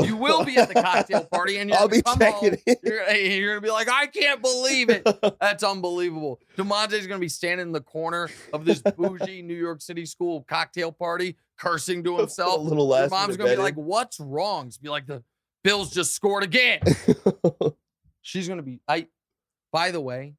you 0.02 0.16
will 0.16 0.44
be 0.44 0.56
at 0.56 0.66
the 0.66 0.74
cocktail 0.74 1.24
party, 1.26 1.58
and 1.58 1.70
you're 1.70 1.78
I'll 1.80 1.86
be 1.88 2.02
checking 2.02 2.50
home. 2.50 2.76
You're, 2.82 3.10
you're 3.12 3.54
gonna 3.54 3.60
be 3.60 3.70
like, 3.70 3.88
I 3.88 4.08
can't 4.08 4.42
believe 4.42 4.90
it. 4.90 5.06
That's 5.40 5.62
unbelievable. 5.62 6.40
Demonte's 6.58 7.06
gonna 7.06 7.20
be 7.20 7.28
standing 7.28 7.68
in 7.68 7.72
the 7.72 7.80
corner 7.80 8.28
of 8.52 8.64
this 8.64 8.82
bougie 8.82 9.40
New 9.40 9.54
York 9.54 9.80
City 9.80 10.04
school 10.04 10.44
cocktail 10.48 10.90
party, 10.90 11.36
cursing 11.56 12.02
to 12.02 12.18
himself. 12.18 12.58
a 12.58 12.60
little 12.60 12.88
Your 12.88 13.02
last 13.02 13.12
mom's 13.12 13.36
gonna 13.36 13.50
be 13.50 13.56
like, 13.56 13.76
"What's 13.76 14.18
wrong?" 14.18 14.72
Be 14.82 14.88
like, 14.88 15.06
"The 15.06 15.22
Bills 15.64 15.90
just 15.90 16.14
scored 16.14 16.44
again." 16.44 16.80
She's 18.22 18.46
gonna 18.46 18.62
be. 18.62 18.80
I. 18.86 19.08
By 19.72 19.90
the 19.90 20.00
way, 20.00 20.34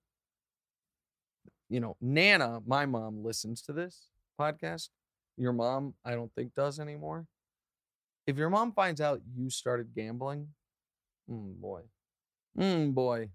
you 1.69 1.81
know, 1.81 1.97
Nana, 1.99 2.61
my 2.65 2.85
mom 2.85 3.23
listens 3.23 3.61
to 3.63 3.73
this 3.73 4.07
podcast. 4.39 4.89
Your 5.37 5.51
mom, 5.51 5.93
I 6.05 6.11
don't 6.11 6.31
think 6.35 6.53
does 6.55 6.79
anymore. 6.79 7.25
If 8.27 8.37
your 8.37 8.49
mom 8.49 8.71
finds 8.71 9.01
out 9.01 9.21
you 9.35 9.49
started 9.49 9.93
gambling, 9.93 10.47
mm, 11.29 11.55
boy, 11.55 11.81
mm, 12.57 12.93
boy, 12.93 13.29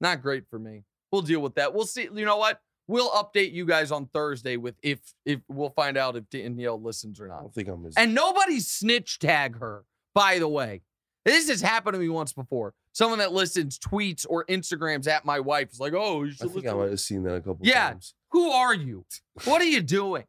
not 0.00 0.22
great 0.22 0.44
for 0.48 0.58
me. 0.58 0.84
We'll 1.10 1.22
deal 1.22 1.40
with 1.40 1.56
that. 1.56 1.74
We'll 1.74 1.86
see. 1.86 2.02
You 2.14 2.24
know 2.24 2.36
what? 2.36 2.60
We'll 2.86 3.10
update 3.10 3.52
you 3.52 3.66
guys 3.66 3.90
on 3.90 4.06
Thursday 4.06 4.56
with 4.56 4.76
if 4.82 5.00
if 5.24 5.40
we'll 5.48 5.70
find 5.70 5.96
out 5.96 6.16
if 6.16 6.28
Danielle 6.30 6.80
listens 6.80 7.20
or 7.20 7.26
I 7.26 7.34
not. 7.34 7.40
don't 7.40 7.54
think 7.54 7.68
I'm 7.68 7.84
as 7.86 7.94
And 7.96 8.14
nobody 8.14 8.60
snitch 8.60 9.18
tag 9.18 9.58
her, 9.58 9.84
by 10.14 10.38
the 10.38 10.48
way. 10.48 10.82
This 11.24 11.48
has 11.48 11.60
happened 11.60 11.94
to 11.94 12.00
me 12.00 12.08
once 12.08 12.32
before. 12.32 12.72
Someone 12.92 13.18
that 13.18 13.32
listens 13.32 13.78
tweets 13.78 14.24
or 14.28 14.44
Instagrams 14.46 15.06
at 15.06 15.24
my 15.24 15.38
wife 15.40 15.70
is 15.72 15.78
like, 15.80 15.92
oh, 15.94 16.22
you 16.24 16.32
I 16.32 16.34
think 16.44 16.54
listen. 16.56 16.70
I 16.70 16.74
might 16.74 16.90
have 16.90 17.00
seen 17.00 17.22
that 17.24 17.34
a 17.34 17.40
couple 17.40 17.58
Yeah. 17.62 17.90
times. 17.90 18.14
Yeah. 18.16 18.40
Who 18.40 18.50
are 18.50 18.74
you? 18.74 19.04
What 19.44 19.60
are 19.60 19.66
you 19.66 19.80
doing? 19.82 20.24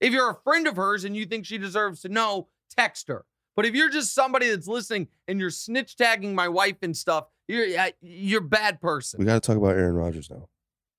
If 0.00 0.12
you're 0.12 0.30
a 0.30 0.36
friend 0.44 0.66
of 0.66 0.76
hers 0.76 1.04
and 1.04 1.16
you 1.16 1.26
think 1.26 1.46
she 1.46 1.58
deserves 1.58 2.00
to 2.02 2.08
know, 2.08 2.48
text 2.76 3.08
her. 3.08 3.24
But 3.56 3.64
if 3.66 3.74
you're 3.74 3.88
just 3.88 4.14
somebody 4.14 4.48
that's 4.50 4.66
listening 4.68 5.08
and 5.26 5.40
you're 5.40 5.48
snitch 5.50 5.96
tagging 5.96 6.34
my 6.34 6.48
wife 6.48 6.76
and 6.82 6.94
stuff, 6.94 7.24
you're 7.48 7.78
uh, 7.78 7.90
you're 8.02 8.40
a 8.42 8.44
bad 8.44 8.80
person. 8.80 9.18
We 9.18 9.24
got 9.24 9.42
to 9.42 9.46
talk 9.46 9.56
about 9.56 9.76
Aaron 9.76 9.94
Rodgers 9.94 10.28
now. 10.28 10.48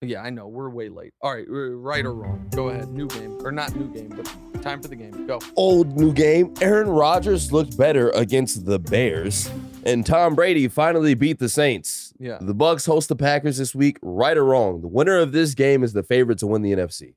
Yeah, 0.02 0.22
I 0.22 0.30
know. 0.30 0.48
We're 0.48 0.70
way 0.70 0.90
late. 0.90 1.14
All 1.22 1.34
right, 1.34 1.46
right 1.48 2.06
or 2.06 2.14
wrong. 2.14 2.48
Go 2.52 2.70
ahead. 2.70 2.90
New 2.90 3.08
game 3.08 3.44
or 3.44 3.52
not 3.52 3.76
new 3.76 3.88
game, 3.92 4.10
but 4.10 4.62
time 4.62 4.80
for 4.80 4.90
the 4.90 4.96
game. 4.96 5.26
Go. 5.26 5.40
Old 5.56 5.98
new 5.98 6.14
game. 6.14 6.54
Aaron 6.62 6.88
Rodgers 6.88 7.52
looked 7.52 7.76
better 7.78 8.12
against 8.12 8.66
the 8.66 8.78
Bears, 8.78 9.50
and 9.86 10.06
Tom 10.06 10.36
Brady 10.36 10.68
finally 10.68 11.16
beat 11.16 11.40
the 11.40 11.50
Saints. 11.50 12.14
Yeah. 12.20 12.38
The 12.40 12.54
Bucks 12.54 12.86
host 12.86 13.10
the 13.10 13.16
Packers 13.16 13.58
this 13.58 13.74
week. 13.74 13.98
Right 14.04 14.38
or 14.38 14.46
wrong, 14.46 14.82
the 14.82 14.88
winner 14.88 15.18
of 15.18 15.32
this 15.32 15.56
game 15.56 15.84
is 15.84 15.94
the 15.94 16.04
favorite 16.04 16.38
to 16.40 16.48
win 16.48 16.62
the 16.62 16.74
NFC. 16.74 17.16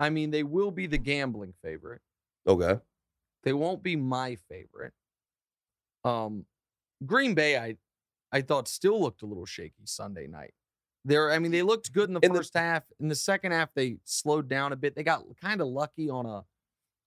I 0.00 0.08
mean, 0.08 0.30
they 0.30 0.44
will 0.44 0.70
be 0.70 0.86
the 0.86 0.98
gambling 0.98 1.52
favorite. 1.62 2.00
Okay. 2.46 2.80
They 3.42 3.52
won't 3.52 3.82
be 3.82 3.96
my 3.96 4.38
favorite. 4.48 4.92
Um, 6.04 6.46
Green 7.04 7.34
Bay, 7.34 7.58
I 7.58 7.76
I 8.32 8.42
thought 8.42 8.68
still 8.68 9.00
looked 9.00 9.22
a 9.22 9.26
little 9.26 9.46
shaky 9.46 9.84
Sunday 9.84 10.26
night. 10.26 10.52
There, 11.04 11.30
I 11.32 11.38
mean, 11.38 11.52
they 11.52 11.62
looked 11.62 11.92
good 11.92 12.08
in 12.10 12.14
the 12.14 12.20
In 12.22 12.32
the- 12.32 12.38
first 12.40 12.54
half. 12.54 12.84
In 13.00 13.08
the 13.08 13.14
second 13.14 13.52
half, 13.52 13.72
they 13.74 13.96
slowed 14.04 14.48
down 14.48 14.72
a 14.72 14.76
bit. 14.76 14.94
They 14.94 15.02
got 15.02 15.24
kind 15.40 15.60
of 15.60 15.68
lucky 15.68 16.10
on 16.10 16.26
a 16.26 16.44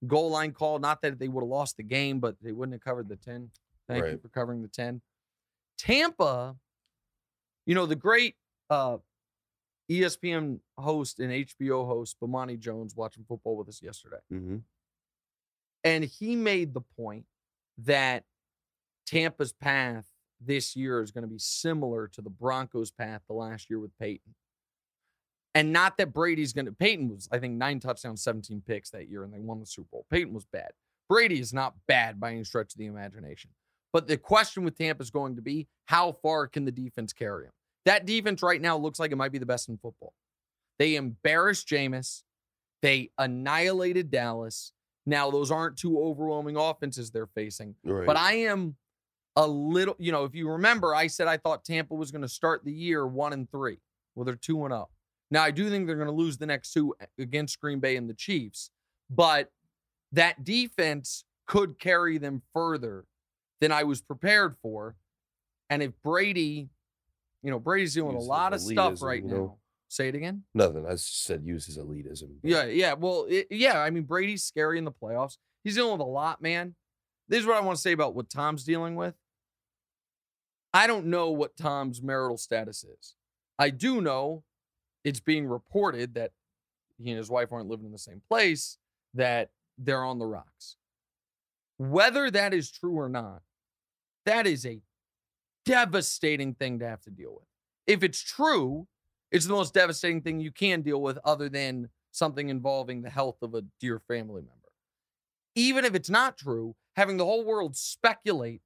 goal 0.08 0.32
line 0.32 0.54
call. 0.54 0.80
Not 0.80 1.02
that 1.04 1.20
they 1.20 1.28
would 1.28 1.42
have 1.42 1.50
lost 1.50 1.78
the 1.78 1.84
game, 1.84 2.20
but 2.20 2.36
they 2.42 2.52
wouldn't 2.52 2.74
have 2.74 2.82
covered 2.82 3.08
the 3.10 3.18
10. 3.18 3.52
Thank 3.88 4.06
you 4.06 4.18
for 4.18 4.30
covering 4.30 4.62
the 4.62 4.68
10. 4.70 5.02
Tampa, 5.78 6.56
you 7.66 7.76
know, 7.76 7.86
the 7.86 7.96
great 7.96 8.36
uh, 8.70 8.98
ESPN 9.92 10.60
host 10.78 11.20
and 11.20 11.32
HBO 11.32 11.86
host 11.86 12.18
Bomani 12.22 12.58
Jones 12.58 12.96
watching 12.96 13.26
football 13.28 13.58
with 13.58 13.68
us 13.68 13.82
yesterday. 13.82 14.18
hmm 14.30 14.58
And 15.84 16.04
he 16.06 16.36
made 16.36 16.74
the 16.74 16.82
point 16.82 17.26
that 17.80 18.24
Tampa's 19.06 19.52
path 19.54 20.06
this 20.44 20.76
year 20.76 21.02
is 21.02 21.12
going 21.12 21.24
to 21.24 21.30
be 21.30 21.40
similar 21.40 22.08
to 22.10 22.22
the 22.22 22.30
Broncos' 22.30 22.92
path 22.92 23.22
the 23.28 23.34
last 23.34 23.70
year 23.70 23.80
with 23.80 23.98
Peyton. 24.00 24.36
And 25.54 25.74
not 25.74 25.98
that 25.98 26.14
Brady's 26.14 26.54
going 26.54 26.66
to, 26.66 26.72
Peyton 26.72 27.10
was, 27.10 27.28
I 27.32 27.40
think, 27.40 27.56
nine 27.56 27.80
touchdowns, 27.80 28.24
17 28.24 28.64
picks 28.66 28.90
that 28.92 29.10
year, 29.10 29.24
and 29.24 29.34
they 29.34 29.40
won 29.40 29.60
the 29.60 29.66
Super 29.66 29.90
Bowl. 29.92 30.06
Peyton 30.10 30.34
was 30.34 30.46
bad. 30.46 30.72
Brady 31.10 31.40
is 31.40 31.54
not 31.54 31.76
bad 31.88 32.20
by 32.20 32.32
any 32.32 32.44
stretch 32.46 32.74
of 32.74 32.80
the 32.80 32.86
imagination. 32.86 33.52
But 33.92 34.08
the 34.08 34.18
question 34.18 34.64
with 34.64 34.78
Tampa 34.78 35.04
is 35.04 35.10
going 35.10 35.36
to 35.36 35.42
be 35.42 35.68
how 35.86 36.14
far 36.14 36.48
can 36.48 36.64
the 36.64 36.72
defense 36.72 37.12
carry 37.12 37.46
him? 37.46 37.52
That 37.86 38.06
defense 38.06 38.42
right 38.42 38.62
now 38.62 38.78
looks 38.78 39.00
like 39.00 39.12
it 39.12 39.18
might 39.18 39.34
be 39.34 39.40
the 39.40 39.46
best 39.46 39.68
in 39.68 39.78
football. 39.78 40.14
They 40.80 40.96
embarrassed 40.96 41.68
Jameis. 41.68 42.24
They 42.82 43.12
annihilated 43.18 44.10
Dallas. 44.10 44.72
Now, 45.06 45.32
those 45.32 45.52
aren't 45.52 45.78
two 45.78 46.00
overwhelming 46.00 46.56
offenses 46.56 47.12
they're 47.12 47.28
facing. 47.28 47.76
Right. 47.84 48.06
But 48.06 48.18
I 48.18 48.34
am 48.34 48.78
a 49.36 49.48
little, 49.48 49.96
you 49.98 50.12
know, 50.12 50.26
if 50.26 50.36
you 50.36 50.50
remember, 50.50 50.94
I 50.94 51.08
said 51.08 51.28
I 51.28 51.38
thought 51.38 51.64
Tampa 51.64 51.94
was 51.94 52.12
going 52.12 52.22
to 52.22 52.30
start 52.30 52.64
the 52.66 52.74
year 52.74 53.08
one 53.08 53.34
and 53.34 53.50
three. 53.50 53.78
Well, 54.16 54.26
they're 54.26 54.36
two 54.36 54.66
and 54.66 54.74
up. 54.74 54.92
Now, 55.30 55.44
I 55.44 55.52
do 55.52 55.70
think 55.70 55.88
they're 55.88 55.96
going 55.96 56.08
to 56.08 56.14
lose 56.14 56.38
the 56.38 56.46
next 56.46 56.74
two 56.74 56.94
against 57.18 57.60
Green 57.62 57.80
Bay 57.80 57.96
and 57.96 58.10
the 58.10 58.14
Chiefs, 58.14 58.70
but 59.10 59.50
that 60.12 60.44
defense 60.44 61.24
could 61.48 61.80
carry 61.80 62.18
them 62.18 62.42
further 62.54 63.06
than 63.62 63.72
I 63.72 63.84
was 63.84 64.02
prepared 64.02 64.56
for. 64.62 64.96
And 65.70 65.82
if 65.82 65.92
Brady, 66.04 66.68
you 67.42 67.52
know, 67.52 67.60
Brady's 67.60 67.94
doing 67.94 68.16
a 68.18 68.20
lot 68.20 68.54
of 68.54 68.60
stuff 68.60 69.02
right 69.02 69.24
you 69.24 69.30
now. 69.30 69.58
Say 69.88 70.08
it 70.08 70.16
again. 70.16 70.44
Nothing. 70.54 70.86
I 70.86 70.96
said 70.96 71.44
use 71.46 71.66
his 71.66 71.78
elitism. 71.78 72.30
Yeah, 72.44 72.66
yeah. 72.66 72.94
Well, 72.94 73.26
it, 73.30 73.48
yeah. 73.50 73.80
I 73.80 73.90
mean, 73.90 74.04
Brady's 74.04 74.44
scary 74.44 74.78
in 74.78 74.86
the 74.86 74.92
playoffs. 74.92 75.38
He's 75.64 75.76
dealing 75.76 75.92
with 75.92 76.02
a 76.02 76.06
lot, 76.06 76.42
man. 76.42 76.76
This 77.28 77.42
is 77.42 77.46
what 77.46 77.58
I 77.58 77.62
want 77.62 77.78
to 77.78 77.82
say 77.82 77.92
about 77.92 78.16
what 78.16 78.30
Tom's 78.30 78.64
dealing 78.64 78.96
with. 78.96 79.16
I 80.74 80.88
don't 80.88 81.08
know 81.08 81.32
what 81.32 81.58
Tom's 81.58 82.02
marital 82.02 82.38
status 82.38 82.84
is. 82.84 83.16
I 83.60 83.70
do 83.70 84.02
know 84.02 84.44
it's 85.04 85.20
being 85.20 85.46
reported 85.46 86.14
that 86.14 86.32
he 86.98 87.10
and 87.10 87.18
his 87.18 87.30
wife 87.30 87.52
aren't 87.52 87.70
living 87.70 87.88
in 87.88 87.92
the 87.92 87.98
same 87.98 88.22
place, 88.30 88.78
that 89.14 89.50
they're 89.78 90.04
on 90.04 90.20
the 90.20 90.28
rocks. 90.28 90.78
Whether 91.78 92.30
that 92.32 92.54
is 92.54 92.72
true 92.72 92.98
or 92.98 93.10
not, 93.10 93.42
that 94.26 94.46
is 94.46 94.66
a 94.66 94.82
devastating 95.66 96.54
thing 96.54 96.80
to 96.80 96.88
have 96.88 97.02
to 97.02 97.10
deal 97.10 97.34
with. 97.34 97.48
If 97.88 98.04
it's 98.04 98.22
true, 98.22 98.88
it's 99.32 99.48
the 99.48 99.54
most 99.54 99.74
devastating 99.74 100.22
thing 100.22 100.40
you 100.40 100.52
can 100.52 100.82
deal 100.82 101.02
with, 101.02 101.18
other 101.26 101.50
than 101.50 101.90
something 102.12 102.50
involving 102.50 103.02
the 103.02 103.10
health 103.10 103.38
of 103.42 103.56
a 103.56 103.64
dear 103.80 104.00
family 104.00 104.42
member. 104.42 104.56
Even 105.56 105.86
if 105.86 105.96
it's 105.96 106.10
not 106.10 106.38
true, 106.38 106.76
having 106.96 107.18
the 107.18 107.26
whole 107.26 107.44
world 107.44 107.76
speculate 107.76 108.62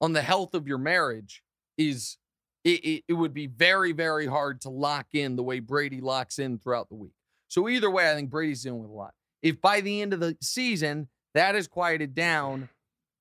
on 0.00 0.12
the 0.12 0.22
health 0.22 0.54
of 0.54 0.66
your 0.66 0.78
marriage 0.78 1.42
is 1.76 2.18
it, 2.64 2.84
it, 2.84 3.04
it 3.08 3.12
would 3.14 3.32
be 3.32 3.46
very, 3.46 3.92
very 3.92 4.26
hard 4.26 4.60
to 4.62 4.70
lock 4.70 5.08
in 5.12 5.36
the 5.36 5.42
way 5.42 5.60
Brady 5.60 6.00
locks 6.00 6.38
in 6.38 6.58
throughout 6.58 6.88
the 6.88 6.94
week. 6.94 7.14
So 7.48 7.68
either 7.68 7.90
way, 7.90 8.10
I 8.10 8.14
think 8.14 8.30
Brady's 8.30 8.62
dealing 8.62 8.82
with 8.82 8.90
a 8.90 8.94
lot. 8.94 9.14
If 9.42 9.60
by 9.60 9.80
the 9.80 10.02
end 10.02 10.12
of 10.12 10.20
the 10.20 10.36
season 10.40 11.08
that 11.34 11.54
is 11.54 11.66
quieted 11.66 12.14
down, 12.14 12.68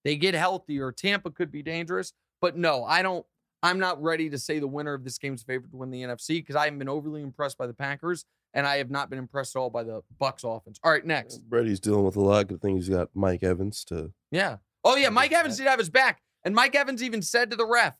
they 0.03 0.15
get 0.15 0.33
healthier, 0.33 0.91
Tampa 0.91 1.31
could 1.31 1.51
be 1.51 1.61
dangerous. 1.61 2.13
But 2.41 2.57
no, 2.57 2.83
I 2.83 3.01
don't. 3.01 3.25
I'm 3.61 3.79
not 3.79 4.01
ready 4.01 4.29
to 4.29 4.37
say 4.37 4.59
the 4.59 4.67
winner 4.67 4.93
of 4.93 5.03
this 5.03 5.17
game's 5.17 5.43
favorite 5.43 5.71
to 5.71 5.77
win 5.77 5.91
the 5.91 6.01
NFC 6.01 6.37
because 6.37 6.55
I 6.55 6.63
haven't 6.63 6.79
been 6.79 6.87
overly 6.87 7.21
impressed 7.21 7.57
by 7.57 7.67
the 7.67 7.73
Packers, 7.73 8.23
and 8.53 8.65
I 8.65 8.77
have 8.77 8.89
not 8.89 9.09
been 9.09 9.19
impressed 9.19 9.55
at 9.55 9.59
all 9.59 9.69
by 9.69 9.83
the 9.83 10.01
Bucks 10.17 10.45
offense. 10.45 10.79
All 10.83 10.91
right, 10.91 11.05
next. 11.05 11.39
Brady's 11.49 11.81
dealing 11.81 12.05
with 12.05 12.15
a 12.15 12.21
lot. 12.21 12.47
Good 12.47 12.61
thing 12.61 12.75
he's 12.77 12.87
got 12.87 13.09
Mike 13.13 13.43
Evans 13.43 13.83
to. 13.85 14.13
Yeah. 14.31 14.57
Oh 14.85 14.95
Yeah, 14.95 15.09
Mike 15.09 15.33
Evans 15.33 15.57
did 15.57 15.67
have 15.67 15.79
his 15.79 15.89
back, 15.89 16.21
and 16.43 16.55
Mike 16.55 16.75
Evans 16.75 17.03
even 17.03 17.21
said 17.21 17.51
to 17.51 17.57
the 17.57 17.65
ref, 17.65 17.97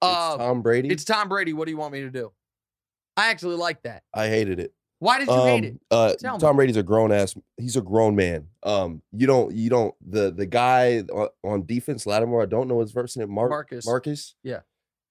uh, 0.00 0.34
it's 0.36 0.44
Tom 0.44 0.62
Brady. 0.62 0.88
"It's 0.90 1.04
Tom 1.04 1.28
Brady. 1.28 1.52
What 1.52 1.66
do 1.66 1.70
you 1.70 1.76
want 1.76 1.92
me 1.92 2.00
to 2.00 2.10
do?" 2.10 2.32
I 3.16 3.28
actually 3.30 3.56
like 3.56 3.82
that. 3.82 4.02
I 4.14 4.28
hated 4.28 4.58
it. 4.58 4.72
Why 4.98 5.18
did 5.18 5.26
you 5.28 5.34
hate 5.42 5.64
it? 5.64 5.80
Um, 5.90 6.14
Uh, 6.22 6.38
Tom 6.38 6.54
Brady's 6.56 6.76
a 6.76 6.82
grown 6.82 7.10
ass. 7.10 7.34
He's 7.56 7.76
a 7.76 7.80
grown 7.82 8.14
man. 8.14 8.46
Um, 8.62 9.02
you 9.12 9.26
don't, 9.26 9.52
you 9.52 9.68
don't. 9.68 9.94
The 10.08 10.30
the 10.32 10.46
guy 10.46 11.00
on, 11.12 11.28
on 11.42 11.66
defense, 11.66 12.06
Lattimore. 12.06 12.42
I 12.42 12.46
don't 12.46 12.68
know 12.68 12.80
his 12.80 12.92
first 12.92 13.16
name. 13.16 13.28
Mar- 13.30 13.48
Marcus. 13.48 13.84
Marcus. 13.84 14.34
Yeah. 14.44 14.60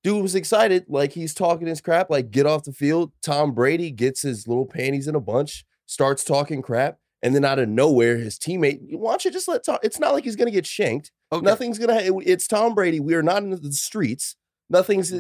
Dude 0.04 0.24
was 0.24 0.34
excited, 0.34 0.86
like 0.88 1.12
he's 1.12 1.34
talking 1.34 1.68
his 1.68 1.80
crap, 1.82 2.10
like 2.10 2.32
get 2.32 2.46
off 2.48 2.64
the 2.64 2.72
field. 2.74 3.12
Tom 3.22 3.54
Brady 3.54 3.92
gets 3.92 4.22
his 4.24 4.48
little 4.48 4.66
panties 4.66 5.08
in 5.08 5.14
a 5.14 5.20
bunch, 5.20 5.64
starts 5.86 6.24
talking 6.24 6.62
crap, 6.64 6.98
and 7.24 7.36
then 7.36 7.46
out 7.46 7.60
of 7.60 7.70
nowhere, 7.70 8.18
his 8.18 8.38
teammate. 8.40 8.80
Why 8.98 9.12
don't 9.12 9.26
you 9.26 9.32
just 9.32 9.48
let 9.48 9.64
Tom? 9.66 9.78
It's 9.84 10.00
not 10.00 10.14
like 10.14 10.24
he's 10.24 10.36
gonna 10.36 10.52
get 10.52 10.66
shanked. 10.66 11.12
Okay. 11.32 11.44
Nothing's 11.44 11.78
gonna. 11.80 11.94
ha- 12.02 12.20
It's 12.26 12.48
Tom 12.48 12.74
Brady. 12.76 13.00
We 13.00 13.14
are 13.16 13.24
not 13.24 13.44
in 13.44 13.50
the 13.52 13.72
streets. 13.72 14.36
Nothing's. 14.70 15.14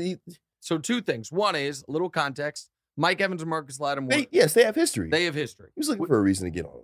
So 0.60 0.78
two 0.78 1.02
things. 1.02 1.32
One 1.32 1.56
is 1.56 1.84
a 1.88 1.92
little 1.92 2.10
context. 2.10 2.70
Mike 2.98 3.22
Evans 3.22 3.42
and 3.42 3.50
Marcus 3.50 3.80
Lattimore. 3.80 4.10
They, 4.10 4.28
yes, 4.32 4.54
they 4.54 4.64
have 4.64 4.76
history. 4.76 5.10
They 5.10 5.24
have 5.26 5.34
history. 5.34 5.70
he 5.76 5.80
was 5.80 5.88
looking 5.90 6.06
for 6.06 6.18
a 6.18 6.22
reason 6.22 6.46
to 6.46 6.52
get 6.52 6.66
on. 6.66 6.82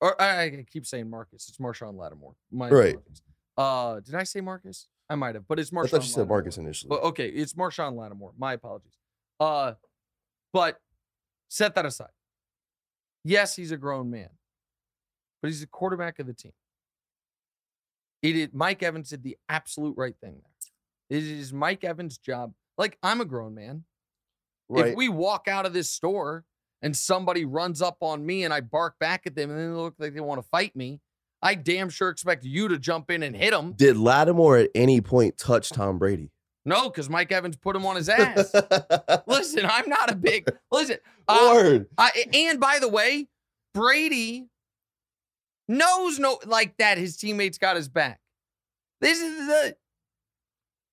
Or 0.00 0.20
I, 0.20 0.42
I 0.44 0.64
keep 0.70 0.84
saying 0.86 1.08
Marcus. 1.08 1.48
It's 1.48 1.58
Marshon 1.58 1.96
Lattimore. 1.96 2.34
My 2.50 2.68
Right. 2.68 2.96
Uh, 3.56 4.00
did 4.00 4.14
I 4.14 4.24
say 4.24 4.40
Marcus? 4.40 4.88
I 5.08 5.14
might 5.14 5.34
have, 5.34 5.46
but 5.48 5.58
it's 5.58 5.70
Marshon. 5.70 5.84
I 5.84 5.88
thought 5.88 6.02
you 6.02 6.08
said 6.08 6.16
Lattimore. 6.20 6.36
Marcus 6.38 6.58
initially. 6.58 6.88
But 6.90 7.02
okay, 7.04 7.28
it's 7.28 7.54
Marshon 7.54 7.94
Lattimore. 7.96 8.32
My 8.38 8.52
apologies. 8.54 8.96
Uh, 9.40 9.74
but 10.52 10.78
set 11.48 11.74
that 11.74 11.86
aside. 11.86 12.08
Yes, 13.24 13.54
he's 13.56 13.72
a 13.72 13.76
grown 13.76 14.10
man, 14.10 14.28
but 15.40 15.48
he's 15.48 15.60
the 15.60 15.66
quarterback 15.66 16.18
of 16.18 16.26
the 16.26 16.34
team. 16.34 16.52
It 18.22 18.36
is 18.36 18.48
Mike 18.52 18.82
Evans 18.82 19.10
did 19.10 19.22
the 19.22 19.36
absolute 19.48 19.94
right 19.96 20.14
thing 20.20 20.40
there. 20.40 21.18
It 21.18 21.24
is 21.24 21.52
Mike 21.52 21.84
Evans' 21.84 22.18
job. 22.18 22.52
Like 22.78 22.96
I'm 23.02 23.20
a 23.20 23.24
grown 23.24 23.54
man. 23.54 23.84
right. 24.68 24.86
If 24.86 24.96
we 24.96 25.08
walk 25.08 25.48
out 25.48 25.66
of 25.66 25.72
this 25.72 25.90
store 25.90 26.44
and 26.80 26.96
somebody 26.96 27.44
runs 27.44 27.82
up 27.82 27.98
on 28.00 28.24
me 28.24 28.44
and 28.44 28.54
I 28.54 28.60
bark 28.60 28.98
back 28.98 29.26
at 29.26 29.34
them 29.34 29.50
and 29.50 29.58
they 29.58 29.66
look 29.66 29.94
like 29.98 30.14
they 30.14 30.20
want 30.20 30.40
to 30.40 30.48
fight 30.48 30.74
me, 30.74 31.00
I 31.42 31.56
damn 31.56 31.90
sure 31.90 32.08
expect 32.08 32.44
you 32.44 32.68
to 32.68 32.78
jump 32.78 33.10
in 33.10 33.22
and 33.22 33.36
hit 33.36 33.50
them. 33.50 33.72
Did 33.72 33.96
Lattimore 33.96 34.58
at 34.58 34.70
any 34.74 35.00
point 35.00 35.36
touch 35.36 35.70
oh. 35.72 35.76
Tom 35.76 35.98
Brady? 35.98 36.30
No, 36.64 36.88
because 36.88 37.10
Mike 37.10 37.32
Evans 37.32 37.56
put 37.56 37.74
him 37.74 37.84
on 37.84 37.96
his 37.96 38.08
ass. 38.08 38.54
listen, 39.26 39.66
I'm 39.66 39.88
not 39.88 40.10
a 40.10 40.14
big 40.14 40.48
listen. 40.70 40.98
uh, 41.26 41.50
Word. 41.54 41.86
I, 41.98 42.10
and 42.32 42.60
by 42.60 42.78
the 42.78 42.88
way, 42.88 43.28
Brady 43.74 44.46
knows 45.68 46.18
no 46.18 46.38
like 46.46 46.76
that 46.78 46.98
his 46.98 47.16
teammates 47.16 47.58
got 47.58 47.76
his 47.76 47.88
back. 47.88 48.20
This 49.00 49.20
is 49.20 49.46
the 49.46 49.76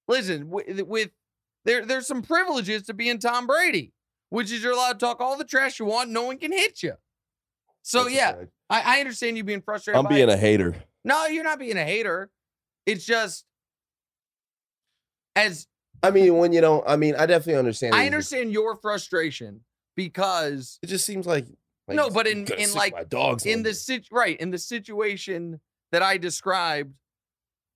listen 0.08 0.50
with, 0.50 0.82
with 0.82 1.12
there. 1.66 1.86
There's 1.86 2.08
some 2.08 2.24
privileges 2.24 2.84
to 2.84 2.94
being 2.96 3.20
Tom 3.20 3.46
Brady, 3.46 3.94
which 4.30 4.52
is 4.52 4.64
you're 4.64 4.74
allowed 4.74 4.94
to 4.94 5.06
talk 5.06 5.22
all 5.22 5.38
the 5.38 5.44
trash 5.44 5.80
you 5.80 5.86
want. 5.86 6.10
No 6.10 6.24
one 6.24 6.40
can 6.40 6.52
hit 6.52 6.82
you. 6.82 6.94
So 7.84 8.06
That's 8.06 8.16
yeah. 8.16 8.34
I, 8.72 8.98
I 8.98 9.00
understand 9.00 9.38
you 9.38 9.44
being 9.44 9.62
frustrated. 9.62 10.00
I'm 10.00 10.08
being 10.08 10.30
it. 10.30 10.34
a 10.34 10.38
hater. 10.38 10.76
no. 11.04 11.28
You're 11.28 11.44
not 11.44 11.60
being 11.60 11.78
a 11.78 11.86
hater. 11.86 12.32
It's 12.88 13.06
just 13.06 13.46
as 15.46 15.68
I 16.02 16.12
mean, 16.12 16.38
when 16.38 16.54
you 16.54 16.62
don't, 16.62 16.84
I 16.88 16.96
mean, 16.96 17.16
I 17.16 17.26
definitely 17.26 17.56
understand. 17.60 17.94
I 17.96 18.06
understand 18.06 18.52
your 18.52 18.76
frustration 18.76 19.62
because 19.96 20.80
It 20.82 20.88
just 20.88 21.06
seems 21.06 21.26
like, 21.28 21.46
like 21.88 21.96
No, 21.98 22.10
but 22.10 22.26
in- 22.28 22.48
in, 22.58 22.74
like, 22.74 22.94
my 22.94 23.04
dogs 23.04 23.46
in 23.46 23.64
the 23.64 23.74
sit 23.74 24.08
right 24.12 24.40
in 24.40 24.50
the 24.52 24.58
situation 24.58 25.60
that 25.92 26.02
I 26.02 26.18
described, 26.18 26.94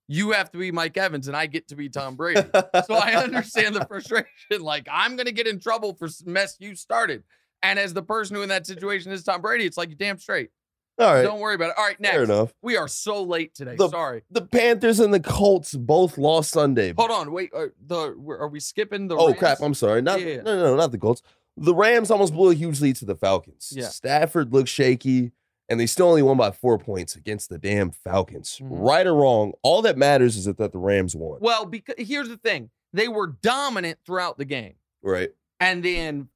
you 0.08 0.32
have 0.32 0.50
to 0.52 0.58
be 0.58 0.70
Mike 0.70 0.96
Evans 0.96 1.28
and 1.28 1.36
I 1.36 1.46
get 1.46 1.68
to 1.68 1.76
be 1.76 1.88
Tom 1.88 2.14
Brady. 2.16 2.42
so 2.86 2.94
I 2.94 3.14
understand 3.22 3.74
the 3.74 3.84
frustration. 3.88 4.28
Like 4.60 4.86
I'm 4.90 5.16
gonna 5.16 5.32
get 5.32 5.46
in 5.46 5.58
trouble 5.60 5.94
for 5.94 6.08
mess 6.24 6.56
you 6.60 6.74
started. 6.76 7.24
And 7.62 7.78
as 7.78 7.94
the 7.94 8.02
person 8.02 8.36
who 8.36 8.42
in 8.42 8.50
that 8.50 8.66
situation 8.66 9.12
is 9.12 9.24
Tom 9.24 9.40
Brady, 9.40 9.64
it's 9.64 9.76
like 9.78 9.96
damn 9.96 10.18
straight. 10.18 10.50
All 10.98 11.12
right, 11.12 11.22
Don't 11.22 11.40
worry 11.40 11.56
about 11.56 11.70
it. 11.70 11.74
All 11.76 11.84
right, 11.86 11.96
fair 12.00 12.22
enough. 12.22 12.54
We 12.62 12.76
are 12.76 12.86
so 12.86 13.22
late 13.22 13.52
today. 13.54 13.74
The- 13.76 13.88
Sorry. 13.88 14.22
The 14.30 14.42
Panthers 14.42 15.00
and 15.00 15.12
the 15.12 15.18
Colts 15.20 15.74
both 15.74 16.16
lost 16.18 16.50
Sunday. 16.52 16.94
Hold 16.96 17.10
on. 17.10 17.32
Wait. 17.32 17.50
Are, 17.52 17.72
the 17.84 18.14
are 18.28 18.48
we 18.48 18.60
skipping 18.60 19.08
the? 19.08 19.16
oh 19.16 19.26
Rams? 19.28 19.38
crap! 19.38 19.58
I'm 19.60 19.74
sorry. 19.74 20.02
Not 20.02 20.20
Yeah. 20.20 20.36
no, 20.42 20.56
no, 20.56 20.62
no, 20.66 20.76
not 20.76 20.92
the 20.92 20.98
Colts. 20.98 21.22
The 21.56 21.74
Rams 21.74 22.10
almost 22.10 22.32
blew 22.32 22.50
a 22.50 22.54
huge 22.54 22.80
lead 22.80 22.96
to 22.96 23.04
the 23.04 23.16
Falcons. 23.16 23.72
Yeah. 23.74 23.88
Stafford 23.88 24.52
looked 24.52 24.68
shaky, 24.68 25.32
and 25.68 25.80
they 25.80 25.86
still 25.86 26.08
only 26.08 26.22
won 26.22 26.36
by 26.36 26.50
four 26.52 26.78
points 26.78 27.16
against 27.16 27.48
the 27.48 27.58
damn 27.58 27.90
Falcons. 27.90 28.58
Mhm. 28.62 28.68
Right 28.70 29.06
or 29.06 29.14
wrong, 29.14 29.52
all 29.62 29.82
that 29.82 29.96
matters 29.98 30.36
is 30.36 30.44
that, 30.44 30.58
that 30.58 30.70
the 30.72 30.78
Rams 30.78 31.16
won. 31.16 31.38
Well, 31.40 31.66
because 31.66 31.96
here's 31.98 32.28
the 32.28 32.36
thing: 32.36 32.70
they 32.92 33.08
were 33.08 33.26
dominant 33.42 33.98
throughout 34.06 34.38
the 34.38 34.44
game. 34.44 34.74
Right. 35.02 35.30
and 35.60 35.84
then 35.84 36.28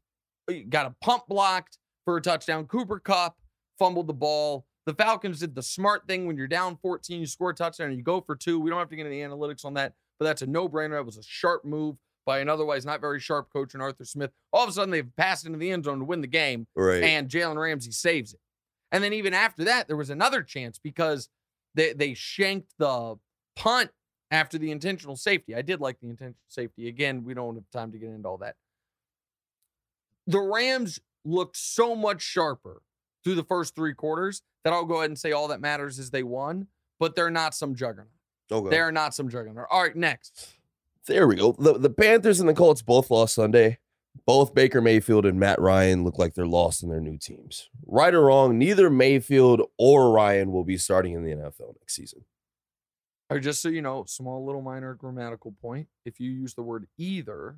uh, 0.50 0.54
got 0.68 0.86
a 0.86 0.94
pump 1.00 1.24
blocked 1.28 1.78
for 2.04 2.16
a 2.16 2.20
touchdown. 2.20 2.66
Cooper 2.66 2.98
Kupp 2.98 3.36
fumbled 3.78 4.06
the 4.06 4.14
ball. 4.14 4.66
The 4.86 4.94
Falcons 4.94 5.40
did 5.40 5.54
the 5.54 5.62
smart 5.62 6.06
thing 6.08 6.26
when 6.26 6.36
you're 6.36 6.46
down 6.48 6.76
14, 6.80 7.20
you 7.20 7.26
score 7.26 7.50
a 7.50 7.54
touchdown 7.54 7.88
and 7.88 7.96
you 7.96 8.02
go 8.02 8.20
for 8.20 8.34
two. 8.34 8.58
We 8.58 8.70
don't 8.70 8.78
have 8.78 8.88
to 8.88 8.96
get 8.96 9.06
into 9.06 9.10
the 9.16 9.20
analytics 9.22 9.64
on 9.64 9.74
that, 9.74 9.92
but 10.18 10.24
that's 10.24 10.42
a 10.42 10.46
no 10.46 10.68
brainer. 10.68 10.98
It 10.98 11.04
was 11.06 11.18
a 11.18 11.22
sharp 11.22 11.64
move 11.64 11.96
by 12.24 12.40
an 12.40 12.48
otherwise 12.48 12.84
not 12.86 13.00
very 13.00 13.20
sharp 13.20 13.50
coach 13.52 13.74
in 13.74 13.80
Arthur 13.80 14.04
Smith. 14.04 14.30
All 14.52 14.62
of 14.64 14.70
a 14.70 14.72
sudden, 14.72 14.90
they've 14.90 15.16
passed 15.16 15.46
into 15.46 15.58
the 15.58 15.70
end 15.70 15.84
zone 15.84 15.98
to 15.98 16.04
win 16.04 16.20
the 16.22 16.26
game, 16.26 16.66
Right. 16.74 17.02
and 17.02 17.28
Jalen 17.28 17.56
Ramsey 17.60 17.90
saves 17.90 18.32
it. 18.34 18.40
And 18.92 19.04
then 19.04 19.12
even 19.12 19.34
after 19.34 19.64
that, 19.64 19.88
there 19.88 19.96
was 19.96 20.08
another 20.10 20.42
chance 20.42 20.78
because 20.78 21.28
they 21.74 21.92
they 21.92 22.14
shanked 22.14 22.72
the 22.78 23.16
punt 23.56 23.90
after 24.30 24.56
the 24.58 24.70
intentional 24.70 25.16
safety. 25.16 25.54
I 25.54 25.60
did 25.62 25.80
like 25.80 26.00
the 26.00 26.08
intentional 26.08 26.36
safety. 26.48 26.88
Again, 26.88 27.24
we 27.24 27.34
don't 27.34 27.54
have 27.56 27.68
time 27.70 27.92
to 27.92 27.98
get 27.98 28.08
into 28.10 28.26
all 28.28 28.38
that. 28.38 28.56
The 30.26 30.40
Rams 30.40 31.00
looked 31.24 31.56
so 31.56 31.94
much 31.94 32.22
sharper 32.22 32.82
through 33.24 33.34
the 33.34 33.44
first 33.44 33.74
three 33.74 33.94
quarters 33.94 34.42
that 34.64 34.72
I'll 34.72 34.84
go 34.84 34.96
ahead 34.96 35.10
and 35.10 35.18
say 35.18 35.32
all 35.32 35.48
that 35.48 35.60
matters 35.60 35.98
is 35.98 36.10
they 36.10 36.22
won, 36.22 36.66
but 36.98 37.14
they're 37.14 37.30
not 37.30 37.54
some 37.54 37.74
juggernaut. 37.74 38.08
okay. 38.50 38.70
They're 38.70 38.92
not 38.92 39.14
some 39.14 39.28
juggernaut. 39.28 39.66
All 39.70 39.82
right, 39.82 39.96
next. 39.96 40.54
There 41.06 41.26
we 41.26 41.36
go. 41.36 41.52
The, 41.52 41.78
the 41.78 41.90
Panthers 41.90 42.40
and 42.40 42.48
the 42.48 42.54
Colts 42.54 42.82
both 42.82 43.10
lost 43.10 43.34
Sunday. 43.34 43.78
Both 44.26 44.54
Baker 44.54 44.80
Mayfield 44.80 45.26
and 45.26 45.38
Matt 45.38 45.60
Ryan 45.60 46.04
look 46.04 46.18
like 46.18 46.34
they're 46.34 46.46
lost 46.46 46.82
in 46.82 46.88
their 46.88 47.00
new 47.00 47.16
teams. 47.16 47.70
Right 47.86 48.12
or 48.12 48.22
wrong, 48.22 48.58
neither 48.58 48.90
Mayfield 48.90 49.62
or 49.78 50.10
Ryan 50.10 50.52
will 50.52 50.64
be 50.64 50.76
starting 50.76 51.14
in 51.14 51.22
the 51.22 51.30
NFL 51.30 51.74
next 51.80 51.94
season. 51.94 52.24
Or 53.30 53.38
just 53.38 53.62
so 53.62 53.68
you 53.68 53.82
know, 53.82 54.04
small 54.06 54.44
little 54.44 54.62
minor 54.62 54.94
grammatical 54.94 55.54
point. 55.62 55.86
If 56.04 56.18
you 56.18 56.30
use 56.30 56.54
the 56.54 56.62
word 56.62 56.86
either, 56.96 57.56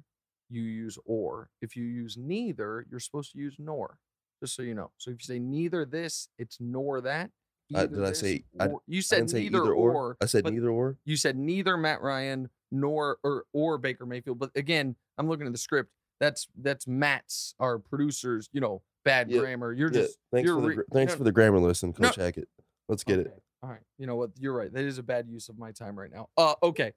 you 0.48 0.62
use 0.62 0.98
or. 1.04 1.48
If 1.62 1.76
you 1.76 1.84
use 1.84 2.16
neither, 2.16 2.86
you're 2.90 3.00
supposed 3.00 3.32
to 3.32 3.38
use 3.38 3.56
nor. 3.58 3.98
Just 4.40 4.54
so 4.54 4.62
you 4.62 4.74
know. 4.74 4.90
So 4.96 5.10
if 5.10 5.16
you 5.20 5.24
say 5.34 5.38
neither 5.38 5.84
this, 5.84 6.28
it's 6.38 6.58
nor 6.60 7.00
that. 7.02 7.30
Uh, 7.74 7.86
did 7.86 8.02
I 8.04 8.12
say- 8.12 8.44
I- 8.58 8.70
you 8.86 9.00
said 9.02 9.30
neither 9.32 9.58
either 9.58 9.72
or. 9.72 9.92
or. 9.92 10.16
I 10.20 10.26
said 10.26 10.44
neither 10.44 10.70
or. 10.70 10.96
You 11.04 11.16
said 11.16 11.36
neither 11.36 11.76
Matt 11.76 12.00
Ryan 12.02 12.48
nor 12.72 13.18
or 13.22 13.44
or 13.52 13.78
Baker 13.78 14.06
Mayfield. 14.06 14.38
But 14.38 14.50
again, 14.56 14.96
I'm 15.18 15.28
looking 15.28 15.46
at 15.46 15.52
the 15.52 15.58
script. 15.58 15.90
That's 16.18 16.48
that's 16.60 16.86
Matt's 16.88 17.54
our 17.60 17.78
producers. 17.78 18.48
You 18.52 18.60
know, 18.60 18.82
bad 19.04 19.30
Yeah, 19.30 19.40
grammar. 19.40 19.72
You're 19.72 19.92
Yeah, 19.92 20.00
just 20.02 20.18
thanks 20.32 20.46
you're 20.46 20.56
for 20.56 20.62
the 20.62 20.68
re- 20.68 20.84
thanks 20.92 21.12
no, 21.12 21.18
for 21.18 21.24
the 21.24 21.32
grammar 21.32 21.60
lesson, 21.60 21.94
No. 21.98 22.08
Coach 22.08 22.16
Hackett. 22.16 22.48
Let's 22.88 23.04
get 23.04 23.20
Okay. 23.20 23.30
All 23.62 23.68
right. 23.70 23.80
You 23.98 24.06
know 24.06 24.16
what? 24.16 24.30
You're 24.38 24.54
right. 24.54 24.72
That 24.72 24.84
is 24.84 24.98
a 24.98 25.02
bad 25.02 25.28
use 25.28 25.48
of 25.48 25.58
my 25.58 25.70
time 25.70 25.96
right 25.98 26.10
now. 26.10 26.28
Uh, 26.36 26.54
okay. 26.62 26.92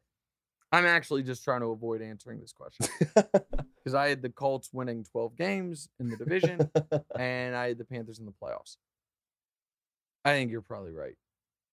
I'm 0.73 0.87
actually 0.87 1.21
just 1.21 1.43
trying 1.43 1.61
to 1.61 1.67
avoid 1.67 2.01
answering 2.01 2.39
this 2.39 2.51
question 2.51 2.87
because 3.15 3.93
I 3.93 4.09
had 4.09 4.23
the 4.23 4.29
Colts 4.29 4.71
winning 4.73 5.03
12 5.03 5.37
games 5.37 5.87
in 5.99 6.09
the 6.09 6.17
division 6.17 6.67
and 7.17 7.55
I 7.55 7.67
had 7.67 7.77
the 7.77 7.85
Panthers 7.85 8.17
in 8.17 8.25
the 8.25 8.31
playoffs. 8.31 8.77
I 10.25 10.31
think 10.31 10.49
you're 10.49 10.61
probably 10.61 10.91
right. 10.91 11.13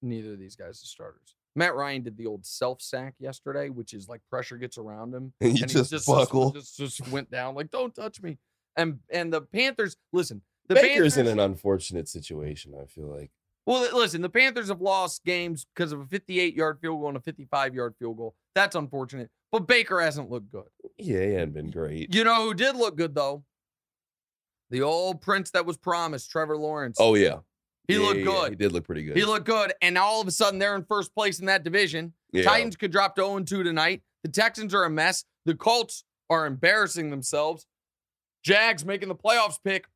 Neither 0.03 0.35
of 0.35 0.39
these 0.39 0.55
guys 0.55 0.83
are 0.83 0.87
starters. 0.87 1.35
Matt 1.57 1.75
Ryan 1.75 2.03
did 2.03 2.19
the 2.19 2.27
old 2.27 2.45
self 2.45 2.83
sack 2.83 3.15
yesterday, 3.19 3.71
which 3.71 3.95
is 3.95 4.07
like 4.07 4.21
pressure 4.29 4.59
gets 4.59 4.77
around 4.77 5.15
him 5.15 5.33
And 5.41 5.59
you 5.59 5.67
he 5.67 5.73
just 5.73 6.07
buckle. 6.07 6.53
Just, 6.53 6.77
just 6.77 7.09
went 7.09 7.31
down 7.31 7.55
like 7.55 7.71
don't 7.71 7.95
touch 7.95 8.21
me. 8.21 8.37
And 8.77 8.99
and 9.11 9.33
the 9.33 9.41
Panthers, 9.41 9.97
listen, 10.13 10.43
the 10.69 10.75
Baker's 10.75 11.15
Panthers, 11.15 11.17
in 11.17 11.27
an 11.27 11.41
unfortunate 11.41 12.07
situation. 12.07 12.75
I 12.81 12.85
feel 12.85 13.07
like. 13.07 13.31
well, 13.65 13.89
listen, 13.97 14.21
the 14.21 14.29
Panthers 14.29 14.69
have 14.69 14.83
lost 14.83 15.25
games 15.25 15.67
because 15.75 15.93
of 15.93 16.01
a 16.01 16.07
58 16.07 16.55
yard 16.55 16.79
field 16.81 17.01
goal 17.01 17.09
and 17.09 17.17
a 17.17 17.21
55 17.21 17.75
yard 17.75 17.95
field 17.99 18.19
goal. 18.19 18.35
That's 18.55 18.75
unfortunate. 18.77 19.31
But 19.53 19.67
Baker 19.67 20.01
hasn't 20.01 20.31
looked 20.31 20.51
good. 20.51 20.65
Yeah, 20.99 21.25
he 21.25 21.33
hadn't 21.33 21.55
been 21.55 21.71
great. 21.71 22.15
You 22.15 22.25
know 22.25 22.45
who 22.45 22.55
did 22.55 22.77
look 22.77 22.97
good 22.97 23.15
though? 23.15 23.45
The 24.71 24.83
old 24.83 25.21
prince 25.21 25.51
that 25.51 25.67
was 25.67 25.77
promised, 25.77 26.31
Trevor 26.31 26.57
Lawrence. 26.57 26.99
Oh 27.01 27.15
yeah, 27.15 27.39
he 27.89 27.95
Yeah, 27.95 28.01
looked 28.01 28.19
yeah, 28.21 28.25
yeah, 28.25 28.31
good. 28.31 28.51
He 28.51 28.57
did 28.57 28.73
look 28.73 28.85
pretty 28.85 29.03
good. 29.03 29.17
He 29.17 29.25
looked 29.25 29.47
good. 29.47 29.73
And 29.83 29.95
now 29.95 30.05
all 30.05 30.21
of 30.21 30.29
a 30.29 30.31
sudden 30.31 30.59
they're 30.61 30.77
in 30.77 30.85
first 30.85 31.13
place 31.15 31.41
in 31.41 31.47
that 31.47 31.65
division. 31.65 32.13
yeah. 32.33 32.45
Titans 32.45 32.77
could 32.77 32.93
drop 32.93 33.17
to 33.17 33.23
0 33.23 33.41
2 33.41 33.63
tonight. 33.65 34.03
The 34.23 34.31
Texans 34.31 34.75
are 34.75 34.85
a 34.85 34.91
mess. 34.91 35.25
The 35.47 35.55
Colts 35.57 36.05
are 36.29 36.47
embarrassing 36.47 37.11
themselves. 37.11 37.67
Jags 38.45 38.85
making 38.85 39.09
the 39.09 39.15
playoffs 39.17 39.59
pick. 39.65 39.87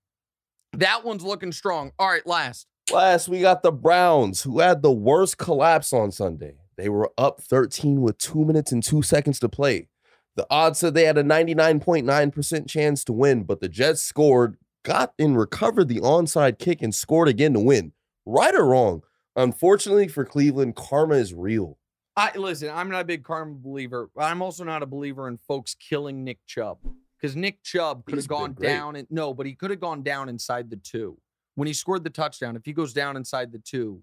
That 0.73 1.05
one's 1.05 1.23
looking 1.23 1.53
strong. 1.53 1.93
All 1.99 2.09
right, 2.09 2.27
last. 2.27 2.67
Last, 2.93 3.29
we 3.29 3.41
got 3.41 3.63
the 3.63 3.71
Browns, 3.73 4.43
who 4.43 4.59
had 4.59 4.83
the 4.83 4.91
worst 4.93 5.39
collapse 5.39 5.93
on 5.93 6.11
Sunday. 6.11 6.57
They 6.77 6.89
were 6.89 7.13
up 7.17 7.41
13 7.41 8.03
with 8.03 8.19
two 8.19 8.45
minutes 8.45 8.73
and 8.73 8.83
two 8.83 9.03
seconds 9.03 9.39
to 9.41 9.49
play. 9.49 9.89
The 10.37 10.47
odds 10.51 10.81
said 10.81 10.95
they 10.95 11.05
had 11.05 11.19
a 11.19 11.23
99.9% 11.23 12.69
chance 12.69 13.05
to 13.05 13.13
win, 13.13 13.45
but 13.45 13.61
the 13.61 13.69
Jets 13.69 14.03
scored, 14.03 14.57
got 14.83 15.15
and 15.19 15.39
recovered 15.39 15.89
the 15.89 16.01
onside 16.01 16.59
kick, 16.59 16.83
and 16.83 16.95
scored 16.95 17.29
again 17.29 17.53
to 17.55 17.61
win. 17.61 17.93
Right 18.27 18.55
or 18.55 18.65
wrong? 18.67 19.03
Unfortunately 19.37 20.09
for 20.09 20.25
Cleveland, 20.25 20.77
karma 20.77 21.17
is 21.17 21.33
real. 21.35 21.79
I 22.17 22.37
listen, 22.37 22.71
I'm 22.71 22.89
not 22.91 23.01
a 23.01 23.05
big 23.05 23.25
karma 23.25 23.55
believer. 23.55 24.11
but 24.15 24.25
I'm 24.25 24.43
also 24.43 24.65
not 24.65 24.83
a 24.83 24.87
believer 24.87 25.29
in 25.29 25.39
folks 25.39 25.75
killing 25.75 26.25
Nick 26.25 26.39
Chubb. 26.47 26.79
Because 27.21 27.37
Nick 27.37 27.63
Chubb 27.63 28.05
could 28.05 28.17
have 28.17 28.29
gone 28.29 28.55
down 28.55 28.97
and 28.97 29.09
no, 29.11 29.33
but 29.35 29.47
he 29.47 29.55
could 29.55 29.71
have 29.71 29.81
gone 29.81 30.03
down 30.03 30.29
inside 30.29 30.71
the 30.71 30.77
two. 30.77 31.19
When 31.55 31.67
he 31.67 31.73
scored 31.73 32.05
the 32.05 32.11
touchdown, 32.11 32.57
if 32.57 32.65
he 32.65 32.73
goes 32.73 32.93
down 32.93 33.17
inside 33.17 33.51
the 33.53 33.59
two, 33.59 34.03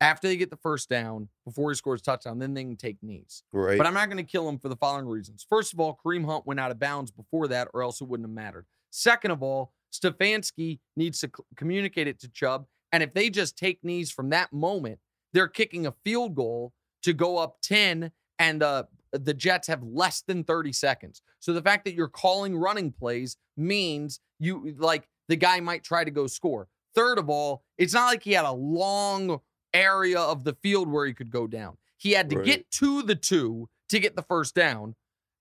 after 0.00 0.28
they 0.28 0.36
get 0.36 0.50
the 0.50 0.56
first 0.56 0.88
down, 0.88 1.28
before 1.44 1.70
he 1.70 1.74
scores 1.74 2.00
a 2.00 2.04
touchdown, 2.04 2.38
then 2.38 2.54
they 2.54 2.64
can 2.64 2.76
take 2.76 3.02
knees. 3.02 3.42
Right? 3.52 3.76
But 3.76 3.86
I'm 3.86 3.94
not 3.94 4.06
going 4.06 4.24
to 4.24 4.30
kill 4.30 4.48
him 4.48 4.58
for 4.58 4.68
the 4.68 4.76
following 4.76 5.06
reasons. 5.06 5.44
First 5.48 5.72
of 5.72 5.80
all, 5.80 5.98
Kareem 6.04 6.24
Hunt 6.24 6.46
went 6.46 6.58
out 6.58 6.70
of 6.70 6.78
bounds 6.78 7.10
before 7.10 7.48
that, 7.48 7.68
or 7.74 7.82
else 7.82 8.00
it 8.00 8.08
wouldn't 8.08 8.28
have 8.28 8.34
mattered. 8.34 8.66
Second 8.90 9.30
of 9.30 9.42
all, 9.42 9.72
Stefanski 9.92 10.78
needs 10.96 11.20
to 11.20 11.26
c- 11.26 11.44
communicate 11.56 12.06
it 12.06 12.18
to 12.20 12.28
Chubb. 12.28 12.66
And 12.92 13.02
if 13.02 13.12
they 13.12 13.30
just 13.30 13.56
take 13.58 13.84
knees 13.84 14.10
from 14.10 14.30
that 14.30 14.52
moment, 14.52 14.98
they're 15.32 15.48
kicking 15.48 15.86
a 15.86 15.94
field 16.04 16.34
goal 16.34 16.72
to 17.02 17.12
go 17.12 17.38
up 17.38 17.58
10, 17.62 18.10
and 18.38 18.62
uh, 18.62 18.84
the 19.12 19.34
Jets 19.34 19.68
have 19.68 19.82
less 19.82 20.22
than 20.22 20.44
30 20.44 20.72
seconds. 20.72 21.22
So 21.40 21.52
the 21.52 21.62
fact 21.62 21.84
that 21.84 21.94
you're 21.94 22.08
calling 22.08 22.56
running 22.56 22.92
plays 22.92 23.36
means 23.56 24.20
you 24.38 24.74
like 24.78 25.08
the 25.28 25.36
guy 25.36 25.60
might 25.60 25.84
try 25.84 26.04
to 26.04 26.10
go 26.10 26.26
score. 26.26 26.68
Third 26.94 27.18
of 27.18 27.30
all, 27.30 27.62
it's 27.78 27.94
not 27.94 28.06
like 28.06 28.22
he 28.22 28.32
had 28.32 28.44
a 28.44 28.52
long 28.52 29.40
area 29.74 30.20
of 30.20 30.44
the 30.44 30.54
field 30.54 30.88
where 30.90 31.06
he 31.06 31.14
could 31.14 31.30
go 31.30 31.46
down. 31.46 31.76
He 31.96 32.12
had 32.12 32.30
to 32.30 32.36
Right. 32.36 32.44
get 32.46 32.70
to 32.72 33.02
the 33.02 33.14
two 33.14 33.68
to 33.88 33.98
get 34.00 34.16
the 34.16 34.22
first 34.22 34.54
down. 34.54 34.96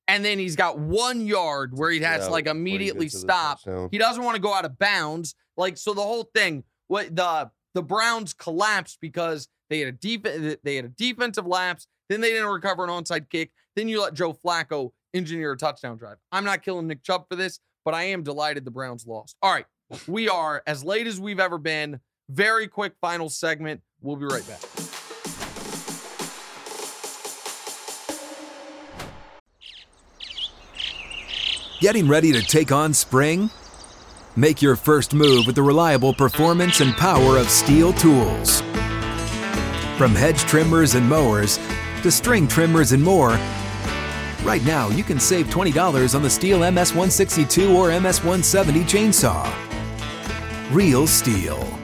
And 0.07 0.25
then 0.25 0.39
he's 0.39 0.55
got 0.55 0.79
one 0.79 1.25
yard 1.27 1.77
where 1.77 1.91
he 1.91 1.99
has 1.99 2.21
Yeah, 2.21 2.25
to 2.27 2.31
like 2.31 2.45
he 2.45 2.51
immediately 2.51 3.09
to 3.09 3.15
stop. 3.17 3.59
He 3.91 3.97
doesn't 3.97 4.23
want 4.23 4.35
to 4.35 4.41
go 4.41 4.53
out 4.53 4.65
of 4.65 4.77
bounds. 4.79 5.35
Like 5.55 5.77
so, 5.77 5.93
the 5.93 6.01
whole 6.01 6.29
thing. 6.35 6.63
What 6.87 7.15
the 7.15 7.51
the 7.75 7.83
Browns 7.83 8.33
collapsed 8.33 8.97
because 9.01 9.47
they 9.69 9.79
had 9.79 9.87
a 9.89 9.91
deep 9.91 10.23
they 10.23 10.75
had 10.75 10.85
a 10.85 10.89
defensive 10.89 11.45
lapse. 11.45 11.85
Then 12.09 12.21
they 12.21 12.29
didn't 12.31 12.49
recover 12.49 12.83
an 12.83 12.89
onside 12.89 13.29
kick. 13.29 13.51
Then 13.75 13.87
you 13.87 14.01
let 14.01 14.15
Joe 14.15 14.33
Flacco 14.33 14.91
engineer 15.13 15.51
a 15.51 15.57
touchdown 15.57 15.97
drive. 15.97 16.17
I'm 16.31 16.43
not 16.43 16.63
killing 16.63 16.87
Nick 16.87 17.03
Chubb 17.03 17.27
for 17.29 17.35
this, 17.35 17.59
but 17.85 17.93
I 17.93 18.05
am 18.05 18.23
delighted 18.23 18.65
the 18.65 18.71
Browns 18.71 19.05
lost. 19.05 19.37
All 19.43 19.51
right, 19.53 19.67
we 20.07 20.27
are 20.27 20.63
as 20.65 20.83
late 20.83 21.05
as 21.05 21.19
we've 21.19 21.39
ever 21.39 21.59
been. 21.59 21.99
Very 22.29 22.67
quick 22.67 22.93
final 22.99 23.29
segment. 23.29 23.81
We'll 24.01 24.15
be 24.15 24.25
right 24.25 24.47
back. 24.47 24.61
Getting 31.81 32.07
ready 32.09 32.31
to 32.33 32.41
take 32.41 32.71
on 32.71 32.93
spring? 32.93 33.49
Make 34.35 34.61
your 34.61 34.75
first 34.75 35.13
move 35.13 35.45
with 35.45 35.55
the 35.55 35.61
reliable 35.61 36.13
performance 36.13 36.81
and 36.81 36.93
power 36.95 37.37
of 37.37 37.47
STIHL 37.47 37.93
tools. 37.93 38.61
From 39.97 40.13
hedge 40.15 40.39
trimmers 40.41 40.95
and 40.95 41.07
mowers 41.07 41.57
to 42.03 42.11
string 42.11 42.47
trimmers 42.47 42.91
and 42.91 43.03
more, 43.03 43.31
right 44.43 44.63
now 44.65 44.89
you 44.89 45.03
can 45.03 45.19
save 45.19 45.47
$20 45.47 46.15
on 46.15 46.21
the 46.21 46.29
STIHL 46.29 46.59
MS162 46.59 47.73
or 47.75 47.89
MS170 47.89 48.83
chainsaw. 48.83 49.53
Real 50.73 51.07
STIHL. 51.07 51.78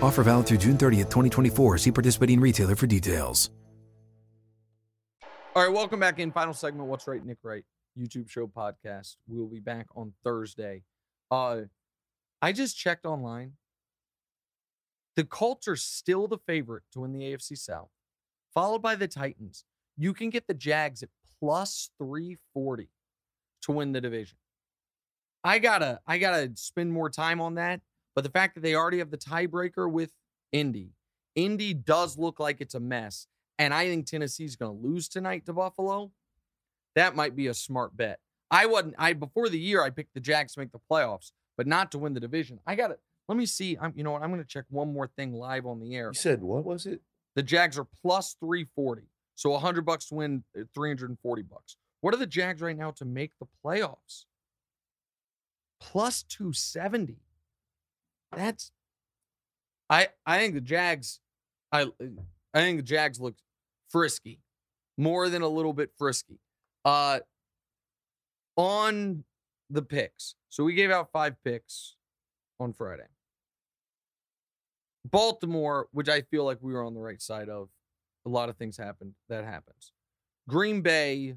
Offer 0.00 0.22
valid 0.24 0.46
through 0.46 0.58
June 0.58 0.76
30th, 0.76 1.10
2024. 1.10 1.78
See 1.78 1.92
participating 1.92 2.40
retailer 2.40 2.76
for 2.76 2.86
details. 2.86 3.50
All 5.56 5.64
right, 5.64 5.72
welcome 5.72 5.98
back 5.98 6.20
in. 6.20 6.30
Final 6.30 6.54
segment. 6.54 6.88
What's 6.88 7.08
right, 7.08 7.24
Nick? 7.24 7.38
Right. 7.42 7.64
YouTube 7.98 8.30
show 8.30 8.46
podcast. 8.46 9.16
We 9.26 9.38
will 9.38 9.48
be 9.48 9.58
back 9.58 9.86
on 9.96 10.12
Thursday. 10.22 10.84
Uh, 11.32 11.62
I 12.40 12.52
just 12.52 12.78
checked 12.78 13.06
online. 13.06 13.54
The 15.16 15.24
Colts 15.24 15.66
are 15.66 15.74
still 15.74 16.28
the 16.28 16.38
favorite 16.46 16.84
to 16.92 17.00
win 17.00 17.12
the 17.12 17.22
AFC 17.22 17.58
South, 17.58 17.88
followed 18.54 18.82
by 18.82 18.94
the 18.94 19.08
Titans. 19.08 19.64
You 19.96 20.14
can 20.14 20.30
get 20.30 20.46
the 20.46 20.54
Jags 20.54 21.02
at 21.02 21.08
plus 21.40 21.90
340 21.98 22.88
to 23.62 23.72
win 23.72 23.90
the 23.90 24.00
division. 24.00 24.38
I 25.42 25.58
gotta, 25.58 25.98
I 26.06 26.18
gotta 26.18 26.52
spend 26.54 26.92
more 26.92 27.10
time 27.10 27.40
on 27.40 27.56
that. 27.56 27.80
But 28.18 28.24
the 28.24 28.30
fact 28.30 28.56
that 28.56 28.62
they 28.62 28.74
already 28.74 28.98
have 28.98 29.12
the 29.12 29.16
tiebreaker 29.16 29.88
with 29.88 30.10
Indy, 30.50 30.90
Indy 31.36 31.72
does 31.72 32.18
look 32.18 32.40
like 32.40 32.60
it's 32.60 32.74
a 32.74 32.80
mess. 32.80 33.28
And 33.60 33.72
I 33.72 33.86
think 33.86 34.08
Tennessee's 34.08 34.56
gonna 34.56 34.72
lose 34.72 35.08
tonight 35.08 35.46
to 35.46 35.52
Buffalo. 35.52 36.10
That 36.96 37.14
might 37.14 37.36
be 37.36 37.46
a 37.46 37.54
smart 37.54 37.96
bet. 37.96 38.18
I 38.50 38.66
wasn't, 38.66 38.96
I 38.98 39.12
before 39.12 39.48
the 39.48 39.60
year, 39.60 39.84
I 39.84 39.90
picked 39.90 40.14
the 40.14 40.20
Jags 40.20 40.54
to 40.54 40.58
make 40.58 40.72
the 40.72 40.80
playoffs, 40.90 41.30
but 41.56 41.68
not 41.68 41.92
to 41.92 41.98
win 41.98 42.12
the 42.12 42.18
division. 42.18 42.58
I 42.66 42.74
got 42.74 42.90
it. 42.90 42.98
let 43.28 43.38
me 43.38 43.46
see. 43.46 43.78
I'm 43.80 43.92
you 43.94 44.02
know 44.02 44.10
what? 44.10 44.24
I'm 44.24 44.30
gonna 44.30 44.42
check 44.42 44.64
one 44.68 44.92
more 44.92 45.06
thing 45.06 45.32
live 45.32 45.64
on 45.64 45.78
the 45.78 45.94
air. 45.94 46.08
You 46.08 46.14
said 46.14 46.42
what 46.42 46.64
was 46.64 46.86
it? 46.86 47.02
The 47.36 47.44
Jags 47.44 47.78
are 47.78 47.86
plus 48.02 48.34
340. 48.40 49.02
So 49.36 49.50
100 49.50 49.86
bucks 49.86 50.06
to 50.06 50.16
win, 50.16 50.42
uh, 50.58 50.64
340 50.74 51.42
bucks. 51.42 51.76
What 52.00 52.14
are 52.14 52.18
the 52.18 52.26
Jags 52.26 52.60
right 52.62 52.76
now 52.76 52.90
to 52.90 53.04
make 53.04 53.30
the 53.38 53.46
playoffs? 53.64 54.24
Plus 55.78 56.24
270. 56.24 57.20
That's 58.36 58.70
I 59.90 60.08
I 60.26 60.38
think 60.38 60.54
the 60.54 60.60
Jags 60.60 61.20
I 61.72 61.86
I 62.54 62.60
think 62.60 62.78
the 62.78 62.82
Jags 62.82 63.20
look 63.20 63.36
frisky. 63.90 64.40
More 64.96 65.28
than 65.28 65.42
a 65.42 65.48
little 65.48 65.72
bit 65.72 65.90
frisky. 65.96 66.40
Uh 66.84 67.20
on 68.56 69.24
the 69.70 69.82
picks. 69.82 70.34
So 70.48 70.64
we 70.64 70.74
gave 70.74 70.90
out 70.90 71.10
5 71.12 71.36
picks 71.44 71.96
on 72.58 72.72
Friday. 72.72 73.06
Baltimore, 75.04 75.86
which 75.92 76.08
I 76.08 76.22
feel 76.22 76.44
like 76.44 76.58
we 76.60 76.72
were 76.72 76.84
on 76.84 76.94
the 76.94 77.00
right 77.00 77.22
side 77.22 77.48
of. 77.48 77.68
A 78.26 78.28
lot 78.28 78.48
of 78.48 78.56
things 78.56 78.76
happened. 78.76 79.14
That 79.28 79.44
happens. 79.44 79.92
Green 80.48 80.82
Bay, 80.82 81.36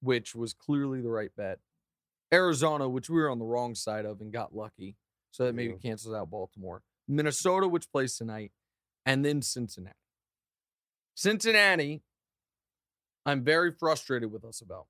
which 0.00 0.34
was 0.34 0.54
clearly 0.54 1.00
the 1.00 1.10
right 1.10 1.30
bet. 1.36 1.58
Arizona, 2.32 2.88
which 2.88 3.10
we 3.10 3.20
were 3.20 3.30
on 3.30 3.38
the 3.38 3.44
wrong 3.44 3.74
side 3.74 4.06
of 4.06 4.20
and 4.20 4.32
got 4.32 4.54
lucky. 4.54 4.96
So 5.32 5.44
that 5.46 5.54
maybe 5.54 5.72
Yeah. 5.72 5.78
cancels 5.78 6.14
out 6.14 6.30
Baltimore. 6.30 6.82
Minnesota, 7.08 7.66
which 7.66 7.90
plays 7.90 8.16
tonight, 8.16 8.52
and 9.04 9.24
then 9.24 9.42
Cincinnati. 9.42 9.98
Cincinnati, 11.14 12.02
I'm 13.26 13.42
very 13.44 13.72
frustrated 13.72 14.30
with 14.30 14.44
us 14.44 14.60
about. 14.60 14.86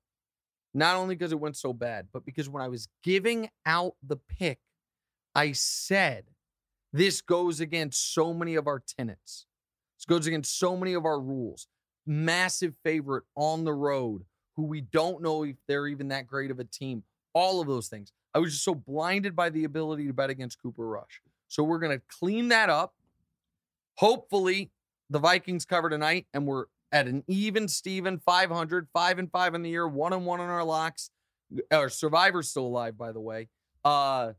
Not 0.73 0.95
only 0.95 1.15
because 1.15 1.31
it 1.31 1.39
went 1.39 1.55
so 1.55 1.71
bad, 1.73 2.11
but 2.11 2.25
because 2.25 2.49
when 2.49 2.61
I 2.63 2.67
was 2.67 2.87
giving 3.03 3.49
out 3.65 3.95
the 4.01 4.17
pick, 4.17 4.59
I 5.35 5.51
said 5.51 6.25
this 6.91 7.21
goes 7.21 7.59
against 7.59 8.13
so 8.13 8.33
many 8.33 8.55
of 8.55 8.67
our 8.67 8.79
tenets. 8.79 9.45
This 9.97 10.05
goes 10.05 10.27
against 10.27 10.57
so 10.57 10.75
many 10.75 10.93
of 10.93 11.05
our 11.05 11.19
rules. 11.19 11.67
Massive 12.05 12.75
favorite 12.83 13.23
on 13.35 13.63
the 13.63 13.73
road, 13.73 14.25
who 14.55 14.63
we 14.63 14.81
don't 14.81 15.21
know 15.21 15.43
if 15.43 15.55
they're 15.67 15.87
even 15.87 16.09
that 16.09 16.27
great 16.27 16.51
of 16.51 16.59
a 16.59 16.63
team. 16.65 17.03
All 17.33 17.61
of 17.61 17.67
those 17.67 17.87
things. 17.87 18.11
I 18.33 18.39
was 18.39 18.53
just 18.53 18.63
so 18.63 18.75
blinded 18.75 19.35
by 19.35 19.49
the 19.49 19.63
ability 19.63 20.07
to 20.07 20.13
bet 20.13 20.29
against 20.29 20.61
Cooper 20.61 20.87
Rush. 20.87 21.21
So 21.47 21.63
we're 21.63 21.79
going 21.79 21.97
to 21.97 22.03
clean 22.07 22.47
that 22.49 22.69
up. 22.69 22.95
Hopefully, 23.97 24.71
the 25.09 25.19
Vikings 25.19 25.65
cover 25.65 25.89
tonight, 25.89 26.25
and 26.33 26.47
we're 26.47 26.65
at 26.91 27.07
an 27.07 27.23
even 27.27 27.67
Steven 27.67 28.19
500, 28.19 28.87
5 28.91 29.19
and 29.19 29.31
5 29.31 29.55
in 29.55 29.61
the 29.61 29.69
year, 29.69 29.87
1 29.87 30.13
and 30.13 30.25
1 30.25 30.39
on 30.39 30.49
our 30.49 30.63
locks. 30.63 31.11
Our 31.71 31.89
survivor's 31.89 32.49
still 32.49 32.65
alive, 32.65 32.97
by 32.97 33.11
the 33.11 33.19
way. 33.19 33.49
Uh, 33.85 34.33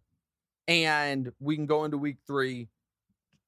and 0.67 1.31
we 1.39 1.55
can 1.57 1.67
go 1.67 1.85
into 1.85 1.99
week 1.99 2.17
three 2.27 2.69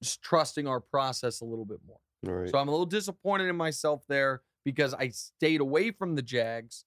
just 0.02 0.22
trusting 0.22 0.68
our 0.68 0.80
process 0.80 1.40
a 1.40 1.44
little 1.44 1.64
bit 1.64 1.78
more. 1.86 1.98
All 2.28 2.40
right. 2.40 2.50
So 2.50 2.58
I'm 2.58 2.68
a 2.68 2.70
little 2.70 2.86
disappointed 2.86 3.48
in 3.48 3.56
myself 3.56 4.02
there 4.08 4.42
because 4.64 4.94
I 4.94 5.08
stayed 5.08 5.60
away 5.60 5.90
from 5.90 6.14
the 6.14 6.22
Jags 6.22 6.84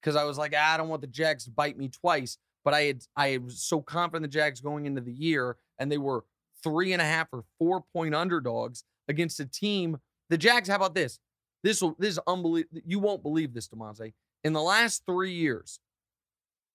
because 0.00 0.16
I 0.16 0.24
was 0.24 0.38
like, 0.38 0.54
ah, 0.56 0.74
I 0.74 0.76
don't 0.76 0.88
want 0.88 1.02
the 1.02 1.06
Jags 1.06 1.44
to 1.44 1.50
bite 1.50 1.78
me 1.78 1.88
twice. 1.88 2.38
But 2.64 2.74
I 2.74 2.82
had 2.82 3.02
I 3.16 3.38
was 3.38 3.62
so 3.62 3.80
confident 3.80 4.30
the 4.30 4.38
Jags 4.38 4.60
going 4.60 4.86
into 4.86 5.00
the 5.00 5.12
year, 5.12 5.56
and 5.78 5.90
they 5.90 5.98
were 5.98 6.24
three 6.62 6.92
and 6.92 7.00
a 7.00 7.04
half 7.04 7.28
or 7.32 7.44
four 7.58 7.84
point 7.92 8.14
underdogs 8.14 8.84
against 9.08 9.40
a 9.40 9.46
team. 9.46 9.98
The 10.28 10.38
Jags, 10.38 10.68
how 10.68 10.76
about 10.76 10.94
this? 10.94 11.18
This 11.62 11.82
will 11.82 11.96
this 11.98 12.10
is 12.10 12.20
unbelievable. 12.26 12.80
You 12.86 12.98
won't 12.98 13.22
believe 13.22 13.54
this, 13.54 13.68
Demonte. 13.68 14.12
In 14.44 14.52
the 14.52 14.62
last 14.62 15.02
three 15.06 15.32
years, 15.32 15.80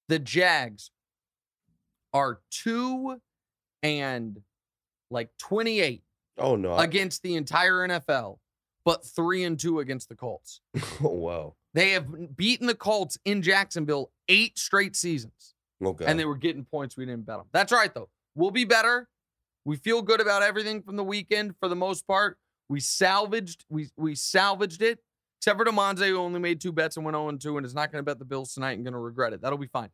the 0.08 0.20
Jags 0.20 0.92
are 2.14 2.40
two 2.50 3.20
and 3.84 4.42
like 5.12 5.30
28 5.38 6.04
oh 6.38 6.56
no. 6.56 6.76
Against 6.78 7.24
the 7.24 7.36
entire 7.36 7.88
NFL, 7.88 8.38
but 8.84 9.06
three 9.06 9.44
and 9.44 9.60
two 9.60 9.80
against 9.80 10.10
the 10.10 10.16
Colts. 10.16 10.62
oh 11.04 11.10
wow. 11.10 11.56
They 11.74 11.92
have 11.92 12.38
beaten 12.38 12.68
the 12.68 12.76
Colts 12.76 13.18
in 13.26 13.42
Jacksonville 13.42 14.12
eight 14.30 14.58
straight 14.58 14.96
seasons, 14.96 15.55
Okay. 15.86 16.06
and 16.06 16.20
they 16.20 16.26
were 16.26 16.38
getting 16.38 16.66
points. 16.66 16.98
We 16.98 17.06
didn't 17.06 17.26
bet 17.26 17.38
them. 17.38 17.48
That's 17.52 17.72
right, 17.72 17.94
though. 17.94 18.10
We'll 18.36 18.52
be 18.52 18.66
better. 18.66 19.08
We 19.66 19.78
feel 19.78 20.02
good 20.02 20.22
about 20.22 20.44
everything 20.44 20.82
from 20.82 20.96
the 20.96 21.04
weekend 21.04 21.56
for 21.60 21.68
the 21.68 21.76
most 21.76 22.06
part. 22.08 22.38
We 22.70 22.80
salvaged. 22.80 23.66
We 23.70 23.90
we 23.98 24.16
salvaged 24.16 24.82
it, 24.82 25.00
except 25.40 25.58
for 25.58 25.66
Demonze, 25.66 26.08
who 26.08 26.18
only 26.18 26.40
made 26.40 26.62
two 26.62 26.72
bets 26.72 26.98
and 26.98 27.06
went 27.06 27.16
0 27.16 27.32
2 27.32 27.58
and 27.58 27.66
is 27.66 27.76
not 27.76 27.92
going 27.92 28.00
to 28.00 28.06
bet 28.06 28.20
the 28.20 28.26
Bills 28.26 28.54
tonight 28.54 28.74
and 28.74 28.84
going 28.84 28.94
to 28.94 29.00
regret 29.00 29.34
it. 29.34 29.42
That'll 29.42 29.58
be 29.58 29.68
fine. 29.68 29.90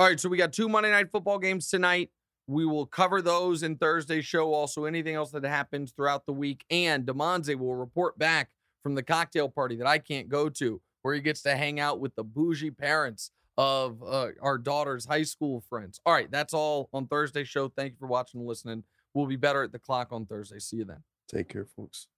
All 0.00 0.06
right, 0.06 0.18
so 0.18 0.28
we 0.28 0.36
got 0.36 0.52
two 0.52 0.68
Monday 0.68 0.90
night 0.90 1.10
football 1.12 1.38
games 1.38 1.68
tonight. 1.68 2.10
We 2.46 2.66
will 2.66 2.86
cover 2.86 3.22
those 3.22 3.62
in 3.62 3.76
Thursday's 3.76 4.26
show. 4.26 4.52
Also, 4.52 4.84
anything 4.84 5.14
else 5.14 5.30
that 5.30 5.44
happens 5.44 5.92
throughout 5.92 6.26
the 6.26 6.32
week. 6.32 6.64
And 6.68 7.06
Demonze 7.06 7.54
will 7.56 7.74
report 7.74 8.18
back 8.18 8.50
from 8.82 8.94
the 8.94 9.02
cocktail 9.02 9.48
party 9.48 9.76
that 9.76 9.86
I 9.86 9.98
can't 9.98 10.28
go 10.28 10.48
to, 10.50 10.80
where 11.02 11.14
he 11.14 11.20
gets 11.20 11.42
to 11.42 11.56
hang 11.56 11.80
out 11.80 12.00
with 12.00 12.14
the 12.16 12.24
bougie 12.24 12.70
parents 12.70 13.30
of 13.56 14.02
uh, 14.02 14.28
our 14.40 14.58
daughter's 14.58 15.04
high 15.04 15.22
school 15.22 15.62
friends. 15.68 16.00
All 16.04 16.12
right, 16.12 16.30
that's 16.30 16.54
all 16.54 16.88
on 16.92 17.06
Thursday 17.06 17.44
show. 17.44 17.68
Thank 17.68 17.92
you 17.92 17.98
for 17.98 18.08
watching 18.08 18.40
and 18.40 18.48
listening. 18.48 18.84
We'll 19.14 19.26
be 19.26 19.36
better 19.36 19.62
at 19.62 19.72
the 19.72 19.78
clock 19.78 20.08
on 20.10 20.26
Thursday. 20.26 20.58
See 20.58 20.78
you 20.78 20.84
then. 20.84 21.02
Take 21.28 21.48
care, 21.48 21.66
folks. 21.76 22.08